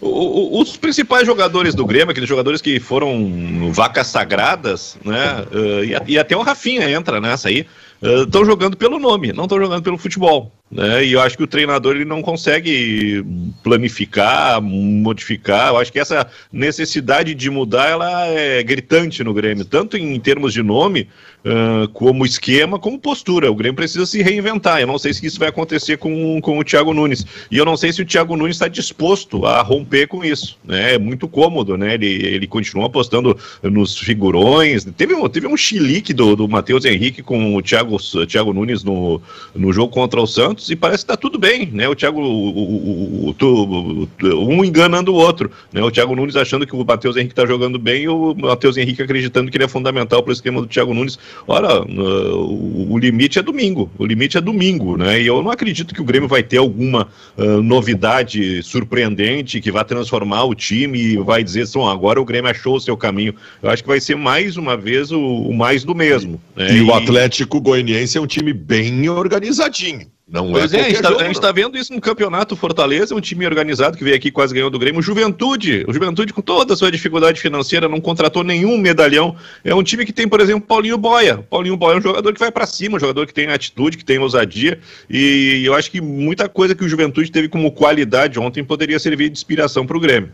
O, 0.00 0.08
o, 0.08 0.62
os 0.62 0.78
principais 0.78 1.26
jogadores 1.26 1.74
do 1.74 1.84
Grêmio, 1.84 2.10
aqueles 2.10 2.28
jogadores 2.28 2.62
que 2.62 2.80
foram 2.80 3.70
vacas 3.70 4.06
sagradas, 4.06 4.98
né? 5.04 5.44
Uh, 5.52 5.84
e, 6.08 6.14
e, 6.14 6.18
até 6.18 6.34
o 6.34 6.40
Rafinha 6.40 6.90
entra 6.90 7.20
nessa 7.20 7.48
aí 7.48 7.66
estão 8.02 8.42
uh, 8.42 8.44
jogando 8.44 8.76
pelo 8.76 8.98
nome, 8.98 9.32
não 9.32 9.44
estão 9.44 9.58
jogando 9.58 9.82
pelo 9.82 9.98
futebol. 9.98 10.52
Né? 10.70 11.04
E 11.04 11.12
eu 11.12 11.20
acho 11.20 11.36
que 11.36 11.42
o 11.42 11.48
treinador 11.48 11.96
ele 11.96 12.04
não 12.04 12.22
consegue 12.22 13.24
planificar, 13.62 14.60
modificar. 14.62 15.68
Eu 15.68 15.78
acho 15.78 15.92
que 15.92 15.98
essa 15.98 16.26
necessidade 16.52 17.34
de 17.34 17.50
mudar 17.50 17.90
ela 17.90 18.26
é 18.26 18.62
gritante 18.62 19.24
no 19.24 19.34
Grêmio, 19.34 19.64
tanto 19.64 19.96
em 19.96 20.18
termos 20.20 20.52
de 20.52 20.62
nome, 20.62 21.08
uh, 21.44 21.88
como 21.88 22.24
esquema, 22.24 22.78
como 22.78 22.98
postura. 22.98 23.50
O 23.50 23.54
Grêmio 23.54 23.76
precisa 23.76 24.06
se 24.06 24.22
reinventar. 24.22 24.80
Eu 24.80 24.86
não 24.86 24.98
sei 24.98 25.12
se 25.12 25.26
isso 25.26 25.38
vai 25.38 25.48
acontecer 25.48 25.96
com, 25.96 26.40
com 26.40 26.58
o 26.58 26.64
Thiago 26.64 26.92
Nunes. 26.92 27.24
E 27.50 27.56
eu 27.56 27.64
não 27.64 27.76
sei 27.76 27.92
se 27.92 28.02
o 28.02 28.06
Thiago 28.06 28.36
Nunes 28.36 28.56
está 28.56 28.68
disposto 28.68 29.46
a 29.46 29.62
romper 29.62 30.06
com 30.06 30.24
isso. 30.24 30.58
Né? 30.64 30.94
É 30.94 30.98
muito 30.98 31.28
cômodo, 31.28 31.76
né? 31.76 31.94
Ele, 31.94 32.06
ele 32.06 32.46
continua 32.46 32.86
apostando 32.86 33.36
nos 33.62 33.98
figurões. 33.98 34.84
Teve, 34.96 35.28
teve 35.28 35.46
um 35.46 35.56
chilique 35.56 36.12
do, 36.12 36.36
do 36.36 36.48
Matheus 36.48 36.84
Henrique 36.84 37.22
com 37.22 37.56
o 37.56 37.62
Thiago, 37.62 37.96
Thiago 38.26 38.52
Nunes 38.52 38.82
no, 38.82 39.20
no 39.54 39.72
jogo 39.72 39.92
contra 39.92 40.20
o 40.20 40.26
Santos 40.26 40.70
e 40.70 40.76
parece 40.76 41.04
que 41.04 41.12
está 41.12 41.16
tudo 41.16 41.38
bem, 41.38 41.66
né? 41.66 41.88
O 41.88 41.94
Thiago, 41.94 42.20
o, 42.20 43.30
o, 43.30 44.08
o, 44.22 44.48
um 44.48 44.64
enganando 44.64 45.12
o 45.12 45.16
outro, 45.16 45.50
né? 45.72 45.82
O 45.82 45.90
Thiago 45.90 46.14
Nunes 46.14 46.36
achando 46.36 46.66
que 46.66 46.74
o 46.74 46.84
Matheus 46.84 47.16
Henrique 47.16 47.32
está 47.32 47.46
jogando 47.46 47.78
bem 47.78 48.04
e 48.04 48.08
o 48.08 48.34
Matheus 48.34 48.76
Henrique 48.76 49.02
acreditando 49.02 49.50
que 49.50 49.56
ele 49.56 49.64
é 49.64 49.68
fundamental 49.68 50.22
para 50.22 50.30
o 50.30 50.32
esquema 50.32 50.60
do 50.60 50.66
Thiago 50.66 50.94
Nunes. 50.94 51.18
Ora, 51.46 51.82
uh, 51.82 52.92
o 52.92 52.98
limite 52.98 53.38
é 53.38 53.42
domingo, 53.42 53.90
o 53.98 54.06
limite 54.06 54.36
é 54.36 54.40
domingo, 54.40 54.96
né? 54.96 55.20
E 55.20 55.26
eu 55.26 55.42
não 55.42 55.50
acredito 55.50 55.94
que 55.94 56.00
o 56.00 56.04
Grêmio 56.04 56.28
vai 56.28 56.42
ter 56.42 56.58
alguma 56.58 57.08
uh, 57.36 57.62
novidade 57.62 58.62
surpreendente 58.62 59.60
que 59.60 59.70
vai 59.70 59.84
transformar 59.84 60.44
o 60.44 60.54
time 60.54 60.98
e 60.98 61.16
vai 61.16 61.42
dizer 61.42 61.62
assim, 61.62 61.82
agora 61.82 62.20
o 62.20 62.24
Grêmio 62.24 62.50
achou 62.50 62.76
o 62.76 62.80
seu 62.80 62.96
caminho. 62.96 63.34
Eu 63.62 63.70
acho 63.70 63.82
que 63.82 63.88
vai 63.88 64.00
ser 64.00 64.16
mais 64.16 64.56
uma 64.56 64.76
vez 64.76 65.10
o, 65.10 65.20
o 65.20 65.54
mais 65.54 65.84
do 65.84 65.94
mesmo. 65.94 66.40
Né? 66.54 66.72
E, 66.72 66.76
e 66.78 66.82
o 66.82 66.94
Atlético 66.94 67.60
Goianiense 67.60 68.18
é 68.18 68.20
um 68.20 68.26
time 68.26 68.52
bem 68.52 69.08
organizadinho. 69.08 70.06
Não 70.30 70.52
pois 70.52 70.72
é, 70.72 70.76
é 70.76 70.80
a 70.80 70.88
gente, 70.90 71.02
tá, 71.02 71.28
está 71.28 71.50
vendo 71.50 71.76
isso 71.76 71.92
no 71.92 72.00
campeonato 72.00 72.54
Fortaleza, 72.54 73.16
um 73.16 73.20
time 73.20 73.44
organizado 73.44 73.98
que 73.98 74.04
veio 74.04 74.14
aqui 74.14 74.30
quase 74.30 74.54
ganhou 74.54 74.70
do 74.70 74.78
Grêmio. 74.78 75.02
Juventude, 75.02 75.84
o 75.88 75.92
Juventude 75.92 76.32
com 76.32 76.40
toda 76.40 76.74
a 76.74 76.76
sua 76.76 76.88
dificuldade 76.88 77.40
financeira 77.40 77.88
não 77.88 78.00
contratou 78.00 78.44
nenhum 78.44 78.78
medalhão. 78.78 79.34
É 79.64 79.74
um 79.74 79.82
time 79.82 80.06
que 80.06 80.12
tem, 80.12 80.28
por 80.28 80.40
exemplo, 80.40 80.62
Paulinho 80.62 80.96
Boia. 80.96 81.38
Paulinho 81.50 81.76
Boia 81.76 81.96
é 81.96 81.98
um 81.98 82.02
jogador 82.02 82.32
que 82.32 82.38
vai 82.38 82.52
para 82.52 82.64
cima, 82.64 82.96
um 82.96 83.00
jogador 83.00 83.26
que 83.26 83.34
tem 83.34 83.48
atitude, 83.48 83.98
que 83.98 84.04
tem 84.04 84.20
ousadia. 84.20 84.78
E 85.08 85.62
eu 85.64 85.74
acho 85.74 85.90
que 85.90 86.00
muita 86.00 86.48
coisa 86.48 86.76
que 86.76 86.84
o 86.84 86.88
Juventude 86.88 87.32
teve 87.32 87.48
como 87.48 87.72
qualidade 87.72 88.38
ontem 88.38 88.62
poderia 88.62 89.00
servir 89.00 89.30
de 89.30 89.36
inspiração 89.36 89.84
para 89.84 89.96
o 89.96 90.00
Grêmio. 90.00 90.30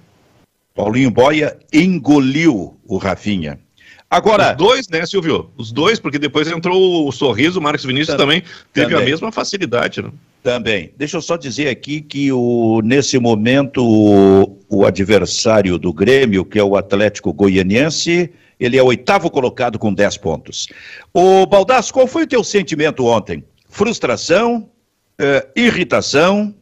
Paulinho 0.74 1.10
Boia 1.10 1.56
engoliu 1.72 2.78
o 2.86 2.98
Rafinha. 2.98 3.58
Agora. 4.08 4.52
Os 4.52 4.56
dois, 4.56 4.88
né, 4.88 5.04
Silvio? 5.04 5.50
Os 5.56 5.72
dois, 5.72 5.98
porque 5.98 6.18
depois 6.18 6.48
entrou 6.48 7.08
o 7.08 7.12
Sorriso, 7.12 7.58
o 7.58 7.62
Marcos 7.62 7.84
Vinícius 7.84 8.16
também, 8.16 8.42
teve 8.72 8.90
também. 8.90 9.02
a 9.02 9.10
mesma 9.10 9.32
facilidade, 9.32 10.00
né? 10.00 10.10
Também. 10.42 10.92
Deixa 10.96 11.16
eu 11.16 11.22
só 11.22 11.36
dizer 11.36 11.68
aqui 11.68 12.00
que 12.00 12.30
o, 12.30 12.80
nesse 12.84 13.18
momento 13.18 13.84
o, 13.84 14.58
o 14.68 14.86
adversário 14.86 15.76
do 15.76 15.92
Grêmio, 15.92 16.44
que 16.44 16.58
é 16.58 16.62
o 16.62 16.76
Atlético 16.76 17.32
Goianiense, 17.32 18.30
ele 18.60 18.78
é 18.78 18.82
o 18.82 18.86
oitavo 18.86 19.28
colocado 19.28 19.76
com 19.76 19.92
10 19.92 20.18
pontos. 20.18 20.68
O 21.12 21.44
Baldasso, 21.44 21.92
qual 21.92 22.06
foi 22.06 22.22
o 22.22 22.28
teu 22.28 22.44
sentimento 22.44 23.04
ontem? 23.04 23.44
Frustração, 23.68 24.70
eh, 25.18 25.48
irritação, 25.56 26.54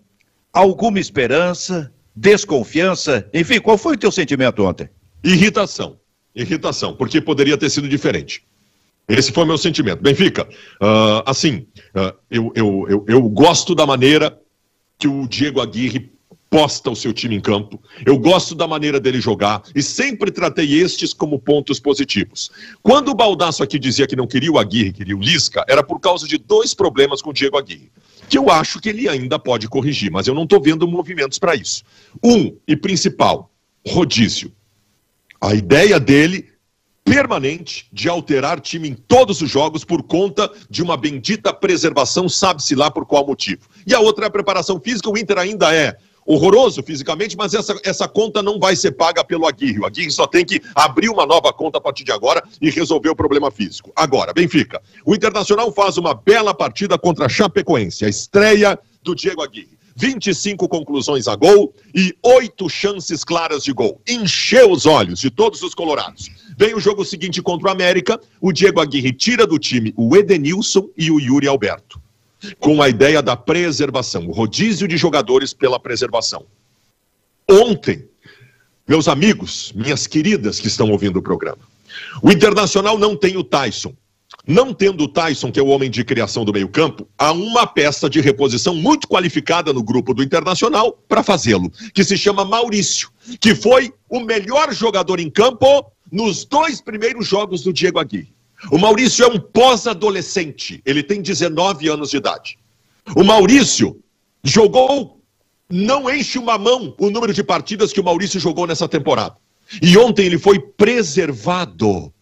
alguma 0.51 0.99
esperança, 0.99 1.93
desconfiança? 2.17 3.29
Enfim, 3.35 3.61
qual 3.61 3.77
foi 3.77 3.95
o 3.95 3.99
teu 3.99 4.11
sentimento 4.11 4.65
ontem? 4.65 4.89
Irritação 5.23 5.99
irritação, 6.35 6.95
porque 6.95 7.21
poderia 7.21 7.57
ter 7.57 7.71
sido 7.71 7.89
diferente. 7.89 8.43
Esse 9.09 9.33
foi 9.33 9.45
o 9.45 9.47
meu 9.47 9.59
sentimento. 9.59 10.03
Benfica, 10.03 10.49
uh, 10.81 11.23
assim, 11.27 11.67
uh, 11.95 12.17
eu, 12.31 12.53
eu, 12.55 12.87
eu, 12.89 13.05
eu 13.07 13.23
gosto 13.29 13.75
da 13.75 13.87
maneira 13.87 14.39
que 14.99 15.07
o 15.07 15.29
Diego 15.29 15.61
Aguirre 15.61 16.15
posta 16.55 16.89
o 16.89 16.95
seu 16.95 17.13
time 17.13 17.35
em 17.35 17.41
campo. 17.41 17.83
Eu 18.07 18.17
gosto 18.17 18.55
da 18.55 18.67
maneira 18.67 19.01
dele 19.01 19.21
jogar 19.21 19.63
e 19.75 19.83
sempre 19.83 20.31
tratei 20.31 20.81
estes 20.81 21.13
como 21.13 21.37
pontos 21.37 21.81
positivos. 21.81 22.49
Quando 22.81 23.09
o 23.09 23.15
Baldasso 23.15 23.63
aqui 23.63 23.77
dizia 23.77 24.07
que 24.07 24.15
não 24.15 24.27
queria 24.27 24.53
o 24.53 24.59
Aguirre, 24.59 24.93
queria 24.93 25.17
o 25.17 25.21
Lisca, 25.21 25.65
era 25.69 25.83
por 25.83 25.99
causa 25.99 26.29
de 26.29 26.39
dois 26.39 26.73
problemas 26.73 27.21
com 27.21 27.31
o 27.31 27.33
Diego 27.33 27.59
Aguirre, 27.59 27.91
que 28.29 28.39
eu 28.39 28.49
acho 28.51 28.81
que 28.81 28.89
ele 28.89 29.09
ainda 29.09 29.37
pode 29.37 29.69
corrigir, 29.69 30.13
mas 30.13 30.29
eu 30.29 30.35
não 30.35 30.45
estou 30.45 30.63
vendo 30.63 30.87
movimentos 30.87 31.41
para 31.41 31.57
isso. 31.57 31.83
Um, 32.23 32.57
e 32.69 32.77
principal, 32.77 33.51
rodízio. 33.85 34.53
A 35.41 35.55
ideia 35.55 36.01
dele 36.01 36.49
permanente 37.05 37.87
de 37.93 38.09
alterar 38.09 38.61
time 38.61 38.89
em 38.89 38.95
todos 38.95 39.43
os 39.43 39.51
jogos 39.51 39.85
por 39.85 40.03
conta 40.03 40.51
de 40.71 40.83
uma 40.83 40.97
bendita 40.97 41.53
preservação, 41.53 42.29
sabe-se 42.29 42.75
lá 42.75 42.91
por 42.91 43.05
qual 43.05 43.27
motivo. 43.27 43.69
E 43.87 43.95
a 43.95 44.01
outra 44.01 44.25
é 44.25 44.29
a 44.29 44.31
preparação 44.31 44.81
física, 44.81 45.11
o 45.11 45.19
Inter 45.19 45.39
ainda 45.39 45.75
é 45.75 45.97
horroroso 46.27 46.83
fisicamente, 46.83 47.37
mas 47.37 47.53
essa, 47.53 47.79
essa 47.85 48.09
conta 48.09 48.43
não 48.43 48.59
vai 48.59 48.75
ser 48.75 48.93
paga 48.93 49.23
pelo 49.23 49.47
Aguirre. 49.47 49.81
O 49.81 49.87
Aguirre 49.87 50.11
só 50.11 50.27
tem 50.27 50.45
que 50.45 50.61
abrir 50.75 51.11
uma 51.11 51.27
nova 51.27 51.53
conta 51.53 51.77
a 51.77 51.81
partir 51.81 52.05
de 52.05 52.13
agora 52.13 52.43
e 52.61 52.71
resolver 52.71 53.11
o 53.11 53.17
problema 53.17 53.51
físico. 53.51 53.93
Agora, 53.95 54.33
Benfica. 54.33 54.81
O 55.05 55.15
Internacional 55.15 55.71
faz 55.73 55.99
uma 55.99 56.15
bela 56.15 56.55
partida 56.55 56.97
contra 56.99 57.27
a 57.27 57.29
Chapecoense, 57.29 58.07
a 58.07 58.09
estreia 58.09 58.79
do 59.03 59.15
Diego 59.15 59.43
Aguirre. 59.43 59.79
25 59.97 60.69
conclusões 60.69 61.29
a 61.29 61.37
gol 61.37 61.75
e 61.95 62.15
oito 62.23 62.69
chances 62.69 63.23
claras 63.23 63.65
de 63.65 63.73
gol. 63.73 64.01
Encheu 64.09 64.71
os 64.71 64.87
olhos 64.87 65.21
de 65.21 65.31
todos 65.31 65.63
os 65.63 65.75
colorados. 65.75 66.31
Vem 66.57 66.75
o 66.75 66.81
jogo 66.81 67.05
seguinte 67.05 67.41
contra 67.43 67.69
o 67.69 67.71
América, 67.71 68.21
o 68.41 68.53
Diego 68.53 68.81
Aguirre 68.81 69.13
tira 69.13 69.47
do 69.47 69.59
time 69.59 69.93
o 69.97 70.17
Edenilson 70.17 70.89
e 70.97 71.11
o 71.11 71.21
Yuri 71.21 71.47
Alberto. 71.47 72.01
Com 72.59 72.83
a 72.83 72.89
ideia 72.89 73.23
da 73.23 73.37
preservação, 73.37 74.27
o 74.27 74.33
rodízio 74.33 74.87
de 74.87 74.97
jogadores 74.97 75.55
pela 75.55 75.81
preservação. 75.81 76.45
Ontem, 77.49 78.07
meus 78.87 79.09
amigos, 79.09 79.73
minhas 79.75 80.07
queridas 80.07 80.61
que 80.61 80.69
estão 80.69 80.91
ouvindo 80.91 81.19
o 81.19 81.23
programa, 81.23 81.59
o 82.23 82.31
Internacional 82.31 82.99
não 82.99 83.17
tem 83.17 83.37
o 83.37 83.45
Tyson. 83.45 83.95
Não 84.47 84.75
tendo 84.75 85.05
o 85.05 85.09
Tyson, 85.09 85.51
que 85.51 85.59
é 85.59 85.63
o 85.63 85.69
homem 85.69 85.91
de 85.91 86.05
criação 86.05 86.45
do 86.45 86.53
meio-campo, 86.53 87.09
há 87.17 87.33
uma 87.33 87.67
peça 87.67 88.11
de 88.11 88.21
reposição 88.21 88.75
muito 88.75 89.09
qualificada 89.09 89.73
no 89.73 89.83
grupo 89.83 90.13
do 90.13 90.23
Internacional 90.23 90.99
para 91.09 91.23
fazê-lo, 91.23 91.71
que 91.93 92.05
se 92.05 92.17
chama 92.17 92.45
Maurício, 92.45 93.11
que 93.41 93.55
foi 93.55 93.93
o 94.09 94.21
melhor 94.21 94.73
jogador 94.73 95.19
em 95.19 95.31
campo 95.31 95.87
nos 96.13 96.45
dois 96.45 96.81
primeiros 96.81 97.27
jogos 97.27 97.63
do 97.63 97.73
Diego 97.73 97.99
Aguirre. 97.99 98.33
O 98.71 98.79
Maurício 98.79 99.25
é 99.25 99.29
um 99.29 99.39
pós-adolescente, 99.39 100.81
ele 100.85 101.03
tem 101.03 101.21
19 101.21 101.89
anos 101.89 102.11
de 102.11 102.19
idade. 102.19 102.59
O 103.17 103.25
Maurício 103.25 103.99
jogou, 104.43 105.21
não 105.71 106.09
enche 106.09 106.39
uma 106.39 106.59
mão 106.59 106.95
o 106.99 107.11
número 107.11 107.33
de 107.33 107.43
partidas 107.43 107.93
que 107.93 108.01
o 108.01 108.05
Maurício 108.05 108.39
jogou 108.39 108.67
nessa 108.67 108.89
temporada. 108.89 109.37
E 109.83 109.97
ontem 109.97 110.27
ele 110.27 110.39
foi 110.39 110.59
preservado 110.59 112.13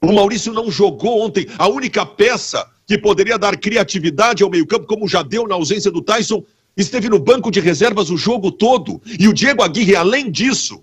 o 0.00 0.12
Maurício 0.12 0.52
não 0.52 0.70
jogou 0.70 1.20
ontem. 1.20 1.46
A 1.58 1.68
única 1.68 2.06
peça 2.06 2.66
que 2.86 2.96
poderia 2.96 3.38
dar 3.38 3.56
criatividade 3.56 4.42
ao 4.42 4.50
meio-campo, 4.50 4.86
como 4.86 5.08
já 5.08 5.22
deu 5.22 5.46
na 5.46 5.54
ausência 5.54 5.90
do 5.90 6.00
Tyson, 6.00 6.42
esteve 6.76 7.08
no 7.08 7.18
banco 7.18 7.50
de 7.50 7.60
reservas 7.60 8.08
o 8.08 8.16
jogo 8.16 8.52
todo. 8.52 9.00
E 9.18 9.28
o 9.28 9.32
Diego 9.32 9.62
Aguirre, 9.62 9.96
além 9.96 10.30
disso, 10.30 10.82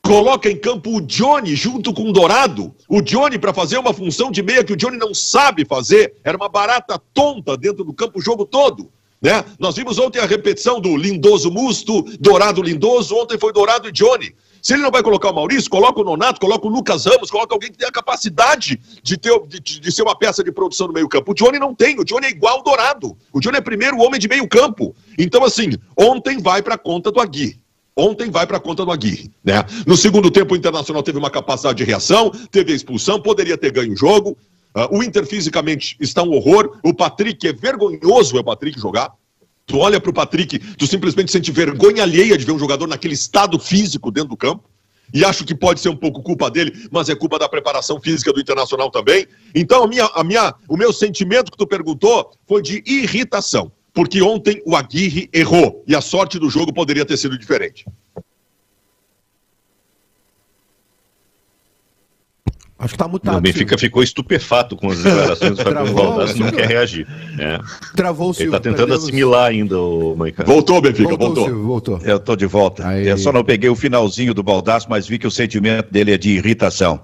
coloca 0.00 0.48
em 0.48 0.56
campo 0.56 0.96
o 0.96 1.00
Johnny 1.00 1.56
junto 1.56 1.92
com 1.92 2.08
o 2.08 2.12
Dourado. 2.12 2.74
O 2.88 3.02
Johnny 3.02 3.38
para 3.38 3.52
fazer 3.52 3.78
uma 3.78 3.92
função 3.92 4.30
de 4.30 4.42
meia 4.42 4.62
que 4.62 4.72
o 4.72 4.76
Johnny 4.76 4.96
não 4.96 5.12
sabe 5.12 5.64
fazer. 5.64 6.14
Era 6.22 6.36
uma 6.36 6.48
barata 6.48 7.00
tonta 7.12 7.56
dentro 7.56 7.84
do 7.84 7.92
campo 7.92 8.20
o 8.20 8.22
jogo 8.22 8.46
todo. 8.46 8.90
Né? 9.20 9.44
Nós 9.58 9.74
vimos 9.74 9.98
ontem 9.98 10.20
a 10.20 10.26
repetição 10.26 10.80
do 10.80 10.96
Lindoso 10.96 11.50
Musto, 11.50 12.02
Dourado 12.20 12.62
Lindoso. 12.62 13.16
Ontem 13.16 13.36
foi 13.38 13.52
Dourado 13.52 13.88
e 13.88 13.92
Johnny. 13.92 14.32
Se 14.66 14.74
ele 14.74 14.82
não 14.82 14.90
vai 14.90 15.00
colocar 15.00 15.30
o 15.30 15.32
Maurício, 15.32 15.70
coloca 15.70 16.00
o 16.00 16.02
Nonato, 16.02 16.40
coloca 16.40 16.66
o 16.66 16.68
Lucas 16.68 17.04
Ramos, 17.04 17.30
coloca 17.30 17.54
alguém 17.54 17.70
que 17.70 17.78
tenha 17.78 17.88
a 17.88 17.92
capacidade 17.92 18.80
de, 19.00 19.16
ter, 19.16 19.30
de, 19.46 19.60
de 19.60 19.92
ser 19.92 20.02
uma 20.02 20.18
peça 20.18 20.42
de 20.42 20.50
produção 20.50 20.88
no 20.88 20.92
meio-campo. 20.92 21.30
O 21.30 21.34
Johnny 21.36 21.56
não 21.56 21.72
tem, 21.72 22.00
o 22.00 22.04
Johnny 22.04 22.26
é 22.26 22.30
igual 22.30 22.56
ao 22.56 22.64
Dourado. 22.64 23.16
O 23.32 23.38
Johnny 23.38 23.58
é 23.58 23.60
primeiro 23.60 23.96
homem 23.98 24.18
de 24.18 24.26
meio-campo. 24.26 24.92
Então, 25.16 25.44
assim, 25.44 25.74
ontem 25.96 26.40
vai 26.40 26.62
para 26.62 26.74
a 26.74 26.78
conta 26.78 27.12
do 27.12 27.20
Aguirre. 27.20 27.60
Ontem 27.96 28.28
vai 28.28 28.44
para 28.44 28.56
a 28.56 28.60
conta 28.60 28.84
do 28.84 28.90
Aguirre. 28.90 29.30
Né? 29.44 29.64
No 29.86 29.96
segundo 29.96 30.32
tempo, 30.32 30.54
o 30.54 30.56
Internacional 30.56 31.00
teve 31.00 31.16
uma 31.16 31.30
capacidade 31.30 31.78
de 31.78 31.84
reação, 31.84 32.32
teve 32.50 32.72
a 32.72 32.74
expulsão, 32.74 33.22
poderia 33.22 33.56
ter 33.56 33.70
ganho 33.70 33.92
o 33.92 33.96
jogo. 33.96 34.36
Uh, 34.74 34.98
o 34.98 35.00
Inter 35.04 35.24
fisicamente 35.24 35.96
está 36.00 36.24
um 36.24 36.32
horror. 36.32 36.76
O 36.82 36.92
Patrick 36.92 37.46
é 37.46 37.52
vergonhoso, 37.52 38.36
é 38.36 38.40
o 38.40 38.44
Patrick 38.44 38.80
jogar. 38.80 39.12
Tu 39.66 39.76
olha 39.76 40.00
para 40.00 40.10
o 40.10 40.14
Patrick, 40.14 40.60
tu 40.76 40.86
simplesmente 40.86 41.32
sente 41.32 41.50
vergonha 41.50 42.04
alheia 42.04 42.38
de 42.38 42.44
ver 42.44 42.52
um 42.52 42.58
jogador 42.58 42.86
naquele 42.86 43.14
estado 43.14 43.58
físico 43.58 44.12
dentro 44.12 44.30
do 44.30 44.36
campo. 44.36 44.70
E 45.12 45.24
acho 45.24 45.44
que 45.44 45.54
pode 45.54 45.80
ser 45.80 45.88
um 45.88 45.96
pouco 45.96 46.22
culpa 46.22 46.48
dele, 46.48 46.88
mas 46.90 47.08
é 47.08 47.14
culpa 47.14 47.38
da 47.38 47.48
preparação 47.48 48.00
física 48.00 48.32
do 48.32 48.40
Internacional 48.40 48.90
também. 48.90 49.26
Então, 49.54 49.84
a 49.84 49.88
minha, 49.88 50.04
a 50.14 50.22
minha, 50.22 50.54
o 50.68 50.76
meu 50.76 50.92
sentimento 50.92 51.50
que 51.50 51.58
tu 51.58 51.66
perguntou 51.66 52.30
foi 52.46 52.62
de 52.62 52.82
irritação, 52.86 53.72
porque 53.92 54.22
ontem 54.22 54.62
o 54.64 54.76
Aguirre 54.76 55.28
errou 55.32 55.82
e 55.86 55.96
a 55.96 56.00
sorte 56.00 56.38
do 56.38 56.48
jogo 56.48 56.72
poderia 56.72 57.04
ter 57.04 57.16
sido 57.16 57.36
diferente. 57.36 57.84
Acho 62.78 62.92
que 62.92 62.98
tá 62.98 63.08
mutado. 63.08 63.38
O 63.38 63.40
Benfica 63.40 63.78
ficou 63.78 64.02
estupefato 64.02 64.76
com 64.76 64.90
as 64.90 65.02
declarações 65.02 65.56
do 65.56 65.62
Fábio 65.62 65.94
Baldassi 65.94 66.38
não 66.38 66.50
quer 66.50 66.68
reagir. 66.68 67.06
É. 67.38 67.58
Travou 67.96 68.30
o 68.30 68.34
Silvio. 68.34 68.50
Ele 68.50 68.52
tá 68.52 68.60
tentando 68.60 68.88
perdemos... 68.88 69.04
assimilar 69.04 69.46
ainda 69.46 69.80
o 69.80 70.14
Maicon. 70.14 70.44
Voltou, 70.44 70.80
Benfica, 70.82 71.08
voltou. 71.08 71.26
voltou. 71.26 71.44
Silvio, 71.46 71.66
voltou. 71.66 72.00
Eu 72.02 72.20
tô 72.20 72.36
de 72.36 72.44
volta. 72.44 72.86
Aí... 72.86 73.08
Eu 73.08 73.16
só 73.16 73.32
não 73.32 73.42
peguei 73.42 73.70
o 73.70 73.74
finalzinho 73.74 74.34
do 74.34 74.42
Baldassi, 74.42 74.86
mas 74.90 75.08
vi 75.08 75.18
que 75.18 75.26
o 75.26 75.30
sentimento 75.30 75.90
dele 75.90 76.12
é 76.12 76.18
de 76.18 76.30
irritação. 76.30 77.00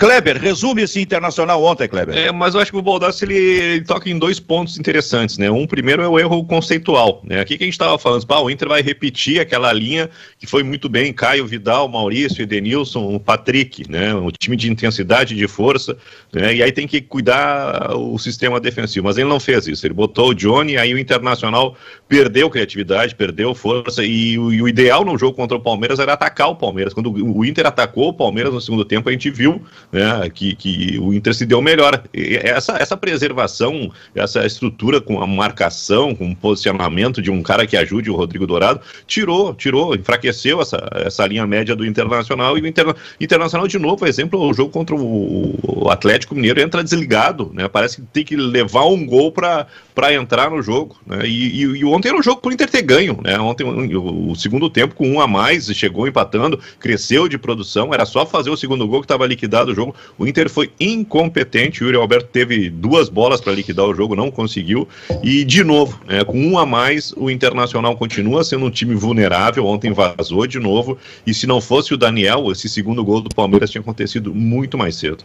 Kleber, 0.00 0.40
resume 0.40 0.82
esse 0.82 0.98
internacional 0.98 1.62
ontem, 1.62 1.86
Kleber. 1.86 2.16
É, 2.16 2.32
mas 2.32 2.54
eu 2.54 2.60
acho 2.60 2.70
que 2.70 2.78
o 2.78 2.80
Baldassi 2.80 3.26
ele, 3.26 3.36
ele, 3.36 3.84
toca 3.84 4.08
em 4.08 4.18
dois 4.18 4.40
pontos 4.40 4.78
interessantes, 4.78 5.36
né? 5.36 5.50
Um 5.50 5.66
primeiro 5.66 6.02
é 6.02 6.08
o 6.08 6.18
erro 6.18 6.42
conceitual, 6.44 7.20
né? 7.22 7.38
Aqui 7.40 7.58
que 7.58 7.64
a 7.64 7.66
gente 7.66 7.74
estava 7.74 7.98
falando, 7.98 8.24
ah, 8.30 8.40
o 8.40 8.50
Inter 8.50 8.68
vai 8.68 8.80
repetir 8.80 9.40
aquela 9.40 9.70
linha 9.74 10.08
que 10.38 10.46
foi 10.46 10.62
muito 10.62 10.88
bem, 10.88 11.12
Caio 11.12 11.46
Vidal, 11.46 11.86
Maurício, 11.86 12.42
Edenilson, 12.42 13.18
Patrick, 13.18 13.90
né? 13.90 14.14
Um 14.14 14.30
time 14.30 14.56
de 14.56 14.70
intensidade, 14.70 15.36
de 15.36 15.46
força, 15.46 15.96
né? 16.32 16.54
E 16.54 16.62
aí 16.62 16.72
tem 16.72 16.88
que 16.88 17.02
cuidar 17.02 17.94
o 17.94 18.18
sistema 18.18 18.58
defensivo, 18.58 19.06
mas 19.06 19.18
ele 19.18 19.28
não 19.28 19.38
fez 19.38 19.66
isso. 19.66 19.86
Ele 19.86 19.92
botou 19.92 20.30
o 20.30 20.34
Johnny, 20.34 20.78
aí 20.78 20.94
o 20.94 20.98
Internacional 20.98 21.76
perdeu 22.08 22.48
criatividade, 22.48 23.14
perdeu 23.14 23.54
força 23.54 24.02
e 24.02 24.30
e 24.30 24.62
o 24.62 24.68
ideal 24.68 25.04
no 25.04 25.18
jogo 25.18 25.34
contra 25.36 25.56
o 25.56 25.60
Palmeiras 25.60 25.98
era 25.98 26.12
atacar 26.12 26.48
o 26.48 26.56
Palmeiras. 26.56 26.94
Quando 26.94 27.10
o 27.12 27.44
Inter 27.44 27.66
atacou 27.66 28.08
o 28.08 28.12
Palmeiras 28.12 28.52
no 28.52 28.60
segundo 28.60 28.84
tempo, 28.84 29.08
a 29.08 29.12
gente 29.12 29.30
viu 29.30 29.62
né, 29.92 30.28
que, 30.30 30.54
que 30.54 30.98
o 30.98 31.12
Inter 31.12 31.34
se 31.34 31.44
deu 31.44 31.60
melhor. 31.60 32.02
Essa, 32.12 32.76
essa 32.78 32.96
preservação, 32.96 33.90
essa 34.14 34.44
estrutura 34.46 35.00
com 35.00 35.22
a 35.22 35.26
marcação, 35.26 36.14
com 36.14 36.30
o 36.30 36.36
posicionamento 36.36 37.20
de 37.20 37.30
um 37.30 37.42
cara 37.42 37.66
que 37.66 37.76
ajude 37.76 38.10
o 38.10 38.16
Rodrigo 38.16 38.46
Dourado, 38.46 38.80
tirou, 39.06 39.54
tirou, 39.54 39.94
enfraqueceu 39.94 40.60
essa, 40.60 40.88
essa 40.94 41.26
linha 41.26 41.46
média 41.46 41.74
do 41.74 41.84
Internacional 41.84 42.56
e 42.56 42.62
o 42.62 42.66
Inter, 42.66 42.94
Internacional, 43.20 43.66
de 43.66 43.78
novo, 43.78 44.06
exemplo, 44.06 44.40
o 44.40 44.54
jogo 44.54 44.70
contra 44.70 44.94
o, 44.94 45.58
o 45.62 45.90
Atlético 45.90 46.34
Mineiro 46.34 46.60
entra 46.60 46.82
desligado, 46.82 47.50
né? 47.52 47.68
Parece 47.68 47.96
que 47.96 48.02
tem 48.02 48.24
que 48.24 48.36
levar 48.36 48.84
um 48.86 49.04
gol 49.04 49.32
para 49.32 49.66
entrar 50.14 50.50
no 50.50 50.62
jogo. 50.62 50.96
Né? 51.06 51.26
E, 51.26 51.62
e, 51.62 51.78
e, 51.78 51.84
ontem 51.84 52.08
era 52.08 52.18
um 52.18 52.22
jogo 52.22 52.40
para 52.40 52.50
o 52.50 52.52
Inter 52.52 52.68
ter 52.68 52.82
ganho. 52.82 53.18
Né? 53.22 53.38
Ontem, 53.38 53.64
o, 53.64 54.30
o, 54.30 54.36
segundo 54.36 54.70
tempo, 54.70 54.94
com 54.94 55.08
um 55.08 55.20
a 55.20 55.26
mais, 55.26 55.66
chegou 55.74 56.06
empatando, 56.06 56.58
cresceu 56.78 57.28
de 57.28 57.38
produção, 57.38 57.92
era 57.92 58.04
só 58.06 58.24
fazer 58.24 58.50
o 58.50 58.56
segundo 58.56 58.86
gol 58.86 59.00
que 59.00 59.04
estava 59.04 59.26
liquidado 59.26 59.72
o 59.72 59.74
jogo. 59.74 59.94
O 60.18 60.26
Inter 60.26 60.48
foi 60.48 60.70
incompetente. 60.80 61.82
O 61.82 61.86
Yuri 61.86 61.96
Alberto 61.96 62.28
teve 62.32 62.70
duas 62.70 63.08
bolas 63.08 63.40
para 63.40 63.52
liquidar 63.52 63.86
o 63.86 63.94
jogo, 63.94 64.16
não 64.16 64.30
conseguiu. 64.30 64.88
E, 65.22 65.44
de 65.44 65.62
novo, 65.62 66.00
né, 66.06 66.24
com 66.24 66.38
um 66.40 66.58
a 66.58 66.64
mais, 66.64 67.12
o 67.16 67.30
Internacional 67.30 67.96
continua 67.96 68.42
sendo 68.44 68.64
um 68.64 68.70
time 68.70 68.94
vulnerável. 68.94 69.66
Ontem 69.66 69.92
vazou 69.92 70.46
de 70.46 70.58
novo. 70.58 70.96
E 71.26 71.34
se 71.34 71.46
não 71.46 71.60
fosse 71.60 71.92
o 71.92 71.96
Daniel, 71.96 72.50
esse 72.50 72.68
segundo 72.68 73.04
gol 73.04 73.20
do 73.20 73.34
Palmeiras 73.34 73.70
tinha 73.70 73.80
acontecido 73.80 74.34
muito 74.34 74.78
mais 74.78 74.96
cedo. 74.96 75.24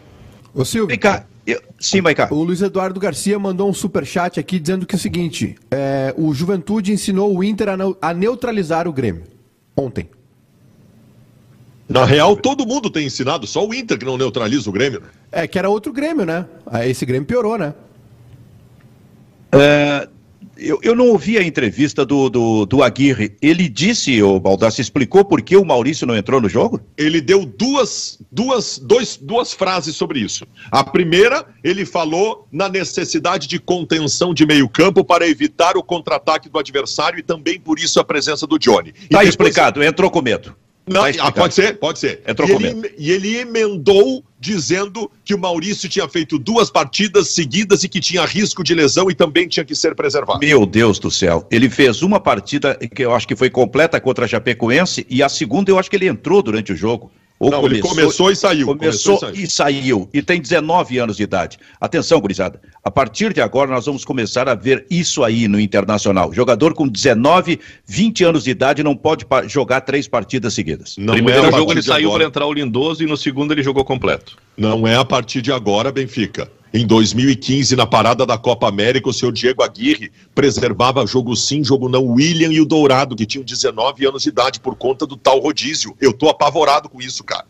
Ô 0.56 0.64
Silvio. 0.64 0.88
Vem 0.88 0.98
cá. 0.98 1.26
Eu... 1.46 1.62
Sim, 1.80 2.02
vai 2.02 2.16
cá. 2.16 2.30
O 2.32 2.42
Luiz 2.44 2.62
Eduardo 2.62 3.00
Garcia 3.00 3.38
mandou 3.38 3.70
um 3.70 3.74
super 3.74 4.06
chat 4.06 4.40
aqui 4.40 4.58
dizendo 4.58 4.86
que 4.86 4.96
é 4.96 4.98
o 4.98 5.00
seguinte: 5.00 5.56
é, 5.70 6.14
o 6.18 6.34
Juventude 6.34 6.94
ensinou 6.94 7.36
o 7.36 7.44
Inter 7.44 7.70
a, 7.70 7.76
a 8.10 8.14
neutralizar 8.14 8.88
o 8.88 8.94
Grêmio 8.94 9.24
ontem. 9.76 10.10
Na 11.88 12.04
real, 12.04 12.36
todo 12.36 12.66
mundo 12.66 12.90
tem 12.90 13.06
ensinado, 13.06 13.46
só 13.46 13.64
o 13.64 13.72
Inter 13.72 14.00
que 14.00 14.06
não 14.06 14.18
neutraliza 14.18 14.68
o 14.68 14.74
Grêmio. 14.74 15.04
É, 15.32 15.46
que 15.46 15.60
era 15.60 15.70
outro 15.70 15.94
Grêmio, 15.94 16.26
né? 16.26 16.46
Aí 16.66 16.90
esse 16.90 17.06
Grêmio 17.06 17.28
piorou, 17.28 17.60
né? 17.60 17.76
É, 19.52 20.10
eu, 20.58 20.80
eu 20.82 20.96
não 20.96 21.10
ouvi 21.10 21.38
a 21.38 21.44
entrevista 21.44 22.06
do, 22.06 22.30
do, 22.30 22.66
do 22.66 22.84
Aguirre. 22.84 23.36
Ele 23.42 23.68
disse, 23.68 24.22
o 24.22 24.40
Baldassi 24.40 24.82
explicou 24.82 25.24
por 25.26 25.42
que 25.42 25.56
o 25.56 25.66
Maurício 25.66 26.08
não 26.08 26.16
entrou 26.16 26.42
no 26.42 26.50
jogo? 26.50 26.80
Ele 26.98 27.22
deu 27.22 27.46
duas, 27.46 28.20
duas, 28.32 28.80
dois, 28.80 29.18
duas 29.18 29.54
frases 29.54 29.96
sobre 29.96 30.20
isso. 30.20 30.46
A 30.72 30.84
primeira, 30.84 31.46
ele 31.64 31.86
falou 31.86 32.48
na 32.52 32.70
necessidade 32.70 33.48
de 33.48 33.60
contenção 33.60 34.34
de 34.34 34.46
meio 34.46 34.68
campo 34.70 35.04
para 35.04 35.28
evitar 35.28 35.78
o 35.78 35.84
contra-ataque 35.84 36.50
do 36.50 36.60
adversário 36.60 37.20
e 37.20 37.24
também 37.24 37.60
por 37.60 37.80
isso 37.80 38.00
a 38.00 38.04
presença 38.04 38.48
do 38.48 38.58
Johnny. 38.58 38.94
Tá 39.10 39.24
explicado, 39.24 39.84
entrou 39.84 40.10
com 40.10 40.22
medo. 40.22 40.56
Não, 40.88 41.02
ah, 41.20 41.32
pode 41.32 41.56
ser, 41.56 41.78
pode 41.78 41.98
ser. 41.98 42.22
É 42.26 42.32
e, 42.32 42.54
ele, 42.54 42.96
e 42.98 43.12
ele 43.12 43.38
emendou 43.38 44.24
dizendo 44.40 45.10
que 45.24 45.34
o 45.34 45.40
Maurício 45.40 45.90
tinha 45.90 46.08
feito 46.08 46.38
duas 46.38 46.70
partidas 46.70 47.30
seguidas 47.30 47.84
e 47.84 47.90
que 47.90 48.00
tinha 48.00 48.24
risco 48.24 48.64
de 48.64 48.76
lesão 48.76 49.10
e 49.10 49.16
também 49.16 49.48
tinha 49.48 49.66
que 49.66 49.74
ser 49.74 49.96
preservado. 49.96 50.40
Meu 50.40 50.66
Deus 50.66 51.00
do 51.00 51.10
céu. 51.10 51.48
Ele 51.50 51.70
fez 51.70 52.04
uma 52.04 52.20
partida 52.20 52.76
que 52.76 53.04
eu 53.04 53.16
acho 53.16 53.28
que 53.28 53.36
foi 53.36 53.50
completa 53.50 54.00
contra 54.00 54.26
a 54.26 54.28
Chapecoense 54.28 55.06
e 55.10 55.24
a 55.24 55.30
segunda 55.30 55.72
eu 55.72 55.80
acho 55.80 55.90
que 55.90 55.96
ele 55.96 56.08
entrou 56.08 56.44
durante 56.44 56.72
o 56.72 56.76
jogo. 56.76 57.12
Ou 57.38 57.52
não, 57.52 57.62
começou, 57.62 57.78
ele 57.78 57.96
começou 57.96 58.32
e 58.32 58.36
saiu. 58.36 58.68
Começou, 58.68 59.20
começou 59.20 59.30
e, 59.32 59.48
saiu. 59.48 59.80
e, 59.80 59.82
saiu. 59.82 60.10
e 60.14 60.22
tem 60.22 60.40
19 60.40 60.98
anos 60.98 61.18
de 61.18 61.24
idade. 61.24 61.58
Atenção, 61.82 62.20
gurizada. 62.22 62.62
A 62.84 62.90
partir 62.90 63.34
de 63.34 63.42
agora 63.42 63.70
nós 63.70 63.86
vamos 63.86 64.06
começar 64.06 64.48
a 64.48 64.56
ver 64.56 64.86
isso 64.90 65.24
aí 65.24 65.48
no 65.48 65.60
Internacional. 65.60 66.32
Jogador 66.32 66.74
com 66.74 66.88
19, 66.88 67.60
20 67.86 68.24
anos 68.24 68.44
de 68.46 68.52
idade 68.52 68.84
não 68.84 68.96
pode 68.96 69.26
jogar 69.48 69.82
três 69.82 70.08
partidas 70.08 70.54
seguidas. 70.54 70.96
No 70.98 71.12
primeiro 71.12 71.48
é 71.48 71.52
jogo 71.52 71.72
ele 71.74 71.82
saiu 71.82 72.12
para 72.12 72.24
entrar 72.24 72.46
o 72.46 72.54
Lindoso 72.54 73.04
e 73.04 73.06
no 73.06 73.18
segundo 73.18 73.54
ele 73.54 73.64
jogou 73.64 73.84
completo. 73.84 74.38
Não 74.56 74.88
é 74.88 74.96
a 74.96 75.04
partir 75.04 75.42
de 75.42 75.52
agora, 75.52 75.92
Benfica. 75.92 76.50
Em 76.76 76.86
2015, 76.86 77.74
na 77.78 77.88
parada 77.88 78.26
da 78.26 78.38
Copa 78.38 78.68
América, 78.68 79.08
o 79.08 79.14
senhor 79.14 79.32
Diego 79.32 79.64
Aguirre 79.64 80.12
preservava 80.36 81.08
jogo 81.08 81.34
sim, 81.34 81.64
jogo 81.64 81.88
não, 81.88 82.06
William 82.06 82.52
e 82.52 82.60
o 82.60 82.66
Dourado, 82.66 83.16
que 83.16 83.26
tinham 83.26 83.46
19 83.46 84.06
anos 84.06 84.24
de 84.24 84.28
idade 84.28 84.60
por 84.60 84.76
conta 84.76 85.08
do 85.08 85.16
tal 85.16 85.40
rodízio. 85.40 85.96
Eu 86.02 86.12
tô 86.12 86.28
apavorado 86.28 86.90
com 86.90 87.02
isso, 87.02 87.24
cara. 87.24 87.46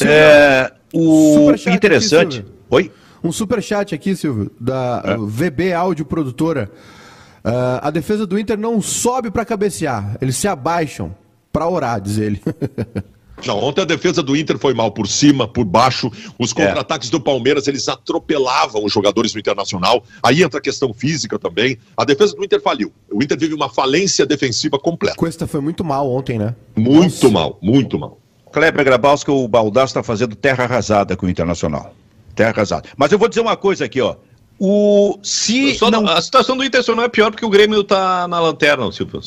É, 0.00 0.72
o 0.94 1.50
interessante. 1.74 2.38
Aqui, 2.38 2.52
Oi? 2.70 2.92
Um 3.24 3.32
superchat 3.32 3.96
aqui, 3.96 4.14
Silvio, 4.14 4.48
da 4.60 5.02
é. 5.04 5.16
VB 5.16 5.72
Áudio 5.72 6.04
Produtora. 6.04 6.70
Uh, 7.44 7.82
a 7.82 7.90
defesa 7.90 8.24
do 8.24 8.38
Inter 8.38 8.56
não 8.56 8.80
sobe 8.80 9.32
para 9.32 9.44
cabecear, 9.44 10.16
eles 10.20 10.36
se 10.36 10.46
abaixam 10.46 11.12
para 11.52 11.68
orar, 11.68 12.00
diz 12.00 12.16
ele. 12.16 12.40
Não, 13.46 13.58
ontem 13.58 13.82
a 13.82 13.84
defesa 13.84 14.22
do 14.22 14.36
Inter 14.36 14.58
foi 14.58 14.74
mal 14.74 14.90
por 14.90 15.08
cima, 15.08 15.48
por 15.48 15.64
baixo. 15.64 16.10
Os 16.38 16.52
é. 16.52 16.54
contra-ataques 16.54 17.08
é. 17.08 17.10
do 17.10 17.20
Palmeiras, 17.20 17.66
eles 17.66 17.88
atropelavam 17.88 18.84
os 18.84 18.92
jogadores 18.92 19.32
do 19.32 19.38
Internacional. 19.38 20.04
Aí 20.22 20.42
entra 20.42 20.58
a 20.58 20.62
questão 20.62 20.92
física 20.92 21.38
também. 21.38 21.78
A 21.96 22.04
defesa 22.04 22.34
do 22.34 22.44
Inter 22.44 22.60
faliu. 22.60 22.92
O 23.10 23.22
Inter 23.22 23.38
vive 23.38 23.54
uma 23.54 23.68
falência 23.68 24.24
defensiva 24.24 24.78
completa. 24.78 25.16
Cuesta 25.16 25.46
foi 25.46 25.60
muito 25.60 25.84
mal 25.84 26.10
ontem, 26.10 26.38
né? 26.38 26.54
Muito 26.76 27.02
Nossa. 27.02 27.30
mal, 27.30 27.58
muito 27.60 27.98
mal. 27.98 28.18
Kleber 28.52 28.84
Grabowski, 28.84 29.30
o 29.30 29.48
Baldasso 29.48 29.92
está 29.92 30.02
fazendo 30.02 30.36
terra 30.36 30.64
arrasada 30.64 31.16
com 31.16 31.26
o 31.26 31.28
Internacional. 31.28 31.94
Terra 32.34 32.50
arrasada. 32.50 32.88
Mas 32.96 33.10
eu 33.10 33.18
vou 33.18 33.28
dizer 33.28 33.40
uma 33.40 33.56
coisa 33.56 33.84
aqui, 33.84 34.00
ó. 34.00 34.16
O, 34.58 35.18
se 35.22 35.76
não... 35.90 36.06
A 36.06 36.20
situação 36.20 36.56
do 36.56 36.62
Internacional 36.62 37.06
é 37.06 37.08
pior 37.08 37.30
porque 37.30 37.44
o 37.44 37.50
Grêmio 37.50 37.80
está 37.80 38.28
na 38.28 38.38
lanterna, 38.38 38.92
Silvio. 38.92 39.20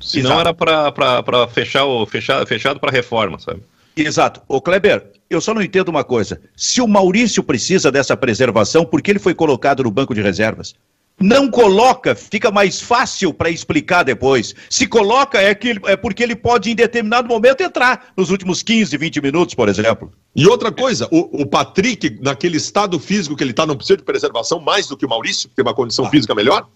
Se 0.00 0.22
não 0.22 0.40
era 0.40 0.54
para 0.54 1.48
fechar 1.48 1.84
o 1.84 2.06
fechar, 2.06 2.46
fechado 2.46 2.78
para 2.78 2.90
reforma, 2.90 3.38
sabe? 3.38 3.62
Exato. 3.96 4.40
O 4.46 4.60
Kleber, 4.60 5.10
eu 5.28 5.40
só 5.40 5.52
não 5.52 5.62
entendo 5.62 5.88
uma 5.88 6.04
coisa. 6.04 6.40
Se 6.56 6.80
o 6.80 6.86
Maurício 6.86 7.42
precisa 7.42 7.90
dessa 7.90 8.16
preservação, 8.16 8.84
por 8.84 9.02
que 9.02 9.10
ele 9.10 9.18
foi 9.18 9.34
colocado 9.34 9.82
no 9.82 9.90
banco 9.90 10.14
de 10.14 10.22
reservas? 10.22 10.74
Não 11.20 11.50
coloca, 11.50 12.14
fica 12.14 12.48
mais 12.48 12.80
fácil 12.80 13.34
para 13.34 13.50
explicar 13.50 14.04
depois. 14.04 14.54
Se 14.70 14.86
coloca, 14.86 15.40
é, 15.40 15.52
que, 15.52 15.74
é 15.86 15.96
porque 15.96 16.22
ele 16.22 16.36
pode, 16.36 16.70
em 16.70 16.76
determinado 16.76 17.26
momento, 17.26 17.60
entrar 17.60 18.12
nos 18.16 18.30
últimos 18.30 18.62
15, 18.62 18.96
20 18.96 19.20
minutos, 19.20 19.54
por 19.54 19.68
exemplo. 19.68 20.12
E 20.34 20.46
outra 20.46 20.70
coisa, 20.70 21.08
o, 21.10 21.42
o 21.42 21.46
Patrick, 21.46 22.20
naquele 22.22 22.56
estado 22.56 23.00
físico 23.00 23.34
que 23.34 23.42
ele 23.42 23.50
está, 23.50 23.66
não 23.66 23.74
precisa 23.74 23.96
de 23.96 24.04
preservação 24.04 24.60
mais 24.60 24.86
do 24.86 24.96
que 24.96 25.04
o 25.04 25.08
Maurício, 25.08 25.48
que 25.48 25.56
tem 25.56 25.64
uma 25.64 25.74
condição 25.74 26.06
ah. 26.06 26.10
física 26.10 26.36
melhor? 26.36 26.68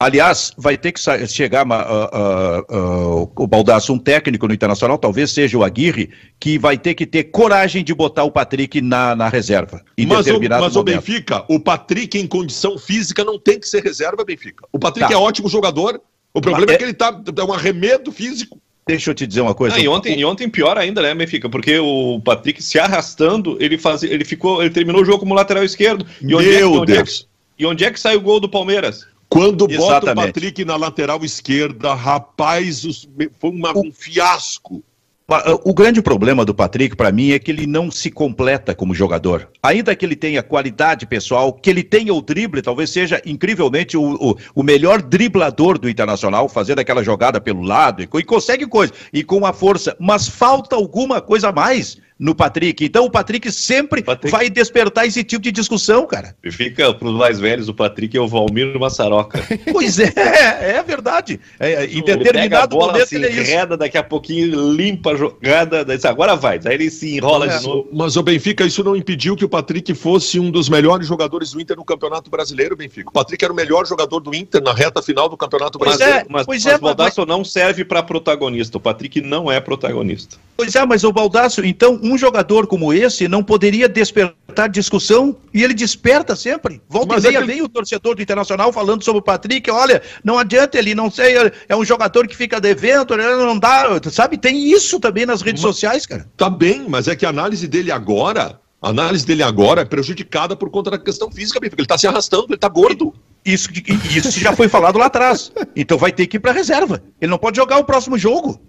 Aliás, 0.00 0.52
vai 0.56 0.78
ter 0.78 0.92
que 0.92 1.00
chegar 1.26 1.66
uh, 1.66 1.72
uh, 1.72 3.22
uh, 3.24 3.32
o 3.34 3.46
Baldasso, 3.48 3.92
um 3.92 3.98
técnico 3.98 4.46
no 4.46 4.54
Internacional, 4.54 4.96
talvez 4.96 5.32
seja 5.32 5.58
o 5.58 5.64
Aguirre, 5.64 6.10
que 6.38 6.56
vai 6.56 6.78
ter 6.78 6.94
que 6.94 7.04
ter 7.04 7.24
coragem 7.24 7.82
de 7.82 7.92
botar 7.92 8.22
o 8.22 8.30
Patrick 8.30 8.80
na, 8.80 9.16
na 9.16 9.28
reserva. 9.28 9.82
mas 10.06 10.28
o, 10.28 10.40
mas 10.40 10.76
o 10.76 10.84
Benfica, 10.84 11.44
o 11.48 11.58
Patrick 11.58 12.16
em 12.16 12.28
condição 12.28 12.78
física 12.78 13.24
não 13.24 13.40
tem 13.40 13.58
que 13.58 13.68
ser 13.68 13.82
reserva, 13.82 14.24
Benfica. 14.24 14.64
O 14.72 14.78
Patrick 14.78 15.08
tá. 15.08 15.14
é 15.14 15.18
ótimo 15.18 15.48
jogador. 15.48 16.00
O 16.32 16.40
problema 16.40 16.70
é, 16.70 16.74
é 16.76 16.78
que 16.78 16.84
ele 16.84 16.94
tá, 16.94 17.20
é 17.36 17.44
um 17.44 17.52
arremedo 17.52 18.12
físico. 18.12 18.60
Deixa 18.86 19.10
eu 19.10 19.14
te 19.16 19.26
dizer 19.26 19.40
uma 19.40 19.54
coisa. 19.54 19.74
Ah, 19.74 19.80
e, 19.80 19.88
ontem, 19.88 20.20
e 20.20 20.24
ontem 20.24 20.48
pior 20.48 20.78
ainda, 20.78 21.02
né, 21.02 21.12
Benfica? 21.12 21.48
Porque 21.48 21.76
o 21.76 22.20
Patrick 22.20 22.62
se 22.62 22.78
arrastando, 22.78 23.56
ele, 23.58 23.76
faz, 23.76 24.04
ele 24.04 24.24
ficou, 24.24 24.62
ele 24.62 24.70
terminou 24.70 25.02
o 25.02 25.04
jogo 25.04 25.18
como 25.18 25.34
lateral 25.34 25.64
esquerdo. 25.64 26.06
E 26.22 26.26
Meu 26.26 26.38
onde 26.38 26.54
é, 26.54 26.64
onde 26.64 26.92
Deus! 26.92 27.26
É, 27.58 27.62
e 27.62 27.66
onde 27.66 27.84
é 27.84 27.90
que 27.90 27.98
sai 27.98 28.14
o 28.14 28.20
gol 28.20 28.38
do 28.38 28.48
Palmeiras? 28.48 29.04
Quando 29.28 29.70
Exatamente. 29.70 29.78
bota 29.78 30.12
o 30.12 30.14
Patrick 30.14 30.64
na 30.64 30.76
lateral 30.76 31.24
esquerda, 31.24 31.94
rapaz, 31.94 33.06
foi 33.38 33.50
uma, 33.50 33.76
um 33.76 33.92
fiasco. 33.92 34.82
Ah, 35.30 35.58
o 35.62 35.74
grande 35.74 36.00
problema 36.00 36.42
do 36.42 36.54
Patrick, 36.54 36.96
para 36.96 37.12
mim, 37.12 37.32
é 37.32 37.38
que 37.38 37.50
ele 37.50 37.66
não 37.66 37.90
se 37.90 38.10
completa 38.10 38.74
como 38.74 38.94
jogador. 38.94 39.46
Ainda 39.62 39.94
que 39.94 40.06
ele 40.06 40.16
tenha 40.16 40.42
qualidade 40.42 41.04
pessoal, 41.04 41.52
que 41.52 41.68
ele 41.68 41.82
tenha 41.82 42.14
o 42.14 42.22
drible, 42.22 42.62
talvez 42.62 42.88
seja 42.88 43.20
incrivelmente 43.26 43.94
o, 43.94 44.14
o, 44.14 44.36
o 44.54 44.62
melhor 44.62 45.02
driblador 45.02 45.78
do 45.78 45.90
Internacional, 45.90 46.48
fazendo 46.48 46.78
aquela 46.78 47.04
jogada 47.04 47.38
pelo 47.38 47.60
lado, 47.60 48.02
e, 48.02 48.08
e 48.10 48.24
consegue 48.24 48.66
coisa, 48.66 48.94
e 49.12 49.22
com 49.22 49.44
a 49.44 49.52
força, 49.52 49.94
mas 50.00 50.26
falta 50.26 50.74
alguma 50.74 51.20
coisa 51.20 51.50
a 51.50 51.52
mais 51.52 51.98
no 52.18 52.34
Patrick. 52.34 52.84
Então 52.84 53.04
o 53.04 53.10
Patrick 53.10 53.50
sempre 53.52 54.02
Patrick... 54.02 54.30
vai 54.30 54.50
despertar 54.50 55.06
esse 55.06 55.22
tipo 55.22 55.42
de 55.42 55.52
discussão, 55.52 56.06
cara. 56.06 56.34
Fica 56.50 56.92
para 56.92 57.08
os 57.08 57.14
mais 57.14 57.38
velhos, 57.38 57.68
o 57.68 57.74
Patrick 57.74 58.16
é 58.16 58.20
o 58.20 58.26
Valmir 58.26 58.78
Massaroca. 58.78 59.40
pois 59.72 59.98
é, 59.98 60.12
é 60.16 60.82
verdade. 60.82 61.38
É, 61.60 61.84
em 61.84 62.02
determinado 62.02 62.76
bola, 62.76 62.92
momento 62.92 63.12
ele 63.12 63.26
é 63.26 63.30
isso. 63.30 63.76
daqui 63.76 63.98
a 63.98 64.02
pouquinho 64.02 64.72
limpa 64.72 65.12
a 65.12 65.16
jogada, 65.16 65.84
diz, 65.84 66.04
agora 66.04 66.34
vai, 66.34 66.58
aí 66.64 66.74
ele 66.74 66.90
se 66.90 67.16
enrola 67.16 67.46
é, 67.46 67.58
de 67.58 67.66
novo. 67.66 67.88
Mas 67.92 68.16
o 68.16 68.22
Benfica, 68.22 68.64
isso 68.64 68.82
não 68.82 68.96
impediu 68.96 69.36
que 69.36 69.44
o 69.44 69.48
Patrick 69.48 69.94
fosse 69.94 70.40
um 70.40 70.50
dos 70.50 70.68
melhores 70.68 71.06
jogadores 71.06 71.52
do 71.52 71.60
Inter 71.60 71.76
no 71.76 71.84
Campeonato 71.84 72.30
Brasileiro, 72.30 72.76
Benfica. 72.76 73.10
O 73.10 73.12
Patrick 73.12 73.44
era 73.44 73.52
o 73.52 73.56
melhor 73.56 73.86
jogador 73.86 74.20
do 74.20 74.34
Inter 74.34 74.62
na 74.62 74.72
reta 74.72 75.00
final 75.02 75.28
do 75.28 75.36
Campeonato 75.36 75.78
pois 75.78 75.96
Brasileiro. 75.96 76.26
É, 76.26 76.32
mas, 76.32 76.46
pois 76.46 76.64
mas, 76.64 76.74
é, 76.74 76.78
Baldasso 76.78 77.20
mas... 77.20 77.28
não 77.28 77.44
serve 77.44 77.84
para 77.84 78.02
protagonista. 78.02 78.78
O 78.78 78.80
Patrick 78.80 79.20
não 79.20 79.50
é 79.50 79.60
protagonista. 79.60 80.36
Pois 80.56 80.74
é, 80.74 80.84
mas 80.84 81.04
o 81.04 81.12
Baldasso, 81.12 81.64
então, 81.64 81.98
um 82.08 82.18
jogador 82.18 82.66
como 82.66 82.92
esse 82.92 83.28
não 83.28 83.42
poderia 83.42 83.88
despertar 83.88 84.68
discussão 84.68 85.36
e 85.52 85.62
ele 85.62 85.74
desperta 85.74 86.34
sempre. 86.34 86.80
Volta 86.88 87.14
Mas 87.14 87.24
e 87.24 87.28
meia 87.28 87.38
é 87.38 87.40
que... 87.40 87.46
vem 87.46 87.62
o 87.62 87.68
torcedor 87.68 88.14
do 88.14 88.22
Internacional 88.22 88.72
falando 88.72 89.04
sobre 89.04 89.20
o 89.20 89.22
Patrick, 89.22 89.70
olha, 89.70 90.02
não 90.24 90.38
adianta 90.38 90.78
ele, 90.78 90.94
não 90.94 91.10
sei, 91.10 91.34
é 91.68 91.76
um 91.76 91.84
jogador 91.84 92.26
que 92.26 92.36
fica 92.36 92.60
devendo, 92.60 93.16
não 93.16 93.58
dá, 93.58 94.00
sabe? 94.10 94.36
Tem 94.36 94.70
isso 94.70 94.98
também 94.98 95.26
nas 95.26 95.42
redes 95.42 95.62
mas, 95.62 95.74
sociais, 95.74 96.06
cara. 96.06 96.26
Tá 96.36 96.50
bem, 96.50 96.86
mas 96.88 97.08
é 97.08 97.14
que 97.14 97.26
a 97.26 97.28
análise 97.28 97.68
dele 97.68 97.92
agora, 97.92 98.58
a 98.80 98.88
análise 98.88 99.26
dele 99.26 99.42
agora 99.42 99.82
é 99.82 99.84
prejudicada 99.84 100.56
por 100.56 100.70
conta 100.70 100.90
da 100.90 100.98
questão 100.98 101.30
física, 101.30 101.60
porque 101.60 101.74
ele 101.80 101.86
tá 101.86 101.98
se 101.98 102.06
arrastando, 102.06 102.46
ele 102.50 102.58
tá 102.58 102.68
gordo. 102.68 103.14
Isso, 103.44 103.68
isso 104.14 104.40
já 104.40 104.52
foi 104.54 104.68
falado 104.68 104.98
lá 104.98 105.06
atrás. 105.06 105.52
Então 105.74 105.96
vai 105.96 106.12
ter 106.12 106.26
que 106.26 106.36
ir 106.36 106.40
para 106.40 106.52
reserva. 106.52 107.02
Ele 107.20 107.30
não 107.30 107.38
pode 107.38 107.56
jogar 107.56 107.78
o 107.78 107.84
próximo 107.84 108.18
jogo. 108.18 108.60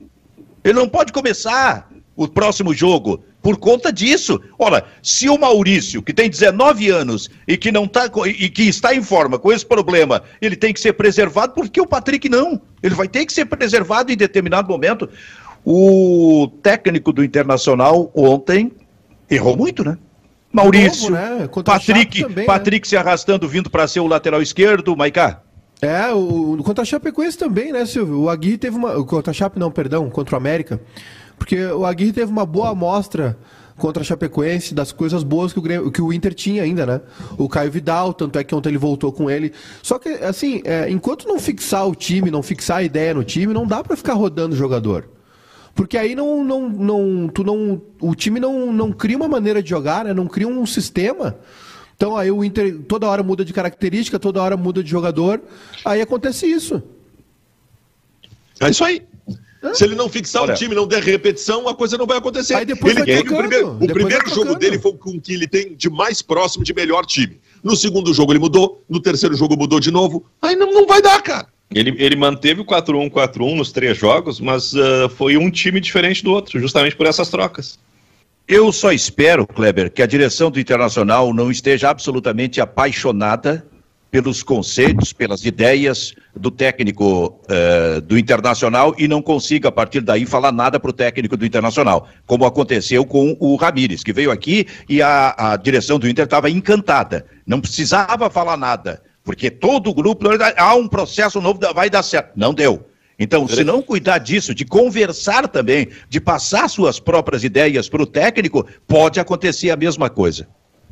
Ele 0.64 0.74
não 0.74 0.88
pode 0.88 1.12
começar 1.12 1.90
o 2.16 2.28
próximo 2.28 2.74
jogo 2.74 3.24
por 3.42 3.58
conta 3.58 3.92
disso. 3.92 4.42
Olha, 4.58 4.84
se 5.02 5.30
o 5.30 5.38
Maurício, 5.38 6.02
que 6.02 6.14
tem 6.14 6.30
19 6.30 6.90
anos 6.90 7.30
e 7.48 7.58
que 7.58 7.72
não 7.72 7.88
tá 7.88 8.10
e 8.26 8.50
que 8.50 8.64
está 8.64 8.94
em 8.94 9.02
forma 9.02 9.40
com 9.40 9.52
esse 9.52 9.66
problema, 9.66 10.24
ele 10.42 10.56
tem 10.56 10.74
que 10.74 10.80
ser 10.80 10.94
preservado, 10.94 11.54
porque 11.54 11.80
o 11.80 11.88
Patrick 11.88 12.28
não. 12.28 12.62
Ele 12.82 12.96
vai 12.96 13.08
ter 13.08 13.26
que 13.26 13.34
ser 13.34 13.46
preservado 13.46 14.12
em 14.12 14.18
determinado 14.18 14.68
momento. 14.70 15.10
O 15.66 16.50
técnico 16.62 17.12
do 17.12 17.24
Internacional 17.24 18.12
ontem 18.14 18.72
errou 19.30 19.56
muito, 19.56 19.84
né? 19.84 19.98
Maurício, 20.52 21.12
novo, 21.12 21.24
né? 21.38 21.50
Patrick, 21.64 22.24
também, 22.24 22.46
Patrick 22.46 22.88
né? 22.88 22.90
se 22.90 22.98
arrastando 22.98 23.48
vindo 23.48 23.70
para 23.70 23.88
ser 23.88 24.00
o 24.00 24.08
lateral 24.08 24.42
esquerdo, 24.42 24.96
Maicá. 24.98 25.42
É, 25.82 26.12
o, 26.12 26.58
contra 26.64 26.82
a 26.82 26.86
Chapecoense 26.86 27.38
também, 27.38 27.72
né, 27.72 27.86
Silvio? 27.86 28.22
O 28.22 28.30
Agui 28.30 28.58
teve 28.58 28.76
uma. 28.76 29.04
Contra 29.06 29.32
a 29.32 29.34
Chape, 29.34 29.58
não, 29.58 29.72
perdão, 29.72 30.10
contra 30.10 30.36
o 30.36 30.38
América. 30.38 30.82
Porque 31.40 31.66
o 31.66 31.86
Aguirre 31.86 32.12
teve 32.12 32.32
uma 32.32 32.46
boa 32.46 32.70
amostra 32.70 33.36
contra 33.78 34.04
a 34.04 34.06
Chapecoense 34.06 34.76
das 34.76 34.92
coisas 34.92 35.24
boas 35.24 35.54
que 35.54 35.58
o, 35.58 35.62
Grêmio, 35.62 35.92
que 35.92 36.02
o 36.02 36.14
Inter 36.14 36.34
tinha 36.34 36.62
ainda, 36.62 36.86
né? 36.86 37.02
O 37.38 37.50
Caio 37.50 37.72
Vidal, 37.72 38.14
tanto 38.14 38.38
é 38.38 38.44
que 38.44 38.54
ontem 38.54 38.70
ele 38.70 38.78
voltou 38.78 39.12
com 39.12 39.32
ele. 39.32 39.54
Só 39.82 39.98
que, 39.98 40.10
assim, 40.10 40.62
é, 40.66 40.90
enquanto 40.92 41.28
não 41.28 41.40
fixar 41.40 41.88
o 41.88 41.96
time, 41.96 42.30
não 42.30 42.44
fixar 42.44 42.78
a 42.78 42.84
ideia 42.84 43.14
no 43.14 43.24
time, 43.24 43.54
não 43.54 43.66
dá 43.66 43.82
para 43.82 43.96
ficar 43.96 44.14
rodando 44.14 44.54
o 44.54 44.58
jogador. 44.58 45.10
Porque 45.74 45.98
aí 45.98 46.14
não, 46.14 46.44
não, 46.44 46.70
não, 46.70 47.28
tu 47.30 47.44
não, 47.44 47.82
o 48.02 48.14
time 48.14 48.40
não, 48.40 48.72
não 48.74 48.92
cria 48.92 49.16
uma 49.16 49.30
maneira 49.30 49.64
de 49.64 49.70
jogar, 49.70 50.04
né? 50.04 50.14
Não 50.14 50.28
cria 50.28 50.48
um 50.48 50.66
sistema. 50.66 51.38
Então 51.96 52.18
aí 52.18 52.30
o 52.30 52.44
Inter 52.44 52.80
toda 52.88 53.08
hora 53.08 53.24
muda 53.24 53.46
de 53.46 53.54
característica, 53.54 54.20
toda 54.20 54.42
hora 54.42 54.58
muda 54.58 54.84
de 54.84 54.90
jogador. 54.90 55.42
Aí 55.86 56.02
acontece 56.02 56.46
isso. 56.46 56.84
É 58.60 58.70
isso 58.70 58.84
aí. 58.84 59.09
Se 59.74 59.84
ele 59.84 59.96
não 59.96 60.08
fixar 60.08 60.44
Olha, 60.44 60.54
o 60.54 60.58
time, 60.58 60.74
não 60.74 60.88
der 60.88 61.04
repetição, 61.04 61.68
a 61.68 61.76
coisa 61.76 61.98
não 61.98 62.06
vai 62.06 62.18
acontecer. 62.18 62.54
Aí 62.54 62.66
depois 62.66 62.96
ele 62.96 63.12
vai 63.12 63.22
o 63.22 63.38
primeiro, 63.38 63.72
o 63.72 63.88
primeiro 63.88 64.30
jogo 64.30 64.56
dele 64.56 64.80
foi 64.80 64.94
com 64.94 65.12
o 65.12 65.22
que 65.22 65.34
ele 65.34 65.48
tem 65.48 65.76
de 65.76 65.90
mais 65.90 66.22
próximo, 66.22 66.64
de 66.64 66.74
melhor 66.74 67.06
time. 67.06 67.40
No 67.62 67.76
segundo 67.76 68.14
jogo 68.14 68.32
ele 68.32 68.40
mudou, 68.40 68.84
no 68.90 69.02
terceiro 69.02 69.36
jogo 69.36 69.58
mudou 69.58 69.80
de 69.80 69.92
novo. 69.92 70.26
Aí 70.42 70.56
não, 70.56 70.72
não 70.72 70.88
vai 70.88 71.02
dar, 71.02 71.22
cara. 71.22 71.48
Ele, 71.74 71.94
ele 72.00 72.16
manteve 72.16 72.62
o 72.62 72.66
4-1-4-1 72.66 73.56
nos 73.56 73.72
três 73.72 73.98
jogos, 73.98 74.40
mas 74.40 74.74
uh, 74.74 75.10
foi 75.16 75.38
um 75.38 75.52
time 75.52 75.80
diferente 75.80 76.24
do 76.24 76.32
outro, 76.32 76.60
justamente 76.60 76.96
por 76.96 77.06
essas 77.06 77.30
trocas. 77.30 77.78
Eu 78.48 78.72
só 78.72 78.92
espero, 78.92 79.46
Kleber, 79.46 79.92
que 79.92 80.02
a 80.02 80.08
direção 80.08 80.50
do 80.50 80.60
Internacional 80.60 81.32
não 81.34 81.52
esteja 81.52 81.90
absolutamente 81.90 82.60
apaixonada 82.60 83.64
pelos 84.12 84.42
conceitos, 84.42 85.14
pelas 85.14 85.46
ideias 85.46 86.16
do 86.36 86.50
técnico 86.50 87.40
uh, 87.46 88.02
do 88.02 88.18
Internacional 88.18 88.96
e 88.98 89.08
não 89.08 89.22
consiga, 89.22 89.70
a 89.70 89.72
partir 89.72 90.02
daí, 90.02 90.26
falar 90.26 90.52
nada 90.52 90.80
para 90.80 90.90
o 90.90 90.94
técnico 90.94 91.38
do 91.38 91.46
Internacional, 91.46 92.08
como 92.26 92.46
aconteceu 92.46 93.06
com 93.06 93.38
o 93.40 93.56
Ramires, 93.56 94.04
que 94.04 94.14
veio 94.14 94.32
aqui 94.32 94.66
e 94.88 95.02
a, 95.02 95.36
a 95.38 95.58
direção 95.58 96.00
do 96.00 96.10
Inter 96.10 96.26
estava 96.26 96.50
encantada, 96.50 97.26
não 97.46 97.62
precisava 97.62 98.30
falar 98.30 98.58
nada, 98.58 99.02
porque 99.24 99.52
todo 99.52 99.90
o 99.90 99.94
grupo, 99.94 100.26
há 100.58 100.76
um 100.76 100.88
processo 100.88 101.40
novo, 101.40 101.60
vai 101.74 101.90
dar 101.90 102.04
certo. 102.04 102.32
Não 102.36 102.54
deu. 102.54 102.86
Então, 103.20 103.46
se 103.50 103.66
não 103.66 103.82
cuidar 103.82 104.18
disso, 104.18 104.56
de 104.56 104.64
conversar 104.64 105.48
também, 105.50 105.90
de 106.08 106.22
passar 106.22 106.70
suas 106.70 107.02
próprias 107.02 107.44
ideias 107.44 107.90
para 107.90 108.02
o 108.02 108.06
técnico, 108.06 108.66
pode 108.88 109.20
acontecer 109.20 109.70
a 109.72 109.76
mesma 109.76 110.10
coisa. 110.10 110.48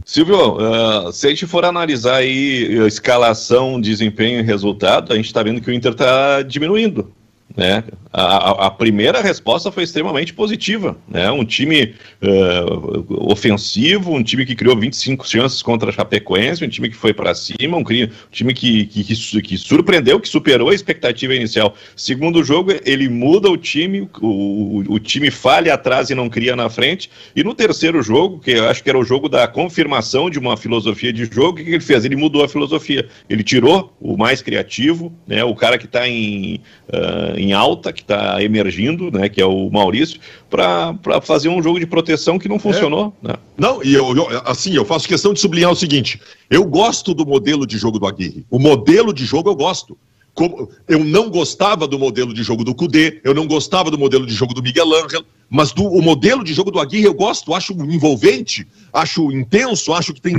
Silvio, 0.05 0.57
uh, 0.57 1.11
se 1.11 1.27
a 1.27 1.29
gente 1.29 1.45
for 1.45 1.65
analisar 1.65 2.17
aí 2.17 2.85
escalação, 2.85 3.79
desempenho 3.79 4.39
e 4.39 4.43
resultado, 4.43 5.11
a 5.11 5.15
gente 5.15 5.25
está 5.25 5.43
vendo 5.43 5.59
que 5.59 5.69
o 5.69 5.73
Inter 5.73 5.91
está 5.91 6.41
diminuindo. 6.43 7.13
Né? 7.58 7.84
a, 8.20 8.68
a, 8.68 8.72
primeira 8.72 9.22
resposta 9.22 9.72
foi 9.72 9.84
extremamente 9.84 10.34
positiva. 10.34 10.97
Né? 11.08 11.30
Um 11.30 11.45
time 11.45 11.93
uh, 12.22 13.32
ofensivo, 13.32 14.12
um 14.12 14.24
time 14.24 14.43
que 14.43 14.55
criou 14.55 14.76
25 14.76 15.28
chances 15.28 15.62
contra 15.62 15.91
a 15.91 15.93
Chapecoense, 15.93 16.66
um 16.66 16.70
time 16.70 16.89
que 16.89 16.95
foi 16.95 17.14
para 17.14 17.36
cima, 17.36 17.78
um, 17.78 17.84
time 18.32 18.53
que, 18.55 18.86
que, 18.86 19.03
que, 19.03 19.41
que, 19.41 19.58
surpreendeu, 19.58 20.20
que 20.20 20.28
superou 20.28 20.70
a 20.70 20.74
expectativa 20.74 21.36
inicial. 21.36 21.76
Segundo 21.95 22.43
jogo, 22.43 22.72
ele 22.84 23.08
muda 23.08 23.51
o 23.51 23.58
time, 23.58 24.10
o, 24.20 24.84
o, 24.88 24.99
time 24.99 25.30
falha 25.30 25.76
atrás 25.76 26.10
e 26.10 26.16
não 26.16 26.28
cria 26.28 26.55
na 26.55 26.70
frente. 26.70 27.12
E 27.36 27.43
no 27.43 27.53
terceiro 27.53 28.01
jogo, 28.01 28.39
que 28.39 28.51
eu 28.51 28.68
acho 28.68 28.84
que 28.84 28.89
era 28.89 28.97
o 28.97 29.03
jogo 29.03 29.30
da 29.30 29.47
confirmação 29.47 30.28
de 30.28 30.39
uma 30.39 30.58
filosofia 30.58 31.14
de 31.14 31.26
jogo, 31.26 31.60
o 31.60 31.64
que 31.64 31.70
ele 31.70 31.80
fez? 31.80 32.03
Ele 32.03 32.16
mudou 32.16 32.43
a 32.43 32.49
filosofia. 32.49 33.08
Ele 33.30 33.43
tirou 33.43 33.95
o 33.99 34.18
mais 34.18 34.41
criativo, 34.41 35.14
né? 35.28 35.43
o 35.43 35.53
cara 35.53 35.78
que 35.78 35.86
está 35.86 36.08
em, 36.08 36.62
uh, 36.89 37.38
em 37.38 37.46
alta, 37.53 37.93
que 37.93 38.01
está 38.01 38.41
emergindo, 38.43 39.11
né, 39.11 39.29
que 39.29 39.41
é 39.41 39.45
o 39.45 39.69
Maurício, 39.69 40.19
para 40.49 40.95
fazer 41.21 41.49
um 41.49 41.61
jogo 41.61 41.79
de 41.79 41.85
proteção 41.85 42.39
que 42.39 42.47
não 42.49 42.59
funcionou. 42.59 43.13
É. 43.23 43.27
Né? 43.29 43.33
Não, 43.57 43.83
e 43.83 43.93
eu, 43.93 44.15
eu, 44.15 44.41
assim, 44.45 44.73
eu 44.73 44.85
faço 44.85 45.07
questão 45.07 45.33
de 45.33 45.39
sublinhar 45.39 45.71
o 45.71 45.75
seguinte: 45.75 46.19
eu 46.49 46.63
gosto 46.65 47.13
do 47.13 47.25
modelo 47.25 47.65
de 47.65 47.77
jogo 47.77 47.99
do 47.99 48.07
Aguirre. 48.07 48.45
O 48.49 48.59
modelo 48.59 49.13
de 49.13 49.25
jogo 49.25 49.49
eu 49.49 49.55
gosto. 49.55 49.97
Como, 50.37 50.69
eu 50.87 51.03
não 51.03 51.31
gostava 51.31 51.87
do 51.87 51.97
modelo 51.97 52.31
de 52.31 52.43
jogo 52.43 52.63
do 52.63 52.75
Cudê, 52.75 53.19
eu 53.23 53.33
não 53.33 53.47
gostava 53.47 53.89
do 53.89 53.97
modelo 53.97 54.23
de 54.23 54.35
jogo 54.35 54.53
do 54.53 54.61
Miguel 54.61 54.93
Ángel, 54.93 55.23
mas 55.49 55.71
do, 55.71 55.83
o 55.83 55.99
modelo 55.99 56.43
de 56.43 56.53
jogo 56.53 56.69
do 56.69 56.79
Aguirre 56.79 57.05
eu 57.05 57.13
gosto, 57.15 57.55
acho 57.55 57.73
envolvente, 57.73 58.67
acho 58.93 59.31
intenso, 59.31 59.91
acho 59.93 60.13
que 60.13 60.21
tem 60.21 60.35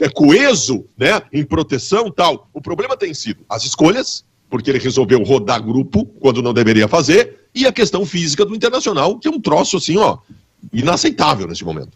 é 0.00 0.08
coeso, 0.08 0.84
né, 0.96 1.20
em 1.32 1.44
proteção 1.44 2.08
tal. 2.08 2.48
O 2.54 2.60
problema 2.60 2.96
tem 2.96 3.12
sido 3.12 3.44
as 3.48 3.64
escolhas, 3.64 4.24
porque 4.52 4.70
ele 4.70 4.78
resolveu 4.78 5.22
rodar 5.22 5.62
grupo 5.62 6.04
quando 6.20 6.42
não 6.42 6.52
deveria 6.52 6.86
fazer, 6.86 7.48
e 7.54 7.66
a 7.66 7.72
questão 7.72 8.04
física 8.04 8.44
do 8.44 8.54
Internacional, 8.54 9.18
que 9.18 9.26
é 9.26 9.30
um 9.30 9.40
troço 9.40 9.78
assim, 9.78 9.96
ó, 9.96 10.18
inaceitável 10.70 11.48
nesse 11.48 11.64
momento. 11.64 11.88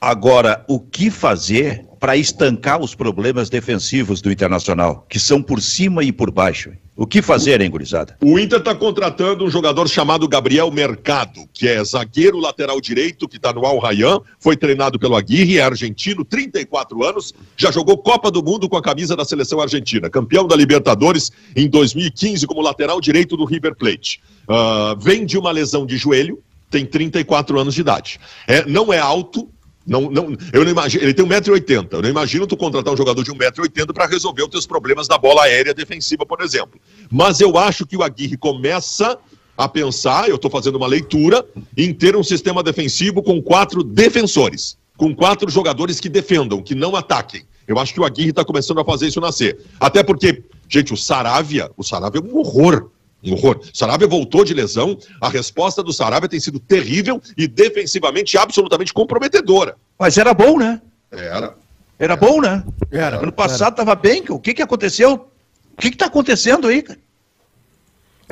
Agora, 0.00 0.64
o 0.68 0.78
que 0.78 1.10
fazer 1.10 1.84
para 2.06 2.16
estancar 2.16 2.80
os 2.80 2.94
problemas 2.94 3.50
defensivos 3.50 4.20
do 4.20 4.30
Internacional, 4.30 5.04
que 5.08 5.18
são 5.18 5.42
por 5.42 5.60
cima 5.60 6.04
e 6.04 6.12
por 6.12 6.30
baixo? 6.30 6.70
O 6.94 7.04
que 7.04 7.20
fazer, 7.20 7.60
hein, 7.60 7.68
gurizada? 7.68 8.16
O 8.22 8.38
Inter 8.38 8.60
está 8.60 8.76
contratando 8.76 9.44
um 9.44 9.50
jogador 9.50 9.88
chamado 9.88 10.28
Gabriel 10.28 10.70
Mercado, 10.70 11.40
que 11.52 11.66
é 11.66 11.82
zagueiro 11.82 12.38
lateral 12.38 12.80
direito, 12.80 13.26
que 13.26 13.38
está 13.38 13.52
no 13.52 13.66
Al 13.66 13.80
Rayyan, 13.80 14.20
foi 14.38 14.56
treinado 14.56 15.00
pelo 15.00 15.16
Aguirre, 15.16 15.58
é 15.58 15.62
argentino, 15.62 16.24
34 16.24 17.02
anos, 17.02 17.34
já 17.56 17.72
jogou 17.72 17.98
Copa 17.98 18.30
do 18.30 18.40
Mundo 18.40 18.68
com 18.68 18.76
a 18.76 18.82
camisa 18.82 19.16
da 19.16 19.24
seleção 19.24 19.60
argentina, 19.60 20.08
campeão 20.08 20.46
da 20.46 20.54
Libertadores 20.54 21.32
em 21.56 21.68
2015 21.68 22.46
como 22.46 22.60
lateral 22.60 23.00
direito 23.00 23.36
do 23.36 23.44
River 23.44 23.74
Plate. 23.74 24.20
Uh, 24.48 24.96
vem 25.00 25.26
de 25.26 25.36
uma 25.36 25.50
lesão 25.50 25.84
de 25.84 25.96
joelho, 25.96 26.40
tem 26.70 26.86
34 26.86 27.58
anos 27.58 27.74
de 27.74 27.80
idade. 27.80 28.20
É, 28.46 28.64
não 28.64 28.92
é 28.92 28.98
alto, 29.00 29.50
não, 29.86 30.10
não, 30.10 30.36
eu 30.52 30.64
não 30.64 30.70
imagino, 30.70 31.04
ele 31.04 31.14
tem 31.14 31.24
1,80m. 31.24 31.88
Eu 31.92 32.02
não 32.02 32.08
imagino 32.08 32.46
tu 32.46 32.56
contratar 32.56 32.92
um 32.92 32.96
jogador 32.96 33.22
de 33.22 33.30
1,80m 33.30 33.92
para 33.92 34.06
resolver 34.06 34.42
os 34.42 34.48
teus 34.48 34.66
problemas 34.66 35.06
da 35.06 35.16
bola 35.16 35.44
aérea 35.44 35.72
defensiva, 35.72 36.26
por 36.26 36.40
exemplo. 36.40 36.80
Mas 37.10 37.40
eu 37.40 37.56
acho 37.56 37.86
que 37.86 37.96
o 37.96 38.02
Aguirre 38.02 38.36
começa 38.36 39.16
a 39.56 39.68
pensar, 39.68 40.28
eu 40.28 40.36
estou 40.36 40.50
fazendo 40.50 40.76
uma 40.76 40.86
leitura, 40.86 41.46
em 41.76 41.94
ter 41.94 42.16
um 42.16 42.22
sistema 42.22 42.62
defensivo 42.62 43.22
com 43.22 43.40
quatro 43.40 43.82
defensores, 43.82 44.76
com 44.96 45.14
quatro 45.14 45.50
jogadores 45.50 46.00
que 46.00 46.08
defendam, 46.08 46.60
que 46.60 46.74
não 46.74 46.96
ataquem. 46.96 47.44
Eu 47.66 47.78
acho 47.78 47.94
que 47.94 48.00
o 48.00 48.04
Aguirre 48.04 48.30
está 48.30 48.44
começando 48.44 48.80
a 48.80 48.84
fazer 48.84 49.08
isso 49.08 49.20
nascer. 49.20 49.58
Até 49.80 50.02
porque, 50.02 50.42
gente, 50.68 50.92
o 50.92 50.96
Saravia, 50.96 51.70
o 51.76 51.82
Saravia 51.82 52.20
é 52.20 52.24
um 52.24 52.38
horror. 52.38 52.90
Um 53.22 53.32
horror. 53.32 53.60
Sarabia 53.72 54.06
voltou 54.06 54.44
de 54.44 54.54
lesão, 54.54 54.98
a 55.20 55.28
resposta 55.28 55.82
do 55.82 55.92
Sarabia 55.92 56.28
tem 56.28 56.38
sido 56.38 56.60
terrível 56.60 57.20
e 57.36 57.48
defensivamente 57.48 58.38
absolutamente 58.38 58.92
comprometedora. 58.92 59.76
Mas 59.98 60.18
era 60.18 60.32
bom, 60.32 60.58
né? 60.58 60.80
Era. 61.10 61.54
Era 61.98 62.16
bom, 62.16 62.40
né? 62.40 62.62
Era. 62.90 63.18
Ano 63.18 63.32
passado 63.32 63.72
estava 63.72 63.94
bem. 63.94 64.24
O 64.28 64.38
que, 64.38 64.54
que 64.54 64.62
aconteceu? 64.62 65.28
O 65.76 65.80
que 65.80 65.88
está 65.88 66.06
acontecendo 66.06 66.68
aí, 66.68 66.82
cara? 66.82 66.98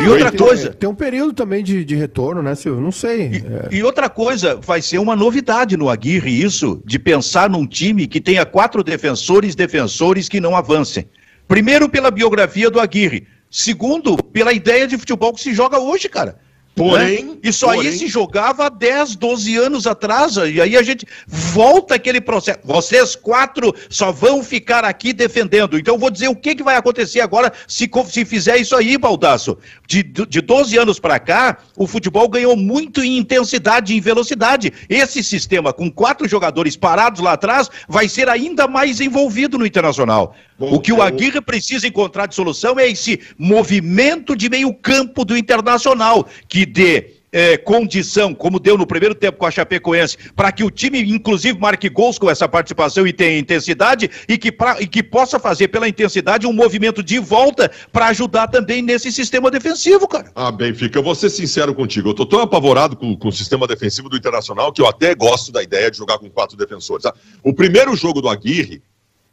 E 0.00 0.08
outra 0.08 0.30
tem, 0.30 0.40
coisa. 0.40 0.70
Tem 0.70 0.88
um 0.88 0.94
período 0.94 1.32
também 1.32 1.62
de, 1.62 1.84
de 1.84 1.94
retorno, 1.94 2.42
né, 2.42 2.54
Silvio? 2.54 2.80
Não 2.80 2.90
sei. 2.90 3.28
E, 3.28 3.36
é. 3.36 3.68
e, 3.76 3.82
outra 3.82 4.08
coisa, 4.08 4.56
vai 4.56 4.82
ser 4.82 4.98
uma 4.98 5.14
novidade 5.14 5.76
no 5.76 5.88
Aguirre 5.88 6.30
isso, 6.30 6.82
de 6.84 6.98
pensar 6.98 7.48
num 7.48 7.66
time 7.66 8.08
que 8.08 8.20
tenha 8.20 8.44
quatro 8.44 8.82
defensores, 8.82 9.54
defensores 9.54 10.28
que 10.28 10.40
não 10.40 10.56
avancem. 10.56 11.08
Primeiro, 11.46 11.88
pela 11.88 12.10
biografia 12.10 12.68
do 12.70 12.80
Aguirre. 12.80 13.26
Segundo, 13.56 14.16
pela 14.16 14.52
ideia 14.52 14.84
de 14.84 14.98
futebol 14.98 15.32
que 15.32 15.40
se 15.40 15.54
joga 15.54 15.78
hoje, 15.78 16.08
cara. 16.08 16.40
Porém, 16.74 17.24
né? 17.24 17.36
isso 17.42 17.66
porém... 17.66 17.88
aí 17.88 17.96
se 17.96 18.08
jogava 18.08 18.66
há 18.66 18.68
10, 18.68 19.14
12 19.14 19.56
anos 19.56 19.86
atrás, 19.86 20.36
e 20.36 20.60
aí 20.60 20.76
a 20.76 20.82
gente 20.82 21.06
volta 21.26 21.94
aquele 21.94 22.20
processo. 22.20 22.58
Vocês 22.64 23.14
quatro 23.14 23.72
só 23.88 24.10
vão 24.10 24.42
ficar 24.42 24.84
aqui 24.84 25.12
defendendo. 25.12 25.78
Então 25.78 25.94
eu 25.94 25.98
vou 25.98 26.10
dizer 26.10 26.28
o 26.28 26.34
que, 26.34 26.54
que 26.54 26.64
vai 26.64 26.76
acontecer 26.76 27.20
agora 27.20 27.52
se, 27.68 27.88
se 28.06 28.24
fizer 28.24 28.56
isso 28.56 28.74
aí, 28.74 28.98
Baldaço. 28.98 29.56
De, 29.86 30.02
de 30.02 30.40
12 30.40 30.76
anos 30.76 30.98
para 30.98 31.18
cá, 31.20 31.58
o 31.76 31.86
futebol 31.86 32.28
ganhou 32.28 32.56
muito 32.56 33.04
em 33.04 33.18
intensidade 33.18 33.92
e 33.92 33.96
em 33.96 34.00
velocidade. 34.00 34.72
Esse 34.88 35.22
sistema, 35.22 35.72
com 35.72 35.90
quatro 35.90 36.26
jogadores 36.26 36.76
parados 36.76 37.20
lá 37.20 37.32
atrás, 37.34 37.70
vai 37.88 38.08
ser 38.08 38.28
ainda 38.28 38.66
mais 38.66 39.00
envolvido 39.00 39.56
no 39.58 39.66
internacional. 39.66 40.34
Bom, 40.58 40.74
o 40.74 40.80
que 40.80 40.92
o 40.92 41.02
Aguirre 41.02 41.40
precisa 41.40 41.86
encontrar 41.86 42.26
de 42.26 42.34
solução 42.34 42.78
é 42.78 42.88
esse 42.88 43.20
movimento 43.36 44.36
de 44.36 44.48
meio 44.48 44.72
campo 44.72 45.24
do 45.24 45.36
internacional, 45.36 46.28
que 46.48 46.63
dê 46.66 47.14
é, 47.34 47.56
condição, 47.56 48.32
como 48.32 48.60
deu 48.60 48.78
no 48.78 48.86
primeiro 48.86 49.12
tempo 49.12 49.38
com 49.38 49.44
a 49.44 49.50
Chapecoense, 49.50 50.16
para 50.36 50.52
que 50.52 50.62
o 50.62 50.70
time, 50.70 51.00
inclusive, 51.02 51.58
marque 51.58 51.88
gols 51.88 52.16
com 52.16 52.30
essa 52.30 52.48
participação 52.48 53.04
e 53.08 53.12
tenha 53.12 53.36
intensidade 53.36 54.08
e 54.28 54.38
que, 54.38 54.52
pra, 54.52 54.80
e 54.80 54.86
que 54.86 55.02
possa 55.02 55.40
fazer 55.40 55.66
pela 55.66 55.88
intensidade 55.88 56.46
um 56.46 56.52
movimento 56.52 57.02
de 57.02 57.18
volta 57.18 57.68
para 57.92 58.06
ajudar 58.06 58.46
também 58.46 58.80
nesse 58.80 59.10
sistema 59.10 59.50
defensivo, 59.50 60.06
cara. 60.06 60.30
Ah, 60.32 60.52
Benfica, 60.52 60.96
eu 60.96 61.02
vou 61.02 61.16
ser 61.16 61.28
sincero 61.28 61.74
contigo. 61.74 62.10
Eu 62.10 62.14
tô 62.14 62.24
tão 62.24 62.40
apavorado 62.40 62.94
com, 62.94 63.16
com 63.16 63.28
o 63.28 63.32
sistema 63.32 63.66
defensivo 63.66 64.08
do 64.08 64.16
Internacional 64.16 64.72
que 64.72 64.80
eu 64.80 64.86
até 64.86 65.12
gosto 65.12 65.50
da 65.50 65.60
ideia 65.60 65.90
de 65.90 65.96
jogar 65.96 66.18
com 66.18 66.30
quatro 66.30 66.56
defensores. 66.56 67.02
Tá? 67.02 67.12
O 67.42 67.52
primeiro 67.52 67.96
jogo 67.96 68.22
do 68.22 68.28
Aguirre, 68.28 68.80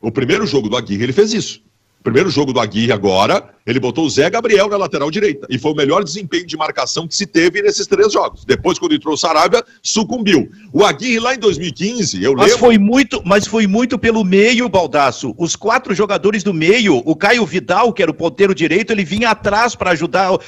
o 0.02 0.12
primeiro 0.12 0.48
jogo 0.48 0.68
do 0.68 0.76
Aguirre, 0.76 1.04
ele 1.04 1.14
fez 1.14 1.34
isso. 1.34 1.62
Primeiro 2.02 2.32
jogo 2.32 2.52
do 2.52 2.60
Aguirre 2.60 2.92
agora, 2.92 3.48
ele 3.66 3.80
botou 3.80 4.06
o 4.06 4.10
Zé 4.10 4.30
Gabriel 4.30 4.68
na 4.68 4.78
lateral 4.78 5.12
direita. 5.12 5.46
E 5.50 5.58
foi 5.58 5.72
o 5.72 5.76
melhor 5.76 6.04
desempenho 6.04 6.46
de 6.46 6.58
marcação 6.58 7.08
que 7.08 7.16
se 7.16 7.26
teve 7.26 7.62
nesses 7.62 7.86
três 7.86 8.12
jogos. 8.12 8.44
Depois, 8.44 8.80
quando 8.80 8.96
entrou 8.96 9.14
o 9.14 9.18
Sarabia, 9.18 9.64
sucumbiu. 9.82 10.50
O 10.74 10.84
Aguirre 10.84 11.20
lá 11.20 11.36
em 11.36 11.40
2015, 11.40 12.24
eu 12.24 12.34
mas 12.34 12.48
lembro... 12.48 12.60
Foi 12.60 12.78
muito, 12.78 13.22
mas 13.24 13.46
foi 13.46 13.68
muito 13.68 14.00
pelo 14.00 14.24
meio, 14.24 14.68
Baldaço. 14.68 15.36
Os 15.38 15.56
quatro 15.56 15.94
jogadores 15.94 16.44
do 16.44 16.54
meio, 16.54 16.98
o 17.06 17.16
Caio 17.16 17.46
Vidal, 17.46 17.94
que 17.94 18.02
era 18.02 18.10
o 18.12 18.16
ponteiro 18.16 18.56
direito, 18.56 18.92
ele 18.92 19.04
vinha 19.04 19.30
atrás 19.30 19.76
para 19.76 19.92
ajudar 19.92 20.34
o, 20.34 20.40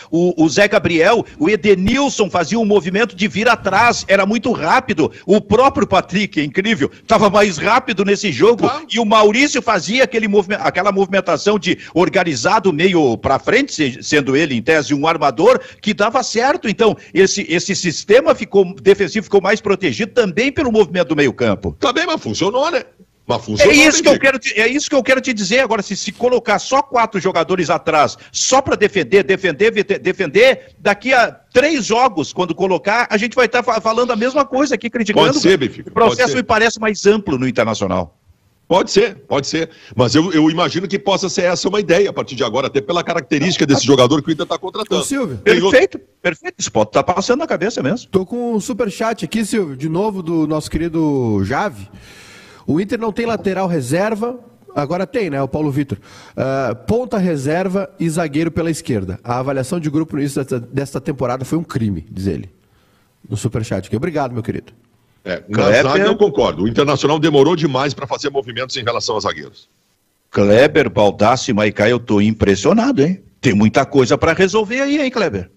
o, 0.43 0.49
Zé 0.49 0.67
Gabriel. 0.67 1.25
O 1.37 1.49
Edenilson 1.49 2.29
fazia 2.29 2.59
um 2.59 2.65
movimento 2.65 3.15
de 3.15 3.27
vir 3.27 3.47
atrás, 3.47 4.05
era 4.07 4.25
muito 4.25 4.51
rápido. 4.51 5.11
O 5.25 5.39
próprio 5.39 5.85
Patrick, 5.85 6.39
é 6.39 6.43
incrível, 6.43 6.89
estava 7.01 7.29
mais 7.29 7.57
rápido 7.57 8.03
nesse 8.03 8.31
jogo. 8.31 8.65
Ah. 8.65 8.81
E 8.91 8.99
o 8.99 9.05
Maurício 9.05 9.61
fazia 9.61 10.03
aquele 10.03 10.27
movimento, 10.27 10.61
aquela 10.61 10.91
movimentação 10.91 11.59
de 11.59 11.77
organizado 11.93 12.73
meio 12.73 13.02
para 13.17 13.39
frente, 13.39 14.03
sendo 14.03 14.35
ele 14.35 14.55
em 14.55 14.61
tese 14.61 14.93
um 14.93 15.07
armador, 15.07 15.59
que 15.81 15.93
dava 15.93 16.23
certo. 16.23 16.67
Então, 16.67 16.95
esse, 17.13 17.45
esse 17.49 17.75
sistema 17.75 18.33
ficou 18.33 18.73
defensivo 18.75 19.23
ficou 19.23 19.41
mais 19.41 19.61
protegido 19.61 20.13
também 20.13 20.51
pelo 20.51 20.71
movimento 20.71 21.09
do 21.09 21.15
meio-campo. 21.15 21.75
Também, 21.79 22.05
mas 22.05 22.21
funcionou, 22.21 22.71
né? 22.71 22.83
Mas 23.25 23.45
funcionou, 23.45 23.73
é 23.73 23.77
isso 23.77 24.03
que 24.03 24.09
eu 24.09 24.19
quero 24.19 24.37
te, 24.37 24.59
é 24.59 24.67
isso 24.67 24.89
que 24.89 24.95
eu 24.95 25.03
quero 25.03 25.21
te 25.21 25.33
dizer 25.33 25.59
agora 25.59 25.81
se 25.81 25.95
se 25.95 26.11
colocar 26.11 26.59
só 26.59 26.81
quatro 26.81 27.21
jogadores 27.21 27.69
atrás 27.69 28.17
só 28.33 28.61
para 28.61 28.75
defender 28.75 29.23
defender 29.23 29.71
defender 29.71 30.75
daqui 30.77 31.13
a 31.13 31.31
três 31.31 31.85
jogos 31.85 32.33
quando 32.33 32.53
colocar 32.53 33.07
a 33.09 33.15
gente 33.15 33.33
vai 33.33 33.45
estar 33.45 33.63
tá 33.63 33.79
falando 33.79 34.11
a 34.11 34.15
mesma 34.17 34.43
coisa 34.43 34.75
aqui 34.75 34.89
criticando 34.89 35.27
pode 35.27 35.39
ser, 35.39 35.55
Benfica, 35.57 35.89
o 35.89 35.93
processo 35.93 36.35
me 36.35 36.43
parece 36.43 36.81
mais 36.81 37.05
amplo 37.05 37.37
no 37.37 37.47
internacional 37.47 38.19
Pode 38.67 38.91
ser, 38.91 39.15
pode 39.27 39.47
ser. 39.47 39.69
Mas 39.95 40.15
eu, 40.15 40.31
eu, 40.31 40.49
imagino 40.49 40.87
que 40.87 40.97
possa 40.97 41.29
ser 41.29 41.43
essa 41.43 41.67
uma 41.67 41.79
ideia 41.79 42.09
a 42.09 42.13
partir 42.13 42.35
de 42.35 42.43
agora, 42.43 42.67
até 42.67 42.81
pela 42.81 43.03
característica 43.03 43.65
desse 43.65 43.85
jogador 43.85 44.21
que 44.21 44.29
o 44.29 44.31
Inter 44.31 44.43
está 44.43 44.57
contratando. 44.57 45.01
Ô, 45.01 45.03
Silvio. 45.03 45.37
Perfeito, 45.37 45.95
outro... 45.97 46.01
perfeito. 46.21 46.55
Isso 46.57 46.71
pode 46.71 46.89
estar 46.89 47.03
tá 47.03 47.13
passando 47.13 47.39
na 47.39 47.47
cabeça 47.47 47.83
mesmo. 47.83 48.07
Tô 48.09 48.25
com 48.25 48.55
um 48.55 48.59
superchat 48.59 49.25
aqui, 49.25 49.45
Silvio, 49.45 49.75
de 49.75 49.89
novo 49.89 50.23
do 50.23 50.47
nosso 50.47 50.71
querido 50.71 51.43
Jave. 51.43 51.89
O 52.65 52.79
Inter 52.79 52.99
não 52.99 53.11
tem 53.11 53.25
lateral 53.25 53.67
reserva, 53.67 54.39
Agora 54.75 55.05
tem, 55.05 55.29
né? 55.29 55.41
O 55.41 55.47
Paulo 55.47 55.69
Vitor. 55.71 55.99
Uh, 56.31 56.75
ponta 56.87 57.17
reserva 57.17 57.89
e 57.99 58.09
zagueiro 58.09 58.51
pela 58.51 58.71
esquerda. 58.71 59.19
A 59.23 59.37
avaliação 59.37 59.79
de 59.79 59.89
grupo 59.89 60.15
no 60.15 60.21
início 60.21 60.41
desta, 60.41 60.59
desta 60.59 60.99
temporada 60.99 61.45
foi 61.45 61.57
um 61.57 61.63
crime, 61.63 62.05
diz 62.09 62.27
ele. 62.27 62.49
No 63.29 63.37
superchat 63.37 63.87
aqui. 63.87 63.95
Obrigado, 63.95 64.33
meu 64.33 64.41
querido. 64.41 64.73
É, 65.25 65.41
na 65.47 65.57
Kleber... 65.57 65.83
zaga 65.83 66.05
eu 66.05 66.17
concordo. 66.17 66.63
O 66.63 66.67
Internacional 66.67 67.17
demorou 67.17 67.55
demais 67.55 67.93
para 67.93 68.05
fazer 68.05 68.29
movimentos 68.29 68.75
em 68.75 68.83
relação 68.83 69.15
aos 69.15 69.23
zagueiros. 69.23 69.69
Kleber, 70.29 70.89
Baldassi 70.89 71.51
e 71.51 71.53
Maicá, 71.53 71.87
eu 71.87 71.99
tô 71.99 72.19
impressionado, 72.19 73.03
hein? 73.03 73.21
Tem 73.39 73.53
muita 73.53 73.85
coisa 73.85 74.17
para 74.17 74.33
resolver 74.33 74.81
aí, 74.81 75.01
hein, 75.01 75.11
Kleber? 75.11 75.49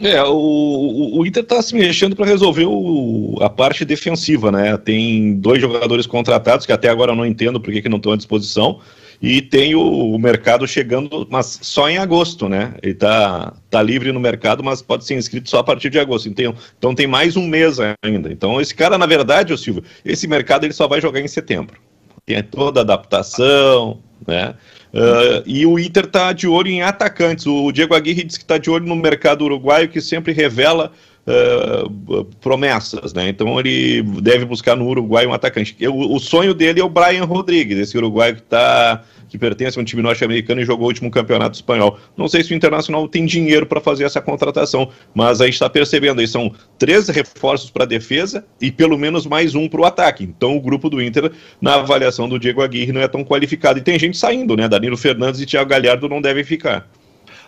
É, 0.00 0.22
o, 0.22 1.18
o 1.18 1.26
Inter 1.26 1.42
está 1.42 1.60
se 1.60 1.74
mexendo 1.74 2.14
para 2.14 2.24
resolver 2.24 2.66
o, 2.66 3.36
a 3.40 3.50
parte 3.50 3.84
defensiva, 3.84 4.52
né? 4.52 4.76
Tem 4.76 5.34
dois 5.34 5.60
jogadores 5.60 6.06
contratados 6.06 6.64
que 6.64 6.72
até 6.72 6.88
agora 6.88 7.10
eu 7.10 7.16
não 7.16 7.26
entendo 7.26 7.60
por 7.60 7.72
que, 7.72 7.82
que 7.82 7.88
não 7.88 7.96
estão 7.96 8.12
à 8.12 8.16
disposição. 8.16 8.78
E 9.20 9.42
tem 9.42 9.74
o, 9.74 9.80
o, 9.80 10.18
mercado 10.18 10.66
chegando, 10.66 11.26
mas 11.28 11.58
só 11.62 11.88
em 11.88 11.98
agosto, 11.98 12.48
né? 12.48 12.74
Ele 12.82 12.94
tá, 12.94 13.52
tá 13.68 13.82
livre 13.82 14.12
no 14.12 14.20
mercado, 14.20 14.62
mas 14.62 14.80
pode 14.80 15.04
ser 15.04 15.14
inscrito 15.14 15.50
só 15.50 15.58
a 15.58 15.64
partir 15.64 15.90
de 15.90 15.98
agosto. 15.98 16.28
Então, 16.28 16.54
então 16.78 16.94
tem 16.94 17.06
mais 17.06 17.36
um 17.36 17.46
mês 17.46 17.78
ainda. 18.04 18.30
Então 18.30 18.60
esse 18.60 18.74
cara, 18.74 18.96
na 18.96 19.06
verdade, 19.06 19.52
ô 19.52 19.58
Silvio, 19.58 19.82
esse 20.04 20.28
mercado 20.28 20.64
ele 20.64 20.72
só 20.72 20.86
vai 20.86 21.00
jogar 21.00 21.20
em 21.20 21.26
setembro. 21.26 21.80
Tem 22.24 22.40
toda 22.42 22.80
a 22.80 22.82
adaptação, 22.82 24.00
né? 24.26 24.54
Uh, 24.92 25.42
e 25.44 25.66
o 25.66 25.78
Inter 25.78 26.04
está 26.04 26.32
de 26.32 26.46
olho 26.46 26.68
em 26.68 26.82
atacantes. 26.82 27.46
O 27.46 27.72
Diego 27.72 27.94
Aguirre 27.94 28.22
disse 28.22 28.38
que 28.38 28.44
está 28.44 28.56
de 28.56 28.70
olho 28.70 28.86
no 28.86 28.96
mercado 28.96 29.42
uruguaio, 29.44 29.88
que 29.88 30.00
sempre 30.00 30.32
revela 30.32 30.92
uh, 31.28 32.24
promessas, 32.40 33.12
né? 33.12 33.28
Então 33.28 33.58
ele 33.60 34.02
deve 34.02 34.44
buscar 34.44 34.74
no 34.76 34.86
Uruguai 34.86 35.26
um 35.26 35.32
atacante. 35.32 35.76
O, 35.86 36.16
o 36.16 36.18
sonho 36.18 36.54
dele 36.54 36.80
é 36.80 36.84
o 36.84 36.88
Brian 36.88 37.24
Rodrigues, 37.24 37.78
esse 37.78 37.96
uruguaio 37.96 38.36
que 38.36 38.42
está 38.42 39.04
que 39.28 39.36
pertence 39.36 39.78
a 39.78 39.82
um 39.82 39.84
time 39.84 40.00
norte-americano 40.00 40.58
e 40.62 40.64
jogou 40.64 40.86
o 40.86 40.88
último 40.88 41.10
campeonato 41.10 41.54
espanhol. 41.54 41.98
Não 42.16 42.26
sei 42.28 42.42
se 42.42 42.54
o 42.54 42.56
Internacional 42.56 43.06
tem 43.06 43.26
dinheiro 43.26 43.66
para 43.66 43.78
fazer 43.78 44.04
essa 44.04 44.22
contratação, 44.22 44.88
mas 45.14 45.42
a 45.42 45.44
gente 45.44 45.54
está 45.54 45.68
percebendo 45.68 46.22
aí, 46.22 46.26
são 46.26 46.50
três 46.78 47.08
reforços 47.10 47.70
para 47.70 47.84
a 47.84 47.86
defesa 47.86 48.42
e 48.58 48.72
pelo 48.72 48.96
menos 48.96 49.26
mais 49.26 49.54
um 49.54 49.68
para 49.68 49.82
o 49.82 49.84
ataque. 49.84 50.24
Então 50.24 50.56
o 50.56 50.60
grupo 50.62 50.88
do 50.88 51.02
Inter, 51.02 51.30
na 51.60 51.74
avaliação 51.74 52.26
do 52.26 52.38
Diego 52.38 52.62
Aguirre, 52.62 52.90
não 52.90 53.02
é 53.02 53.08
tão 53.08 53.22
qualificado. 53.22 53.78
E 53.78 53.82
tem 53.82 53.98
gente 53.98 54.16
saindo, 54.16 54.56
né? 54.56 54.66
Danilo 54.66 54.96
Fernandes 54.96 55.42
e 55.42 55.46
Thiago 55.46 55.68
Galhardo 55.68 56.08
não 56.08 56.22
devem 56.22 56.42
ficar. 56.42 56.88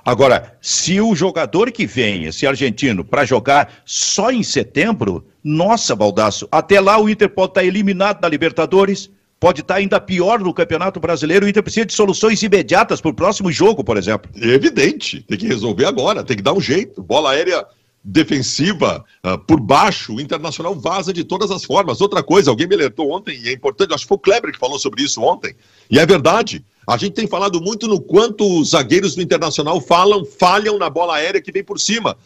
Agora, 0.05 0.57
se 0.61 1.01
o 1.01 1.15
jogador 1.15 1.71
que 1.71 1.87
vem, 1.87 2.25
esse 2.25 2.47
argentino, 2.47 3.05
para 3.05 3.25
jogar 3.25 3.83
só 3.85 4.31
em 4.31 4.43
setembro, 4.43 5.27
nossa, 5.43 5.95
Baldaço, 5.95 6.49
até 6.51 6.81
lá 6.81 7.01
o 7.01 7.09
Inter 7.09 7.29
pode 7.29 7.51
estar 7.51 7.61
tá 7.61 7.67
eliminado 7.67 8.21
da 8.21 8.29
Libertadores, 8.29 9.11
pode 9.39 9.63
estar 9.63 9.75
tá 9.75 9.81
ainda 9.81 10.01
pior 10.01 10.41
no 10.41 10.53
Campeonato 10.53 11.01
Brasileiro. 11.01 11.47
O 11.47 11.49
Inter 11.49 11.63
precisa 11.63 11.87
de 11.87 11.93
soluções 11.93 12.43
imediatas 12.43 13.01
para 13.01 13.11
o 13.11 13.15
próximo 13.15 13.51
jogo, 13.51 13.83
por 13.83 13.97
exemplo. 13.97 14.31
Evidente, 14.37 15.23
tem 15.23 15.39
que 15.39 15.47
resolver 15.47 15.87
agora, 15.87 16.23
tem 16.23 16.37
que 16.37 16.43
dar 16.43 16.53
um 16.53 16.61
jeito. 16.61 17.03
Bola 17.03 17.33
aérea 17.33 17.65
defensiva 18.03 19.05
uh, 19.25 19.39
por 19.39 19.61
baixo, 19.61 20.15
o 20.15 20.21
Internacional 20.21 20.75
vaza 20.75 21.13
de 21.13 21.23
todas 21.23 21.51
as 21.51 21.65
formas. 21.65 22.01
Outra 22.01 22.23
coisa, 22.23 22.51
alguém 22.51 22.67
me 22.67 22.75
alertou 22.75 23.11
ontem, 23.11 23.39
e 23.39 23.49
é 23.49 23.53
importante, 23.53 23.93
acho 23.93 24.05
que 24.05 24.09
foi 24.09 24.17
o 24.17 24.21
Kleber 24.21 24.53
que 24.53 24.59
falou 24.59 24.79
sobre 24.79 25.03
isso 25.03 25.21
ontem, 25.21 25.55
e 25.91 25.99
é 25.99 26.07
verdade. 26.07 26.65
A 26.87 26.97
gente 26.97 27.13
tem 27.13 27.27
falado 27.27 27.61
muito 27.61 27.87
no 27.87 28.01
quanto 28.01 28.61
os 28.61 28.71
zagueiros 28.71 29.15
do 29.15 29.23
Internacional 29.23 29.81
falam, 29.81 30.25
falham 30.25 30.79
na 30.79 30.89
bola 30.89 31.17
aérea 31.17 31.41
que 31.41 31.53
vem 31.53 31.63
por 31.63 31.79
cima. 31.79 32.17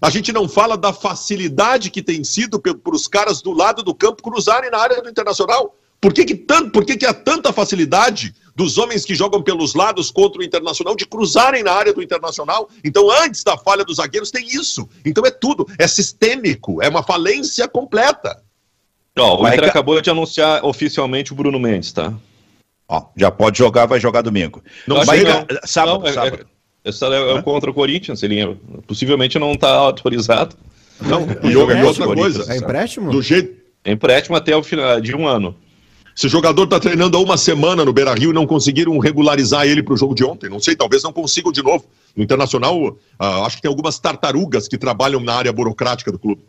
A 0.00 0.08
gente 0.08 0.32
não 0.32 0.48
fala 0.48 0.76
da 0.76 0.92
facilidade 0.92 1.90
que 1.90 2.02
tem 2.02 2.22
sido 2.22 2.60
para 2.60 2.94
os 2.94 3.08
caras 3.08 3.42
do 3.42 3.52
lado 3.52 3.82
do 3.82 3.94
campo 3.94 4.22
cruzarem 4.22 4.70
na 4.70 4.78
área 4.78 5.02
do 5.02 5.08
Internacional. 5.08 5.76
Por 6.00 6.12
que, 6.12 6.24
que, 6.24 6.34
tanto, 6.34 6.70
por 6.70 6.84
que, 6.84 6.96
que 6.96 7.06
há 7.06 7.14
tanta 7.14 7.52
facilidade 7.52 8.34
dos 8.54 8.78
homens 8.78 9.04
que 9.04 9.14
jogam 9.14 9.42
pelos 9.42 9.74
lados 9.74 10.10
contra 10.10 10.40
o 10.40 10.44
Internacional 10.44 10.94
de 10.94 11.06
cruzarem 11.06 11.62
na 11.62 11.72
área 11.72 11.92
do 11.92 12.02
Internacional? 12.02 12.68
Então, 12.84 13.10
antes 13.10 13.42
da 13.42 13.56
falha 13.56 13.84
dos 13.84 13.96
zagueiros, 13.96 14.30
tem 14.30 14.46
isso. 14.46 14.88
Então, 15.04 15.24
é 15.26 15.30
tudo. 15.30 15.66
É 15.78 15.86
sistêmico. 15.86 16.82
É 16.82 16.88
uma 16.88 17.02
falência 17.02 17.66
completa. 17.66 18.42
Ó, 19.18 19.42
o 19.42 19.48
Inter 19.48 19.64
acabou 19.64 20.00
de 20.00 20.10
anunciar 20.10 20.64
oficialmente 20.64 21.32
o 21.32 21.36
Bruno 21.36 21.58
Mendes, 21.58 21.92
tá? 21.92 22.12
Ó, 22.88 23.06
já 23.16 23.30
pode 23.30 23.58
jogar, 23.58 23.86
vai 23.86 24.00
jogar 24.00 24.22
domingo. 24.22 24.62
Não, 24.86 25.04
mas, 25.04 25.22
não, 25.22 25.46
sábado, 25.64 26.00
não, 26.00 26.08
é, 26.08 26.12
sábado. 26.12 26.46
É, 26.84 26.90
é, 26.90 27.38
é, 27.38 27.42
contra 27.42 27.70
o 27.70 27.74
Corinthians, 27.74 28.22
ele 28.22 28.58
possivelmente 28.86 29.38
não 29.38 29.52
está 29.52 29.70
autorizado. 29.70 30.56
Não, 31.00 31.26
e 31.48 31.56
outra 31.56 32.06
coisa. 32.06 32.52
É 32.52 32.56
empréstimo? 32.56 33.10
Do 33.10 33.22
jeito... 33.22 33.64
É 33.84 33.92
empréstimo 33.92 34.34
até 34.34 34.56
o 34.56 34.62
final 34.62 34.98
de 35.00 35.14
um 35.14 35.28
ano. 35.28 35.54
Se 36.14 36.26
o 36.26 36.30
jogador 36.30 36.64
está 36.64 36.78
treinando 36.78 37.16
há 37.16 37.20
uma 37.20 37.36
semana 37.36 37.84
no 37.84 37.92
Beira 37.92 38.14
Rio 38.14 38.30
e 38.30 38.32
não 38.32 38.46
conseguiram 38.46 38.96
regularizar 38.98 39.66
ele 39.66 39.82
para 39.82 39.94
o 39.94 39.96
jogo 39.96 40.14
de 40.14 40.24
ontem, 40.24 40.48
não 40.48 40.60
sei, 40.60 40.76
talvez 40.76 41.02
não 41.02 41.12
consigam 41.12 41.50
de 41.50 41.62
novo. 41.62 41.84
No 42.16 42.22
Internacional, 42.22 42.80
uh, 42.80 42.96
acho 43.18 43.56
que 43.56 43.62
tem 43.62 43.68
algumas 43.68 43.98
tartarugas 43.98 44.68
que 44.68 44.78
trabalham 44.78 45.20
na 45.20 45.34
área 45.34 45.52
burocrática 45.52 46.12
do 46.12 46.18
clube. 46.18 46.42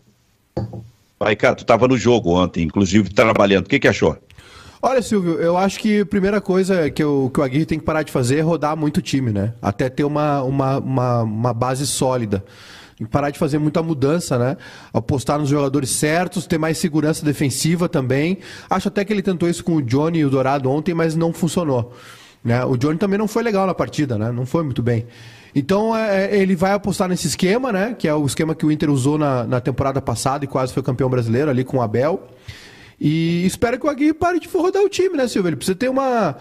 Vai, 1.19 1.35
cara, 1.35 1.55
tu 1.55 1.61
estava 1.61 1.87
no 1.87 1.97
jogo 1.97 2.31
ontem, 2.31 2.63
inclusive 2.63 3.09
trabalhando. 3.09 3.65
O 3.65 3.69
que, 3.69 3.79
que 3.79 3.87
achou? 3.87 4.15
Olha, 4.81 5.01
Silvio, 5.01 5.39
eu 5.39 5.57
acho 5.57 5.79
que 5.79 6.01
a 6.01 6.05
primeira 6.05 6.39
coisa 6.39 6.91
que, 6.91 7.01
eu, 7.01 7.31
que 7.33 7.39
o 7.39 7.43
Aguirre 7.43 7.65
tem 7.65 7.79
que 7.79 7.85
parar 7.85 8.03
de 8.03 8.11
fazer 8.11 8.37
é 8.37 8.41
rodar 8.41 8.77
muito 8.77 8.97
o 8.97 9.01
time, 9.01 9.31
né? 9.31 9.53
Até 9.59 9.89
ter 9.89 10.03
uma, 10.03 10.43
uma, 10.43 10.77
uma, 10.77 11.21
uma 11.23 11.53
base 11.53 11.87
sólida. 11.87 12.45
Parar 13.03 13.29
de 13.29 13.37
fazer 13.37 13.57
muita 13.57 13.83
mudança, 13.83 14.37
né? 14.37 14.57
Apostar 14.93 15.37
nos 15.37 15.49
jogadores 15.49 15.89
certos, 15.89 16.47
ter 16.47 16.57
mais 16.57 16.77
segurança 16.77 17.25
defensiva 17.25 17.89
também. 17.89 18.37
Acho 18.69 18.87
até 18.87 19.03
que 19.03 19.11
ele 19.11 19.21
tentou 19.21 19.49
isso 19.49 19.63
com 19.63 19.75
o 19.75 19.81
Johnny 19.81 20.19
e 20.19 20.25
o 20.25 20.29
Dourado 20.29 20.69
ontem, 20.69 20.93
mas 20.93 21.15
não 21.15 21.33
funcionou. 21.33 21.93
Né? 22.43 22.63
O 22.63 22.77
Johnny 22.77 22.97
também 22.97 23.17
não 23.17 23.27
foi 23.27 23.43
legal 23.43 23.65
na 23.67 23.73
partida, 23.73 24.17
né? 24.17 24.31
Não 24.31 24.45
foi 24.45 24.63
muito 24.63 24.81
bem. 24.81 25.07
Então 25.53 25.95
é, 25.95 26.25
é 26.25 26.37
ele 26.37 26.55
vai 26.55 26.73
apostar 26.73 27.09
nesse 27.09 27.27
esquema, 27.27 27.71
né? 27.71 27.95
Que 27.97 28.07
é 28.07 28.13
o 28.13 28.25
esquema 28.25 28.53
que 28.53 28.65
o 28.65 28.71
Inter 28.71 28.89
usou 28.89 29.17
na, 29.17 29.43
na 29.45 29.59
temporada 29.59 30.01
passada 30.01 30.45
e 30.45 30.47
quase 30.47 30.71
foi 30.71 30.83
campeão 30.83 31.09
brasileiro 31.09 31.49
ali 31.49 31.63
com 31.63 31.77
o 31.77 31.81
Abel. 31.81 32.27
E 32.99 33.45
espero 33.45 33.79
que 33.79 33.85
o 33.85 33.89
Aguirre 33.89 34.13
pare 34.13 34.39
de 34.39 34.47
rodar 34.47 34.81
o 34.81 34.89
time, 34.89 35.17
né, 35.17 35.27
Silvio? 35.27 35.49
Ele 35.49 35.55
precisa 35.55 35.75
ter 35.75 35.89
uma. 35.89 36.35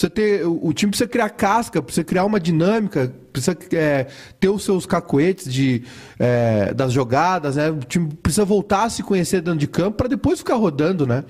Precisa 0.00 0.10
ter, 0.10 0.46
o 0.46 0.72
time 0.72 0.90
precisa 0.90 1.06
criar 1.06 1.28
casca, 1.28 1.82
precisa 1.82 2.04
criar 2.04 2.24
uma 2.24 2.40
dinâmica, 2.40 3.12
precisa 3.30 3.54
é, 3.72 4.06
ter 4.38 4.48
os 4.48 4.64
seus 4.64 4.86
cacoetes 4.86 5.52
de, 5.52 5.82
é, 6.18 6.72
das 6.72 6.90
jogadas, 6.90 7.56
né? 7.56 7.70
O 7.70 7.80
time 7.80 8.08
precisa 8.22 8.42
voltar 8.46 8.84
a 8.84 8.88
se 8.90 9.02
conhecer 9.02 9.42
dentro 9.42 9.60
de 9.60 9.66
campo 9.66 9.98
para 9.98 10.08
depois 10.08 10.38
ficar 10.38 10.54
rodando, 10.54 11.06
né? 11.06 11.22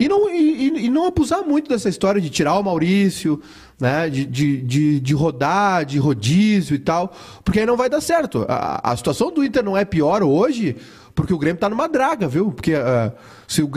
E 0.00 0.08
não, 0.08 0.28
e, 0.28 0.86
e, 0.86 0.90
não 0.90 1.06
abusar 1.06 1.42
muito 1.46 1.68
dessa 1.68 1.88
história 1.88 2.20
de 2.20 2.28
tirar 2.28 2.58
o 2.58 2.62
Maurício, 2.64 3.40
né? 3.80 4.10
De, 4.10 4.24
de, 4.24 4.62
de, 4.62 5.00
de, 5.00 5.14
rodar, 5.14 5.84
de 5.84 5.98
rodízio 5.98 6.74
e 6.74 6.78
tal, 6.80 7.14
porque 7.44 7.60
aí 7.60 7.66
não 7.66 7.76
vai 7.76 7.88
dar 7.88 8.00
certo. 8.00 8.44
A, 8.48 8.92
a 8.92 8.96
situação 8.96 9.30
do 9.30 9.44
Inter 9.44 9.62
não 9.62 9.76
é 9.76 9.84
pior 9.84 10.24
hoje 10.24 10.74
porque 11.18 11.34
o 11.34 11.38
Grêmio 11.38 11.56
está 11.56 11.68
numa 11.68 11.88
draga, 11.88 12.28
viu? 12.28 12.52
Porque, 12.52 12.74
uh, 12.74 13.12
se 13.48 13.60
o, 13.60 13.68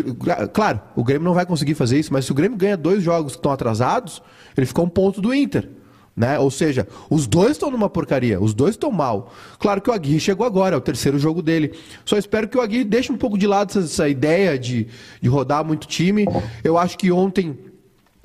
claro, 0.54 0.80
o 0.96 1.04
Grêmio 1.04 1.26
não 1.26 1.34
vai 1.34 1.44
conseguir 1.44 1.74
fazer 1.74 1.98
isso, 1.98 2.14
mas 2.14 2.26
se 2.26 2.32
o 2.32 2.36
Grêmio 2.36 2.56
ganha 2.56 2.78
dois 2.78 3.02
jogos 3.02 3.32
que 3.32 3.40
estão 3.40 3.52
atrasados, 3.52 4.22
ele 4.56 4.68
fica 4.68 4.80
um 4.80 4.88
ponto 4.88 5.20
do 5.20 5.34
Inter. 5.34 5.68
Né? 6.16 6.38
Ou 6.38 6.52
seja, 6.52 6.88
os 7.10 7.26
dois 7.26 7.54
estão 7.54 7.72
numa 7.72 7.90
porcaria, 7.90 8.40
os 8.40 8.54
dois 8.54 8.76
estão 8.76 8.92
mal. 8.92 9.34
Claro 9.58 9.82
que 9.82 9.90
o 9.90 9.94
Aguirre 9.94 10.20
chegou 10.20 10.46
agora, 10.46 10.76
é 10.76 10.78
o 10.78 10.82
terceiro 10.82 11.18
jogo 11.18 11.42
dele. 11.42 11.74
Só 12.06 12.16
espero 12.16 12.48
que 12.48 12.60
o 12.60 12.62
Aguirre 12.62 12.84
deixe 12.84 13.12
um 13.12 13.18
pouco 13.18 13.40
de 13.40 13.48
lado 13.48 13.72
essa, 13.72 13.80
essa 13.80 14.08
ideia 14.08 14.60
de, 14.60 14.88
de 15.20 15.28
rodar 15.28 15.66
muito 15.66 15.88
time. 15.88 16.28
Eu 16.64 16.78
acho 16.78 16.96
que 16.96 17.12
ontem 17.12 17.58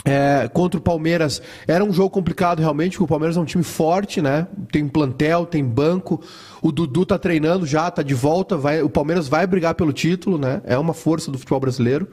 é, 0.06 0.48
contra 0.48 0.78
o 0.78 0.82
Palmeiras 0.82 1.42
era 1.66 1.84
um 1.84 1.92
jogo 1.92 2.10
complicado 2.10 2.60
realmente, 2.60 2.92
porque 2.92 3.04
o 3.04 3.08
Palmeiras 3.08 3.36
é 3.36 3.40
um 3.40 3.44
time 3.44 3.64
forte, 3.64 4.22
né? 4.22 4.46
Tem 4.70 4.86
plantel, 4.86 5.44
tem 5.44 5.64
banco. 5.64 6.22
O 6.62 6.70
Dudu 6.70 7.04
tá 7.04 7.18
treinando 7.18 7.66
já, 7.66 7.90
tá 7.90 8.02
de 8.02 8.14
volta. 8.14 8.56
Vai, 8.56 8.82
o 8.82 8.88
Palmeiras 8.88 9.26
vai 9.26 9.48
brigar 9.48 9.74
pelo 9.74 9.92
título, 9.92 10.38
né? 10.38 10.62
É 10.64 10.78
uma 10.78 10.94
força 10.94 11.30
do 11.32 11.38
futebol 11.38 11.58
brasileiro. 11.58 12.08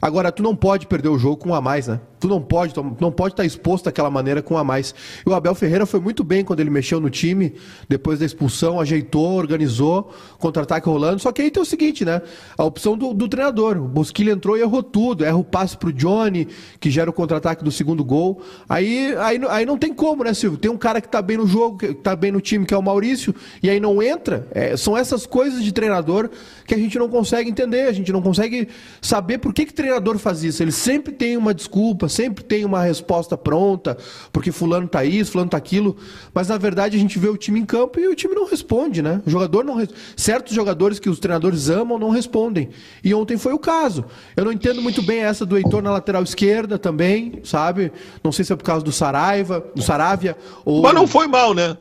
Agora, 0.00 0.32
tu 0.32 0.42
não 0.42 0.56
pode 0.56 0.86
perder 0.86 1.08
o 1.08 1.18
jogo 1.18 1.36
com 1.36 1.50
um 1.50 1.54
a 1.54 1.60
mais, 1.60 1.88
né? 1.88 2.00
Tu 2.26 2.28
não 2.28 2.40
pode, 2.40 2.74
tu 2.74 2.96
não 3.00 3.12
pode 3.12 3.34
estar 3.34 3.44
exposto 3.44 3.84
daquela 3.84 4.10
maneira 4.10 4.42
com 4.42 4.58
a 4.58 4.64
mais. 4.64 4.92
E 5.24 5.30
o 5.30 5.32
Abel 5.32 5.54
Ferreira 5.54 5.86
foi 5.86 6.00
muito 6.00 6.24
bem 6.24 6.44
quando 6.44 6.58
ele 6.58 6.70
mexeu 6.70 7.00
no 7.00 7.08
time, 7.08 7.54
depois 7.88 8.18
da 8.18 8.26
expulsão, 8.26 8.80
ajeitou, 8.80 9.36
organizou, 9.36 10.12
contra-ataque 10.36 10.88
rolando. 10.88 11.20
Só 11.20 11.30
que 11.30 11.40
aí 11.40 11.52
tem 11.52 11.62
o 11.62 11.66
seguinte, 11.66 12.04
né? 12.04 12.20
A 12.58 12.64
opção 12.64 12.98
do, 12.98 13.14
do 13.14 13.28
treinador. 13.28 13.76
O 13.76 13.86
Bosquilha 13.86 14.32
entrou 14.32 14.56
e 14.56 14.60
errou 14.60 14.82
tudo. 14.82 15.24
Erra 15.24 15.36
o 15.36 15.44
passe 15.44 15.76
pro 15.76 15.92
Johnny, 15.92 16.48
que 16.80 16.90
gera 16.90 17.08
o 17.08 17.12
contra-ataque 17.12 17.62
do 17.62 17.70
segundo 17.70 18.04
gol. 18.04 18.42
Aí, 18.68 19.14
aí, 19.18 19.40
aí 19.48 19.64
não 19.64 19.78
tem 19.78 19.94
como, 19.94 20.24
né, 20.24 20.34
Silvio? 20.34 20.58
Tem 20.58 20.70
um 20.70 20.76
cara 20.76 21.00
que 21.00 21.08
tá 21.08 21.22
bem 21.22 21.36
no 21.36 21.46
jogo, 21.46 21.78
que 21.78 21.94
tá 21.94 22.16
bem 22.16 22.32
no 22.32 22.40
time, 22.40 22.66
que 22.66 22.74
é 22.74 22.76
o 22.76 22.82
Maurício, 22.82 23.32
e 23.62 23.70
aí 23.70 23.78
não 23.78 24.02
entra. 24.02 24.48
É, 24.50 24.76
são 24.76 24.96
essas 24.96 25.26
coisas 25.26 25.62
de 25.62 25.70
treinador 25.70 26.28
que 26.66 26.74
a 26.74 26.78
gente 26.78 26.98
não 26.98 27.08
consegue 27.08 27.48
entender, 27.48 27.82
a 27.82 27.92
gente 27.92 28.12
não 28.12 28.20
consegue 28.20 28.66
saber 29.00 29.38
por 29.38 29.54
que, 29.54 29.64
que 29.64 29.72
treinador 29.72 30.18
faz 30.18 30.42
isso. 30.42 30.60
Ele 30.60 30.72
sempre 30.72 31.12
tem 31.12 31.36
uma 31.36 31.54
desculpa, 31.54 32.08
sempre 32.16 32.42
tem 32.42 32.64
uma 32.64 32.82
resposta 32.82 33.36
pronta, 33.36 33.96
porque 34.32 34.50
fulano 34.50 34.88
tá 34.88 35.04
isso, 35.04 35.32
fulano 35.32 35.50
tá 35.50 35.56
aquilo, 35.56 35.96
mas 36.32 36.48
na 36.48 36.56
verdade 36.56 36.96
a 36.96 36.98
gente 36.98 37.18
vê 37.18 37.28
o 37.28 37.36
time 37.36 37.60
em 37.60 37.66
campo 37.66 38.00
e 38.00 38.08
o 38.08 38.14
time 38.14 38.34
não 38.34 38.46
responde, 38.46 39.02
né? 39.02 39.20
O 39.26 39.30
jogador 39.30 39.64
não 39.64 39.76
certos 40.16 40.54
jogadores 40.54 40.98
que 40.98 41.10
os 41.10 41.18
treinadores 41.18 41.68
amam 41.68 41.98
não 41.98 42.10
respondem. 42.10 42.70
E 43.04 43.12
ontem 43.14 43.36
foi 43.36 43.52
o 43.52 43.58
caso. 43.58 44.04
Eu 44.34 44.44
não 44.44 44.52
entendo 44.52 44.80
muito 44.80 45.02
bem 45.02 45.20
essa 45.20 45.44
do 45.44 45.56
Heitor 45.56 45.82
na 45.82 45.90
lateral 45.90 46.22
esquerda 46.22 46.78
também, 46.78 47.40
sabe? 47.44 47.92
Não 48.24 48.32
sei 48.32 48.44
se 48.44 48.52
é 48.52 48.56
por 48.56 48.64
causa 48.64 48.84
do 48.84 48.92
Saraiva, 48.92 49.64
do 49.74 49.82
Saravia 49.82 50.36
ou 50.64 50.82
Mas 50.82 50.94
não 50.94 51.06
foi 51.06 51.26
mal, 51.26 51.52
né? 51.52 51.76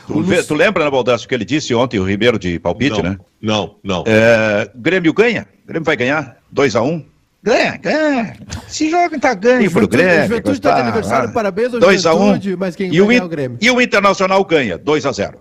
Tu, 0.08 0.18
Lu... 0.18 0.44
tu 0.44 0.54
lembra, 0.54 0.84
né, 0.84 0.90
Baldasso, 0.90 1.28
que 1.28 1.34
ele 1.34 1.44
disse 1.44 1.72
ontem, 1.76 2.00
o 2.00 2.04
Ribeiro 2.04 2.40
de 2.40 2.58
palpite, 2.58 3.00
não, 3.00 3.10
né? 3.10 3.18
Não, 3.40 3.76
não. 3.84 4.04
É, 4.04 4.68
Grêmio 4.74 5.12
ganha? 5.12 5.46
Grêmio 5.64 5.84
vai 5.84 5.96
ganhar 5.96 6.38
2 6.50 6.74
a 6.74 6.82
1 6.82 6.88
um. 6.88 7.04
Ganha, 7.48 7.78
ganha. 7.78 8.36
Se 8.66 8.90
joga, 8.90 9.18
tá 9.18 9.32
ganho 9.32 9.70
pro 9.70 9.88
Grêmio. 9.88 10.18
O 10.18 10.28
Juventude 10.28 10.58
está 10.58 10.74
de 10.74 10.80
aniversário, 10.82 11.32
parabéns 11.32 11.72
ao 11.72 11.80
2 11.80 12.02
Juventude, 12.02 12.50
a 12.50 12.52
1. 12.52 12.54
Um. 12.54 12.58
mas 12.58 12.76
quem 12.76 12.88
e 12.88 12.98
ganha 12.98 13.20
é 13.20 13.24
o 13.24 13.28
Grêmio. 13.28 13.58
E 13.58 13.70
o 13.70 13.80
Internacional 13.80 14.44
ganha, 14.44 14.76
2 14.76 15.06
a 15.06 15.12
0 15.12 15.38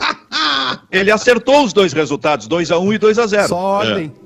Ele 0.90 1.10
acertou 1.10 1.62
os 1.62 1.74
dois 1.74 1.92
resultados, 1.92 2.46
2 2.46 2.70
a 2.70 2.78
1 2.78 2.82
um 2.82 2.92
e 2.94 2.98
2 2.98 3.18
a 3.18 3.26
0 3.26 3.48
Só 3.48 3.56
ordem. 3.56 4.10
É. 4.18 4.21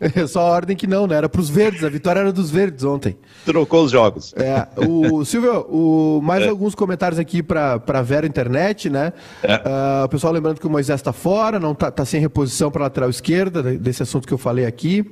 Só 0.28 0.42
ordem 0.42 0.76
que 0.76 0.86
não, 0.86 1.06
né? 1.06 1.16
Era 1.16 1.28
pros 1.28 1.48
verdes, 1.48 1.84
a 1.84 1.88
vitória 1.88 2.20
era 2.20 2.32
dos 2.32 2.50
verdes 2.50 2.84
ontem. 2.84 3.16
Trocou 3.44 3.84
os 3.84 3.90
jogos. 3.90 4.34
É, 4.36 4.66
o 4.76 5.24
Silvio, 5.24 5.60
o, 5.68 6.20
mais 6.22 6.44
é. 6.44 6.48
alguns 6.48 6.74
comentários 6.74 7.18
aqui 7.18 7.42
para 7.42 7.78
pra 7.78 8.02
Vera 8.02 8.26
Internet, 8.26 8.88
né? 8.88 9.12
É. 9.42 9.56
Uh, 9.56 10.04
o 10.04 10.08
pessoal 10.08 10.32
lembrando 10.32 10.60
que 10.60 10.66
o 10.66 10.70
Moisés 10.70 11.00
está 11.00 11.12
fora, 11.12 11.58
não 11.58 11.74
tá, 11.74 11.90
tá 11.90 12.04
sem 12.04 12.20
reposição 12.20 12.70
para 12.70 12.84
lateral 12.84 13.10
esquerda, 13.10 13.62
desse 13.62 14.02
assunto 14.02 14.26
que 14.26 14.34
eu 14.34 14.38
falei 14.38 14.66
aqui. 14.66 15.04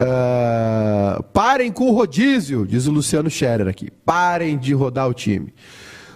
Uh, 0.00 1.22
parem 1.32 1.70
com 1.70 1.88
o 1.88 1.92
rodízio, 1.92 2.66
diz 2.66 2.86
o 2.86 2.92
Luciano 2.92 3.30
Scherer 3.30 3.68
aqui. 3.68 3.90
Parem 4.04 4.58
de 4.58 4.74
rodar 4.74 5.08
o 5.08 5.14
time. 5.14 5.54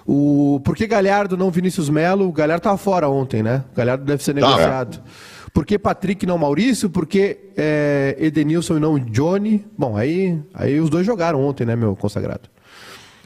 O, 0.07 0.61
por 0.65 0.75
que 0.75 0.87
Galhardo 0.87 1.37
não 1.37 1.51
Vinícius 1.51 1.91
Melo? 1.91 2.29
O 2.29 2.33
Galhardo 2.33 2.61
estava 2.61 2.79
fora 2.79 3.09
ontem, 3.09 3.43
né? 3.43 3.63
O 3.73 3.77
Galhardo 3.77 4.05
deve 4.05 4.25
ser 4.25 4.35
negociado. 4.35 4.97
Tá, 4.97 5.03
é. 5.05 5.38
Por 5.59 5.67
que 5.67 5.77
Patrick 5.77 6.25
não 6.25 6.39
Maurício? 6.39 6.89
Por 6.89 7.05
que 7.05 7.37
é, 7.57 8.15
Edenilson 8.21 8.77
e 8.77 8.81
não 8.81 8.97
Johnny? 8.97 9.65
Bom, 9.77 9.97
aí, 9.97 10.39
aí 10.55 10.79
os 10.79 10.89
dois 10.89 11.05
jogaram 11.05 11.45
ontem, 11.45 11.67
né, 11.67 11.75
meu 11.75 11.97
consagrado? 11.97 12.49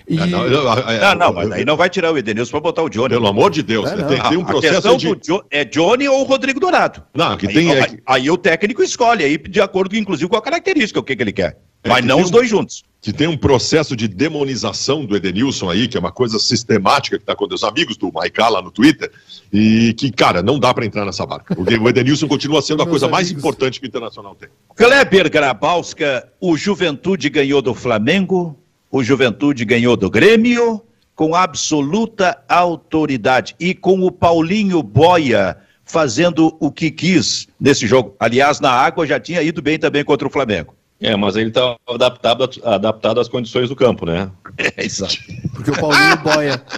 E... 0.09 0.19
Ah, 0.19 0.27
não, 0.27 0.47
eu, 0.47 0.67
ah, 0.67 1.15
não, 1.15 1.31
mas 1.31 1.51
aí 1.53 1.63
não 1.63 1.77
vai 1.77 1.91
tirar 1.91 2.11
o 2.11 2.17
Edenilson 2.17 2.53
para 2.53 2.61
botar 2.61 2.83
o 2.85 2.89
Johnny. 2.89 3.11
Pelo 3.11 3.27
amor 3.27 3.51
de 3.51 3.63
Deus, 3.63 3.93
é, 3.93 3.97
tem, 4.05 4.23
tem, 4.23 4.39
um 4.39 4.47
processo 4.47 4.89
a 4.89 4.97
de... 4.97 5.15
Jo, 5.23 5.45
é 5.51 5.63
Johnny 5.63 6.09
ou 6.09 6.25
Rodrigo 6.25 6.59
Dourado. 6.59 7.03
Não, 7.13 7.37
que 7.37 7.49
aí, 7.49 7.53
tem... 7.53 7.71
Aí, 7.71 7.81
é... 7.81 7.97
aí, 8.07 8.31
o 8.31 8.39
técnico 8.39 8.83
escolhe, 8.83 9.23
aí 9.23 9.37
de 9.37 9.61
acordo, 9.61 9.95
inclusive, 9.95 10.27
com 10.27 10.37
a 10.37 10.41
característica, 10.41 10.99
o 10.99 11.03
que, 11.03 11.15
que 11.15 11.23
ele 11.23 11.33
quer. 11.33 11.59
É 11.85 11.89
mas 11.89 12.05
não 12.05 12.21
os 12.21 12.31
dois 12.31 12.49
juntos. 12.49 12.85
Que 13.01 13.13
tem 13.13 13.27
um 13.27 13.37
processo 13.37 13.97
de 13.97 14.07
demonização 14.07 15.05
do 15.05 15.17
Edenilson 15.17 15.69
aí, 15.69 15.89
que 15.89 15.97
é 15.97 16.01
uma 16.01 16.13
coisa 16.13 16.39
sistemática 16.39 17.17
que 17.17 17.25
está 17.25 17.35
com 17.35 17.53
os 17.53 17.65
amigos 17.65 17.97
do 17.97 18.13
Maiká 18.13 18.49
lá 18.49 18.63
no 18.63 18.71
Twitter, 18.71 19.11
e 19.53 19.93
que, 19.95 20.13
cara, 20.13 20.41
não 20.41 20.57
dá 20.57 20.73
para 20.73 20.87
entrar 20.87 21.05
nessa 21.05 21.27
barca. 21.27 21.55
Porque 21.57 21.75
o 21.75 21.89
Edenilson 21.89 22.29
continua 22.29 22.63
sendo 22.63 22.83
a 22.83 22.87
coisa 22.87 23.07
amigos. 23.07 23.19
mais 23.19 23.31
importante 23.33 23.81
que 23.81 23.87
o 23.87 23.89
Internacional 23.89 24.37
tem. 24.37 24.49
Kleber 24.77 25.29
Grabowska, 25.29 26.29
o 26.41 26.57
Juventude 26.57 27.29
ganhou 27.29 27.61
do 27.61 27.75
Flamengo, 27.75 28.57
o 28.89 29.03
Juventude 29.03 29.65
ganhou 29.65 29.97
do 29.97 30.09
Grêmio, 30.09 30.81
com 31.17 31.35
absoluta 31.35 32.41
autoridade. 32.49 33.57
E 33.59 33.75
com 33.75 34.01
o 34.03 34.13
Paulinho 34.13 34.81
Boia 34.81 35.59
fazendo 35.85 36.57
o 36.61 36.71
que 36.71 36.91
quis 36.91 37.49
nesse 37.61 37.87
jogo. 37.87 38.15
Aliás, 38.19 38.61
na 38.61 38.71
água 38.71 39.07
já 39.07 39.19
tinha 39.19 39.43
ido 39.43 39.61
bem 39.61 39.79
também 39.79 40.05
contra 40.05 40.29
o 40.29 40.31
Flamengo. 40.31 40.75
É, 41.03 41.17
mas 41.17 41.35
ele 41.35 41.49
está 41.49 41.77
adaptado, 41.89 42.49
adaptado 42.63 43.21
às 43.21 43.29
condições 43.29 43.69
do 43.69 43.75
campo, 43.75 44.07
né? 44.07 44.31
É, 44.57 44.73
exato. 44.87 45.17
Porque 45.53 45.73
o 45.73 45.75
Paulinho 45.79 46.17
boia. 46.23 46.63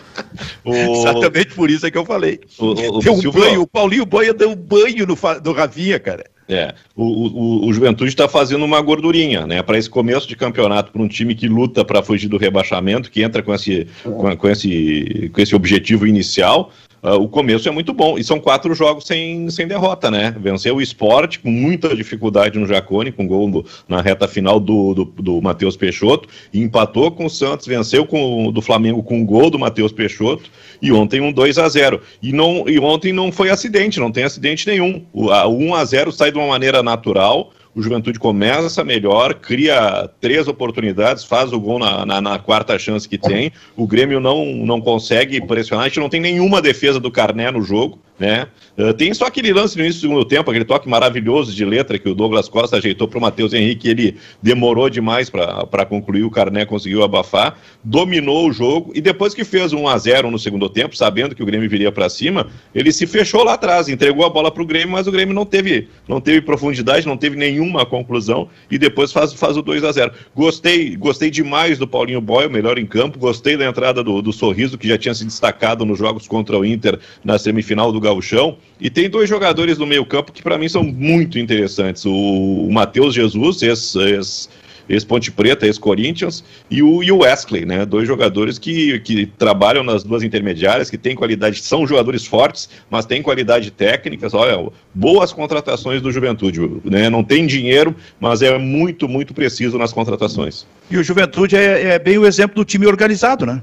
O... 0.65 0.75
Exatamente 0.75 1.55
por 1.55 1.71
isso 1.71 1.87
é 1.87 1.91
que 1.91 1.99
eu 1.99 2.05
falei. 2.05 2.41
O, 2.59 2.71
o, 2.71 2.75
deu 2.75 3.13
um 3.13 3.21
Silvio... 3.21 3.33
banho, 3.33 3.63
o 3.63 3.67
Paulinho 3.67 4.07
boia 4.07 4.33
deu 4.33 4.51
um 4.51 4.57
banho 4.57 5.07
no, 5.07 5.17
no 5.45 5.53
Ravinha, 5.53 6.01
cara. 6.01 6.25
É, 6.49 6.75
o, 6.95 7.05
o, 7.05 7.67
o 7.67 7.73
Juventude 7.73 8.11
está 8.11 8.29
fazendo 8.29 8.65
uma 8.65 8.81
gordurinha, 8.81 9.47
né? 9.47 9.63
Para 9.63 9.79
esse 9.79 9.89
começo 9.89 10.29
de 10.29 10.37
campeonato, 10.37 10.93
para 10.93 11.01
um 11.01 11.09
time 11.09 11.35
que 11.35 11.49
luta 11.49 11.85
para 11.85 12.03
fugir 12.03 12.29
do 12.29 12.37
rebaixamento, 12.37 13.11
que 13.11 13.23
entra 13.23 13.43
com 13.43 13.55
esse, 13.55 13.87
com, 14.03 14.37
com, 14.37 14.49
esse, 14.49 15.31
com 15.33 15.41
esse 15.41 15.55
objetivo 15.55 16.07
inicial, 16.07 16.71
Uh, 17.05 17.21
o 17.21 17.29
começo 17.29 17.69
é 17.69 17.71
muito 17.71 17.93
bom. 17.93 18.19
E 18.19 18.25
são 18.25 18.41
quatro 18.41 18.75
jogos 18.75 19.07
sem, 19.07 19.51
sem 19.51 19.69
derrota, 19.69 20.11
né? 20.11 20.35
Venceu 20.41 20.77
o 20.77 20.81
esporte 20.81 21.39
com 21.39 21.51
muita 21.51 21.95
dificuldade 21.95 22.59
no 22.59 22.67
Jacone, 22.67 23.13
com 23.13 23.27
gol 23.27 23.67
na 23.87 24.01
reta 24.01 24.27
final 24.27 24.59
do, 24.59 24.95
do, 24.95 25.05
do 25.05 25.43
Matheus 25.43 25.77
Peixoto, 25.77 26.27
empatou 26.53 27.11
com 27.11 27.27
o 27.27 27.31
Santos, 27.31 27.67
venceu 27.67 28.07
com, 28.07 28.51
do 28.51 28.63
Flamengo 28.63 29.03
com 29.03 29.23
gol 29.27 29.51
do 29.51 29.59
Matheus 29.59 29.93
Peixoto, 29.93 30.51
e 30.81 30.91
ontem 30.91 31.21
um 31.21 31.31
2 31.31 31.59
a 31.59 31.69
0 31.69 32.01
E, 32.23 32.33
não, 32.33 32.65
e 32.67 32.79
ontem 32.79 33.13
não 33.13 33.31
foi 33.31 33.51
acidente, 33.51 34.01
não 34.01 34.11
tem 34.11 34.25
acidente 34.25 34.67
nenhum. 34.67 35.05
O, 35.13 35.31
a, 35.31 35.47
o 35.47 35.59
1 35.59 35.75
a 35.75 35.85
0 35.85 36.11
sai 36.11 36.33
de 36.33 36.39
uma 36.39 36.49
maneira 36.49 36.83
natural 36.83 37.53
o 37.75 37.83
Juventude 37.83 38.19
começa 38.19 38.85
melhor, 38.85 39.35
cria 39.35 40.09
três 40.21 40.47
oportunidades, 40.47 41.25
faz 41.25 41.53
o 41.53 41.61
gol 41.61 41.79
na, 41.79 42.07
na, 42.07 42.21
na, 42.21 42.39
quarta 42.39 42.79
chance 42.79 43.09
que 43.09 43.19
tem. 43.19 43.51
O 43.77 43.87
Grêmio 43.87 44.21
não, 44.21 44.45
não 44.45 44.81
consegue 44.81 45.45
pressionar, 45.45 45.87
a 45.87 45.89
gente 45.89 46.01
não 46.01 46.09
tem 46.09 46.21
nenhuma 46.21 46.63
defesa 46.63 47.01
do 47.01 47.11
Carné 47.11 47.51
no 47.51 47.63
jogo. 47.63 47.99
Né? 48.19 48.47
Uh, 48.79 48.95
tem 48.95 49.13
só 49.13 49.27
aquele 49.27 49.53
lance 49.53 49.77
no 49.77 49.83
início 49.83 50.01
do 50.01 50.03
segundo 50.03 50.25
tempo, 50.25 50.49
aquele 50.49 50.65
toque 50.65 50.89
maravilhoso 50.89 51.53
de 51.53 51.65
letra 51.65 51.99
que 51.99 52.09
o 52.09 52.15
Douglas 52.15 52.49
Costa 52.49 52.77
ajeitou 52.77 53.09
para 53.09 53.19
o 53.19 53.21
Matheus 53.21 53.53
Henrique, 53.53 53.89
ele 53.89 54.17
demorou 54.41 54.89
demais 54.89 55.29
para 55.29 55.85
concluir, 55.85 56.23
o 56.23 56.31
Carné 56.31 56.65
conseguiu 56.65 57.03
abafar, 57.03 57.59
dominou 57.83 58.49
o 58.49 58.53
jogo 58.53 58.93
e 58.95 59.01
depois 59.01 59.35
que 59.35 59.45
fez 59.45 59.73
1 59.73 59.89
a 59.89 59.99
0 59.99 60.31
no 60.31 60.39
segundo 60.39 60.69
tempo, 60.69 60.97
sabendo 60.97 61.35
que 61.35 61.43
o 61.43 61.47
Grêmio 61.47 61.69
viria 61.69 61.91
para 61.91 62.09
cima, 62.09 62.49
ele 62.73 62.93
se 62.93 63.05
fechou 63.05 63.43
lá 63.43 63.55
atrás, 63.55 63.89
entregou 63.89 64.25
a 64.25 64.31
bola 64.31 64.51
para 64.51 64.63
o 64.63 64.67
Grêmio, 64.67 64.91
mas 64.91 65.09
o 65.09 65.13
Grêmio 65.13 65.35
não 65.35 65.45
teve, 65.45 65.89
não 66.09 66.21
teve 66.21 66.41
profundidade, 66.41 67.07
não 67.07 67.17
teve 67.17 67.37
nenhuma 67.37 67.85
conclusão 67.85 68.49
e 68.71 68.79
depois 68.79 69.11
faz, 69.11 69.33
faz 69.33 69.57
o 69.57 69.63
2 69.63 69.83
a 69.83 69.91
0 69.91 70.13
Gostei, 70.37 70.95
gostei 70.97 71.31
demais 71.31 71.79
do 71.79 71.87
Paulinho 71.87 72.21
Boy, 72.21 72.47
o 72.47 72.51
melhor 72.51 72.79
em 72.79 72.87
campo, 72.87 73.19
gostei 73.19 73.57
da 73.57 73.67
entrada 73.67 74.05
do, 74.05 74.23
do 74.23 74.33
Sorriso, 74.33 74.79
que 74.79 74.87
já 74.87 74.97
tinha 74.97 75.15
se 75.15 75.25
destacado 75.25 75.85
nos 75.85 75.99
jogos 75.99 76.29
contra 76.29 76.57
o 76.57 76.65
Inter 76.65 76.99
na 77.25 77.39
semifinal 77.39 77.91
do 77.91 78.04
Gauchão. 78.05 78.57
E 78.81 78.89
tem 78.89 79.09
dois 79.09 79.29
jogadores 79.29 79.79
no 79.79 79.87
meio-campo 79.87 80.33
que 80.33 80.43
para 80.43 80.59
mim 80.59 80.69
são 80.69 80.85
muito 80.85 81.39
interessantes: 81.39 82.05
o, 82.05 82.13
o 82.13 82.73
Matheus 82.73 83.15
Jesus, 83.15 83.63
ex, 83.63 83.95
ex, 83.97 84.49
ex-Ponte 84.89 85.31
Preta, 85.33 85.67
ex-Corinthians, 85.67 86.45
e 86.71 86.83
o, 86.83 87.03
e 87.03 87.11
o 87.11 87.19
Wesley, 87.19 87.65
né? 87.65 87.85
Dois 87.87 88.07
jogadores 88.07 88.59
que, 88.59 89.01
que 89.01 89.27
trabalham 89.27 89.83
nas 89.83 90.05
duas 90.05 90.23
intermediárias, 90.23 90.91
que 90.91 90.99
têm 90.99 91.17
qualidade, 91.17 91.61
são 91.61 91.87
jogadores 91.87 92.27
fortes, 92.27 92.69
mas 92.91 93.07
têm 93.07 93.23
qualidade 93.23 93.71
técnica. 93.71 94.29
Olha, 94.33 94.71
boas 94.95 95.33
contratações 95.33 96.03
do 96.03 96.13
Juventude, 96.13 96.61
né? 96.85 97.09
Não 97.09 97.25
tem 97.25 97.47
dinheiro, 97.47 97.95
mas 98.21 98.43
é 98.43 98.57
muito, 98.59 99.09
muito 99.09 99.33
preciso 99.33 99.79
nas 99.79 99.93
contratações. 99.93 100.67
E 100.91 100.97
o 100.97 101.03
Juventude 101.03 101.57
é, 101.57 101.95
é 101.95 101.99
bem 101.99 102.19
o 102.19 102.27
exemplo 102.27 102.57
do 102.57 102.65
time 102.65 102.87
organizado, 102.87 103.47
né? 103.47 103.63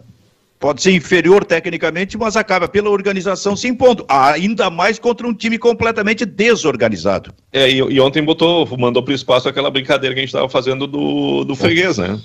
Pode 0.61 0.83
ser 0.83 0.91
inferior 0.91 1.43
tecnicamente, 1.43 2.15
mas 2.19 2.37
acaba 2.37 2.67
pela 2.67 2.91
organização 2.91 3.55
se 3.55 3.67
impondo, 3.67 4.05
ainda 4.07 4.69
mais 4.69 4.99
contra 4.99 5.27
um 5.27 5.33
time 5.33 5.57
completamente 5.57 6.23
desorganizado. 6.23 7.33
É, 7.51 7.67
e, 7.67 7.77
e 7.77 7.99
ontem 7.99 8.23
botou, 8.23 8.67
mandou 8.77 9.01
para 9.01 9.11
o 9.11 9.15
espaço 9.15 9.49
aquela 9.49 9.71
brincadeira 9.71 10.13
que 10.13 10.19
a 10.19 10.21
gente 10.21 10.29
estava 10.29 10.47
fazendo 10.47 10.85
do, 10.85 11.43
do 11.43 11.55
freguês, 11.55 11.97
né? 11.97 12.21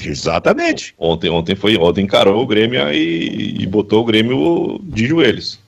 Exatamente. 0.00 0.94
Ontem, 0.96 1.28
ontem 1.30 1.56
foi, 1.56 1.76
ontem 1.76 2.04
encarou 2.04 2.40
o 2.40 2.46
Grêmio 2.46 2.80
e, 2.92 3.60
e 3.60 3.66
botou 3.66 4.02
o 4.02 4.04
Grêmio 4.04 4.80
de 4.84 5.06
joelhos. 5.06 5.58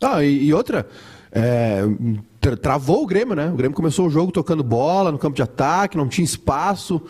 Ah, 0.00 0.24
e, 0.24 0.46
e 0.46 0.54
outra, 0.54 0.88
é, 1.30 1.82
travou 2.60 3.02
o 3.02 3.06
Grêmio, 3.06 3.36
né? 3.36 3.48
O 3.48 3.56
Grêmio 3.56 3.76
começou 3.76 4.06
o 4.06 4.10
jogo 4.10 4.32
tocando 4.32 4.64
bola 4.64 5.12
no 5.12 5.18
campo 5.18 5.36
de 5.36 5.42
ataque, 5.42 5.96
não 5.96 6.08
tinha 6.08 6.24
espaço. 6.24 7.02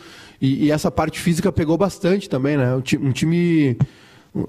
E, 0.42 0.64
e 0.64 0.70
essa 0.72 0.90
parte 0.90 1.20
física 1.20 1.52
pegou 1.52 1.78
bastante 1.78 2.28
também, 2.28 2.56
né? 2.56 2.74
Um 2.74 3.12
time 3.12 3.78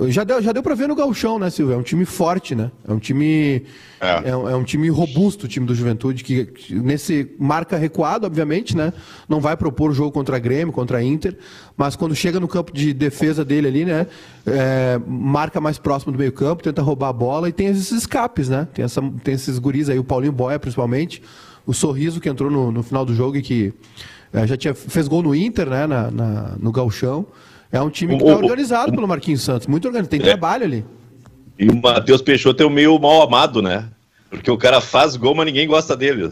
já 0.08 0.24
deu, 0.24 0.42
já 0.42 0.54
deu 0.54 0.64
para 0.64 0.76
ver 0.76 0.88
no 0.88 0.96
Galchão, 0.96 1.38
né, 1.38 1.50
Silvio? 1.50 1.76
É 1.76 1.78
um 1.78 1.84
time 1.84 2.06
forte, 2.06 2.56
né? 2.56 2.72
É 2.88 2.94
um 2.94 3.00
time. 3.00 3.66
É, 4.00 4.30
é, 4.30 4.36
um, 4.36 4.50
é 4.50 4.56
um, 4.56 4.64
time 4.64 4.90
robusto, 4.90 5.46
o 5.46 5.48
time 5.48 5.66
do 5.66 5.76
Juventude, 5.76 6.24
que, 6.24 6.46
que, 6.46 6.74
nesse 6.74 7.36
marca 7.38 7.76
recuado, 7.76 8.26
obviamente, 8.26 8.78
né? 8.78 8.94
Não 9.28 9.42
vai 9.42 9.58
propor 9.58 9.92
o 9.92 9.94
jogo 9.94 10.10
contra 10.10 10.38
a 10.38 10.40
Grêmio, 10.40 10.74
contra 10.74 11.00
a 11.00 11.04
Inter, 11.04 11.38
mas 11.76 11.98
quando 11.98 12.16
chega 12.16 12.40
no 12.40 12.48
campo 12.48 12.72
de 12.72 12.94
defesa 12.94 13.44
dele 13.44 13.68
ali, 13.68 13.86
né? 13.86 14.08
É, 14.48 14.98
marca 15.06 15.60
mais 15.60 15.78
próximo 15.78 16.14
do 16.14 16.18
meio-campo, 16.18 16.64
tenta 16.64 16.82
roubar 16.82 17.10
a 17.10 17.14
bola 17.14 17.50
e 17.50 17.52
tem 17.52 17.68
esses 17.68 17.92
escapes, 17.92 18.48
né? 18.48 18.66
Tem, 18.74 18.86
essa, 18.86 19.02
tem 19.22 19.34
esses 19.34 19.60
guris 19.60 19.90
aí, 19.90 20.00
o 20.00 20.04
Paulinho 20.04 20.32
Boia, 20.32 20.58
principalmente, 20.58 21.22
o 21.66 21.74
sorriso 21.74 22.22
que 22.22 22.30
entrou 22.30 22.50
no, 22.50 22.72
no 22.72 22.84
final 22.84 23.06
do 23.06 23.14
jogo 23.14 23.36
e 23.36 23.42
que 23.42 23.74
é, 24.34 24.48
já 24.48 24.58
tinha, 24.58 24.74
fez 24.74 25.08
gol 25.08 25.22
no 25.22 25.36
Inter, 25.36 25.70
né? 25.70 25.86
Na, 25.86 26.10
na 26.10 26.56
no 26.60 26.72
Galchão. 26.72 27.26
É 27.72 27.82
um 27.82 27.90
time 27.90 28.18
que 28.18 28.24
está 28.24 28.36
organizado 28.36 28.92
o, 28.92 28.96
pelo 28.96 29.08
Marquinhos 29.08 29.42
Santos, 29.42 29.68
muito 29.68 29.86
organizado, 29.86 30.10
tem 30.10 30.20
é. 30.20 30.24
trabalho 30.24 30.64
ali. 30.64 30.86
E 31.58 31.70
o 31.70 31.76
Matheus 31.76 32.22
Peixoto 32.22 32.62
é 32.62 32.66
o 32.66 32.70
meio 32.70 32.98
mal 33.00 33.22
amado, 33.22 33.62
né? 33.62 33.90
Porque 34.30 34.50
o 34.50 34.58
cara 34.58 34.82
faz 34.82 35.16
gol, 35.16 35.36
mas 35.36 35.46
ninguém 35.46 35.68
gosta 35.68 35.96
dele. 35.96 36.32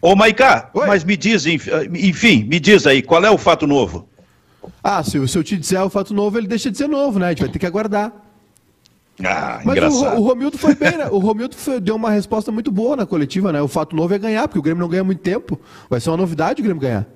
Ô, 0.00 0.14
Maiká, 0.16 0.70
mas 0.74 1.04
me 1.04 1.16
diz, 1.16 1.46
enfim, 1.46 2.44
me 2.44 2.58
diz 2.58 2.86
aí, 2.86 3.02
qual 3.02 3.24
é 3.24 3.30
o 3.30 3.38
fato 3.38 3.66
novo? 3.66 4.08
Ah, 4.82 5.02
se, 5.02 5.26
se 5.28 5.38
eu 5.38 5.44
te 5.44 5.56
disser 5.56 5.82
o 5.82 5.90
fato 5.90 6.12
novo, 6.14 6.38
ele 6.38 6.46
deixa 6.46 6.70
de 6.70 6.76
ser 6.76 6.88
novo, 6.88 7.18
né? 7.18 7.26
A 7.26 7.28
gente 7.30 7.40
vai 7.40 7.48
ter 7.50 7.58
que 7.58 7.66
aguardar. 7.66 8.12
Ah, 9.22 9.60
Mas 9.64 9.76
engraçado. 9.76 10.16
O, 10.16 10.20
o 10.20 10.28
Romildo 10.28 10.58
foi 10.58 10.74
bem, 10.74 10.96
né? 10.96 11.08
O 11.10 11.18
Romildo 11.18 11.54
foi, 11.56 11.80
deu 11.80 11.94
uma 11.94 12.10
resposta 12.10 12.50
muito 12.50 12.72
boa 12.72 12.96
na 12.96 13.06
coletiva, 13.06 13.52
né? 13.52 13.62
O 13.62 13.68
fato 13.68 13.94
novo 13.94 14.12
é 14.14 14.18
ganhar, 14.18 14.48
porque 14.48 14.58
o 14.58 14.62
Grêmio 14.62 14.80
não 14.80 14.88
ganha 14.88 15.04
muito 15.04 15.20
tempo. 15.20 15.60
Vai 15.88 16.00
ser 16.00 16.10
uma 16.10 16.16
novidade 16.16 16.60
o 16.60 16.64
Grêmio 16.64 16.80
ganhar. 16.80 17.06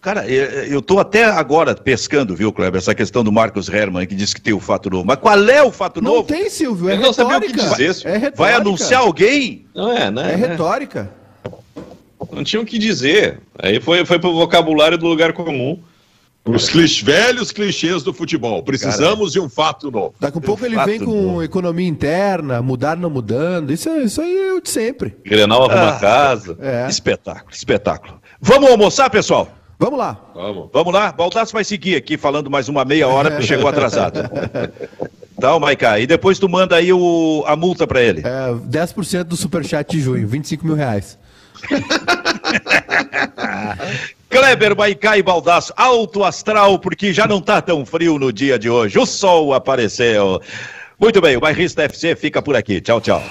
Cara, 0.00 0.28
eu 0.28 0.80
estou 0.80 1.00
até 1.00 1.24
agora 1.24 1.74
pescando, 1.74 2.36
viu, 2.36 2.52
Kleber, 2.52 2.78
essa 2.78 2.94
questão 2.94 3.24
do 3.24 3.32
Marcos 3.32 3.70
Herman, 3.70 4.06
que 4.06 4.14
disse 4.14 4.34
que 4.34 4.40
tem 4.40 4.52
o 4.52 4.60
fato 4.60 4.90
novo. 4.90 5.06
Mas 5.06 5.16
qual 5.16 5.38
é 5.48 5.62
o 5.62 5.70
fato 5.72 6.02
não 6.02 6.16
novo? 6.16 6.28
Não 6.30 6.38
tem, 6.38 6.50
Silvio, 6.50 6.90
é 6.90 6.92
eu 6.92 6.96
retórica. 6.98 7.22
Não 7.22 7.30
sabia 7.30 7.48
o 7.48 7.52
que 7.52 7.84
dizer. 7.86 8.06
É 8.06 8.12
retórica. 8.12 8.36
Vai 8.36 8.52
anunciar 8.52 9.00
alguém? 9.00 9.64
Não 9.74 9.90
é, 9.90 10.10
né? 10.10 10.32
É 10.32 10.36
retórica. 10.36 11.10
Não 12.30 12.44
tinha 12.44 12.60
o 12.60 12.66
que 12.66 12.78
dizer. 12.78 13.40
Aí 13.58 13.80
foi, 13.80 14.04
foi 14.04 14.18
pro 14.18 14.34
vocabulário 14.34 14.98
do 14.98 15.06
lugar 15.06 15.32
comum. 15.32 15.78
Os 16.46 16.68
clichê, 16.68 17.04
velhos 17.04 17.50
clichês 17.50 18.02
do 18.02 18.12
futebol. 18.12 18.62
Precisamos 18.62 19.18
Cara, 19.18 19.30
de 19.30 19.40
um 19.40 19.48
fato 19.48 19.90
novo. 19.90 20.14
Daqui 20.20 20.36
a 20.36 20.38
um 20.38 20.42
pouco 20.42 20.66
ele 20.66 20.76
vem 20.84 20.98
com 20.98 21.10
novo. 21.10 21.42
economia 21.42 21.88
interna, 21.88 22.60
mudar 22.60 22.98
não 22.98 23.08
mudando. 23.08 23.72
Isso, 23.72 23.88
é, 23.88 24.02
isso 24.02 24.20
aí 24.20 24.36
é 24.36 24.52
o 24.52 24.60
de 24.60 24.68
sempre. 24.68 25.16
Grenal 25.24 25.70
arruma 25.70 25.96
ah, 25.96 25.98
casa. 25.98 26.58
É. 26.60 26.86
Espetáculo, 26.86 27.50
espetáculo. 27.50 28.20
Vamos 28.40 28.70
almoçar, 28.70 29.08
pessoal? 29.08 29.48
Vamos 29.78 29.98
lá. 29.98 30.20
Vamos. 30.34 30.68
Vamos 30.70 30.92
lá. 30.92 31.12
Baldasso 31.12 31.52
vai 31.52 31.64
seguir 31.64 31.96
aqui 31.96 32.18
falando 32.18 32.50
mais 32.50 32.68
uma 32.68 32.84
meia 32.84 33.08
hora 33.08 33.30
porque 33.30 33.46
chegou 33.46 33.66
atrasado. 33.66 34.20
Então, 35.36 35.58
Maiká, 35.58 35.98
e 35.98 36.06
depois 36.06 36.38
tu 36.38 36.46
manda 36.46 36.76
aí 36.76 36.92
o, 36.92 37.42
a 37.46 37.56
multa 37.56 37.86
para 37.86 38.02
ele. 38.02 38.20
É, 38.20 38.52
10% 38.52 39.24
do 39.24 39.36
superchat 39.36 39.90
de 39.90 40.00
junho, 40.00 40.28
25 40.28 40.66
mil 40.66 40.76
reais. 40.76 41.18
Kleber, 44.34 44.76
Maiká 44.76 45.16
e 45.16 45.22
Baldasso, 45.22 45.72
alto 45.76 46.24
astral, 46.24 46.76
porque 46.80 47.12
já 47.12 47.24
não 47.24 47.40
tá 47.40 47.62
tão 47.62 47.86
frio 47.86 48.18
no 48.18 48.32
dia 48.32 48.58
de 48.58 48.68
hoje. 48.68 48.98
O 48.98 49.06
sol 49.06 49.54
apareceu. 49.54 50.42
Muito 50.98 51.20
bem, 51.20 51.36
o 51.36 51.40
Bairrista 51.40 51.84
FC 51.84 52.16
fica 52.16 52.42
por 52.42 52.56
aqui. 52.56 52.80
Tchau, 52.80 53.00
tchau. 53.00 53.22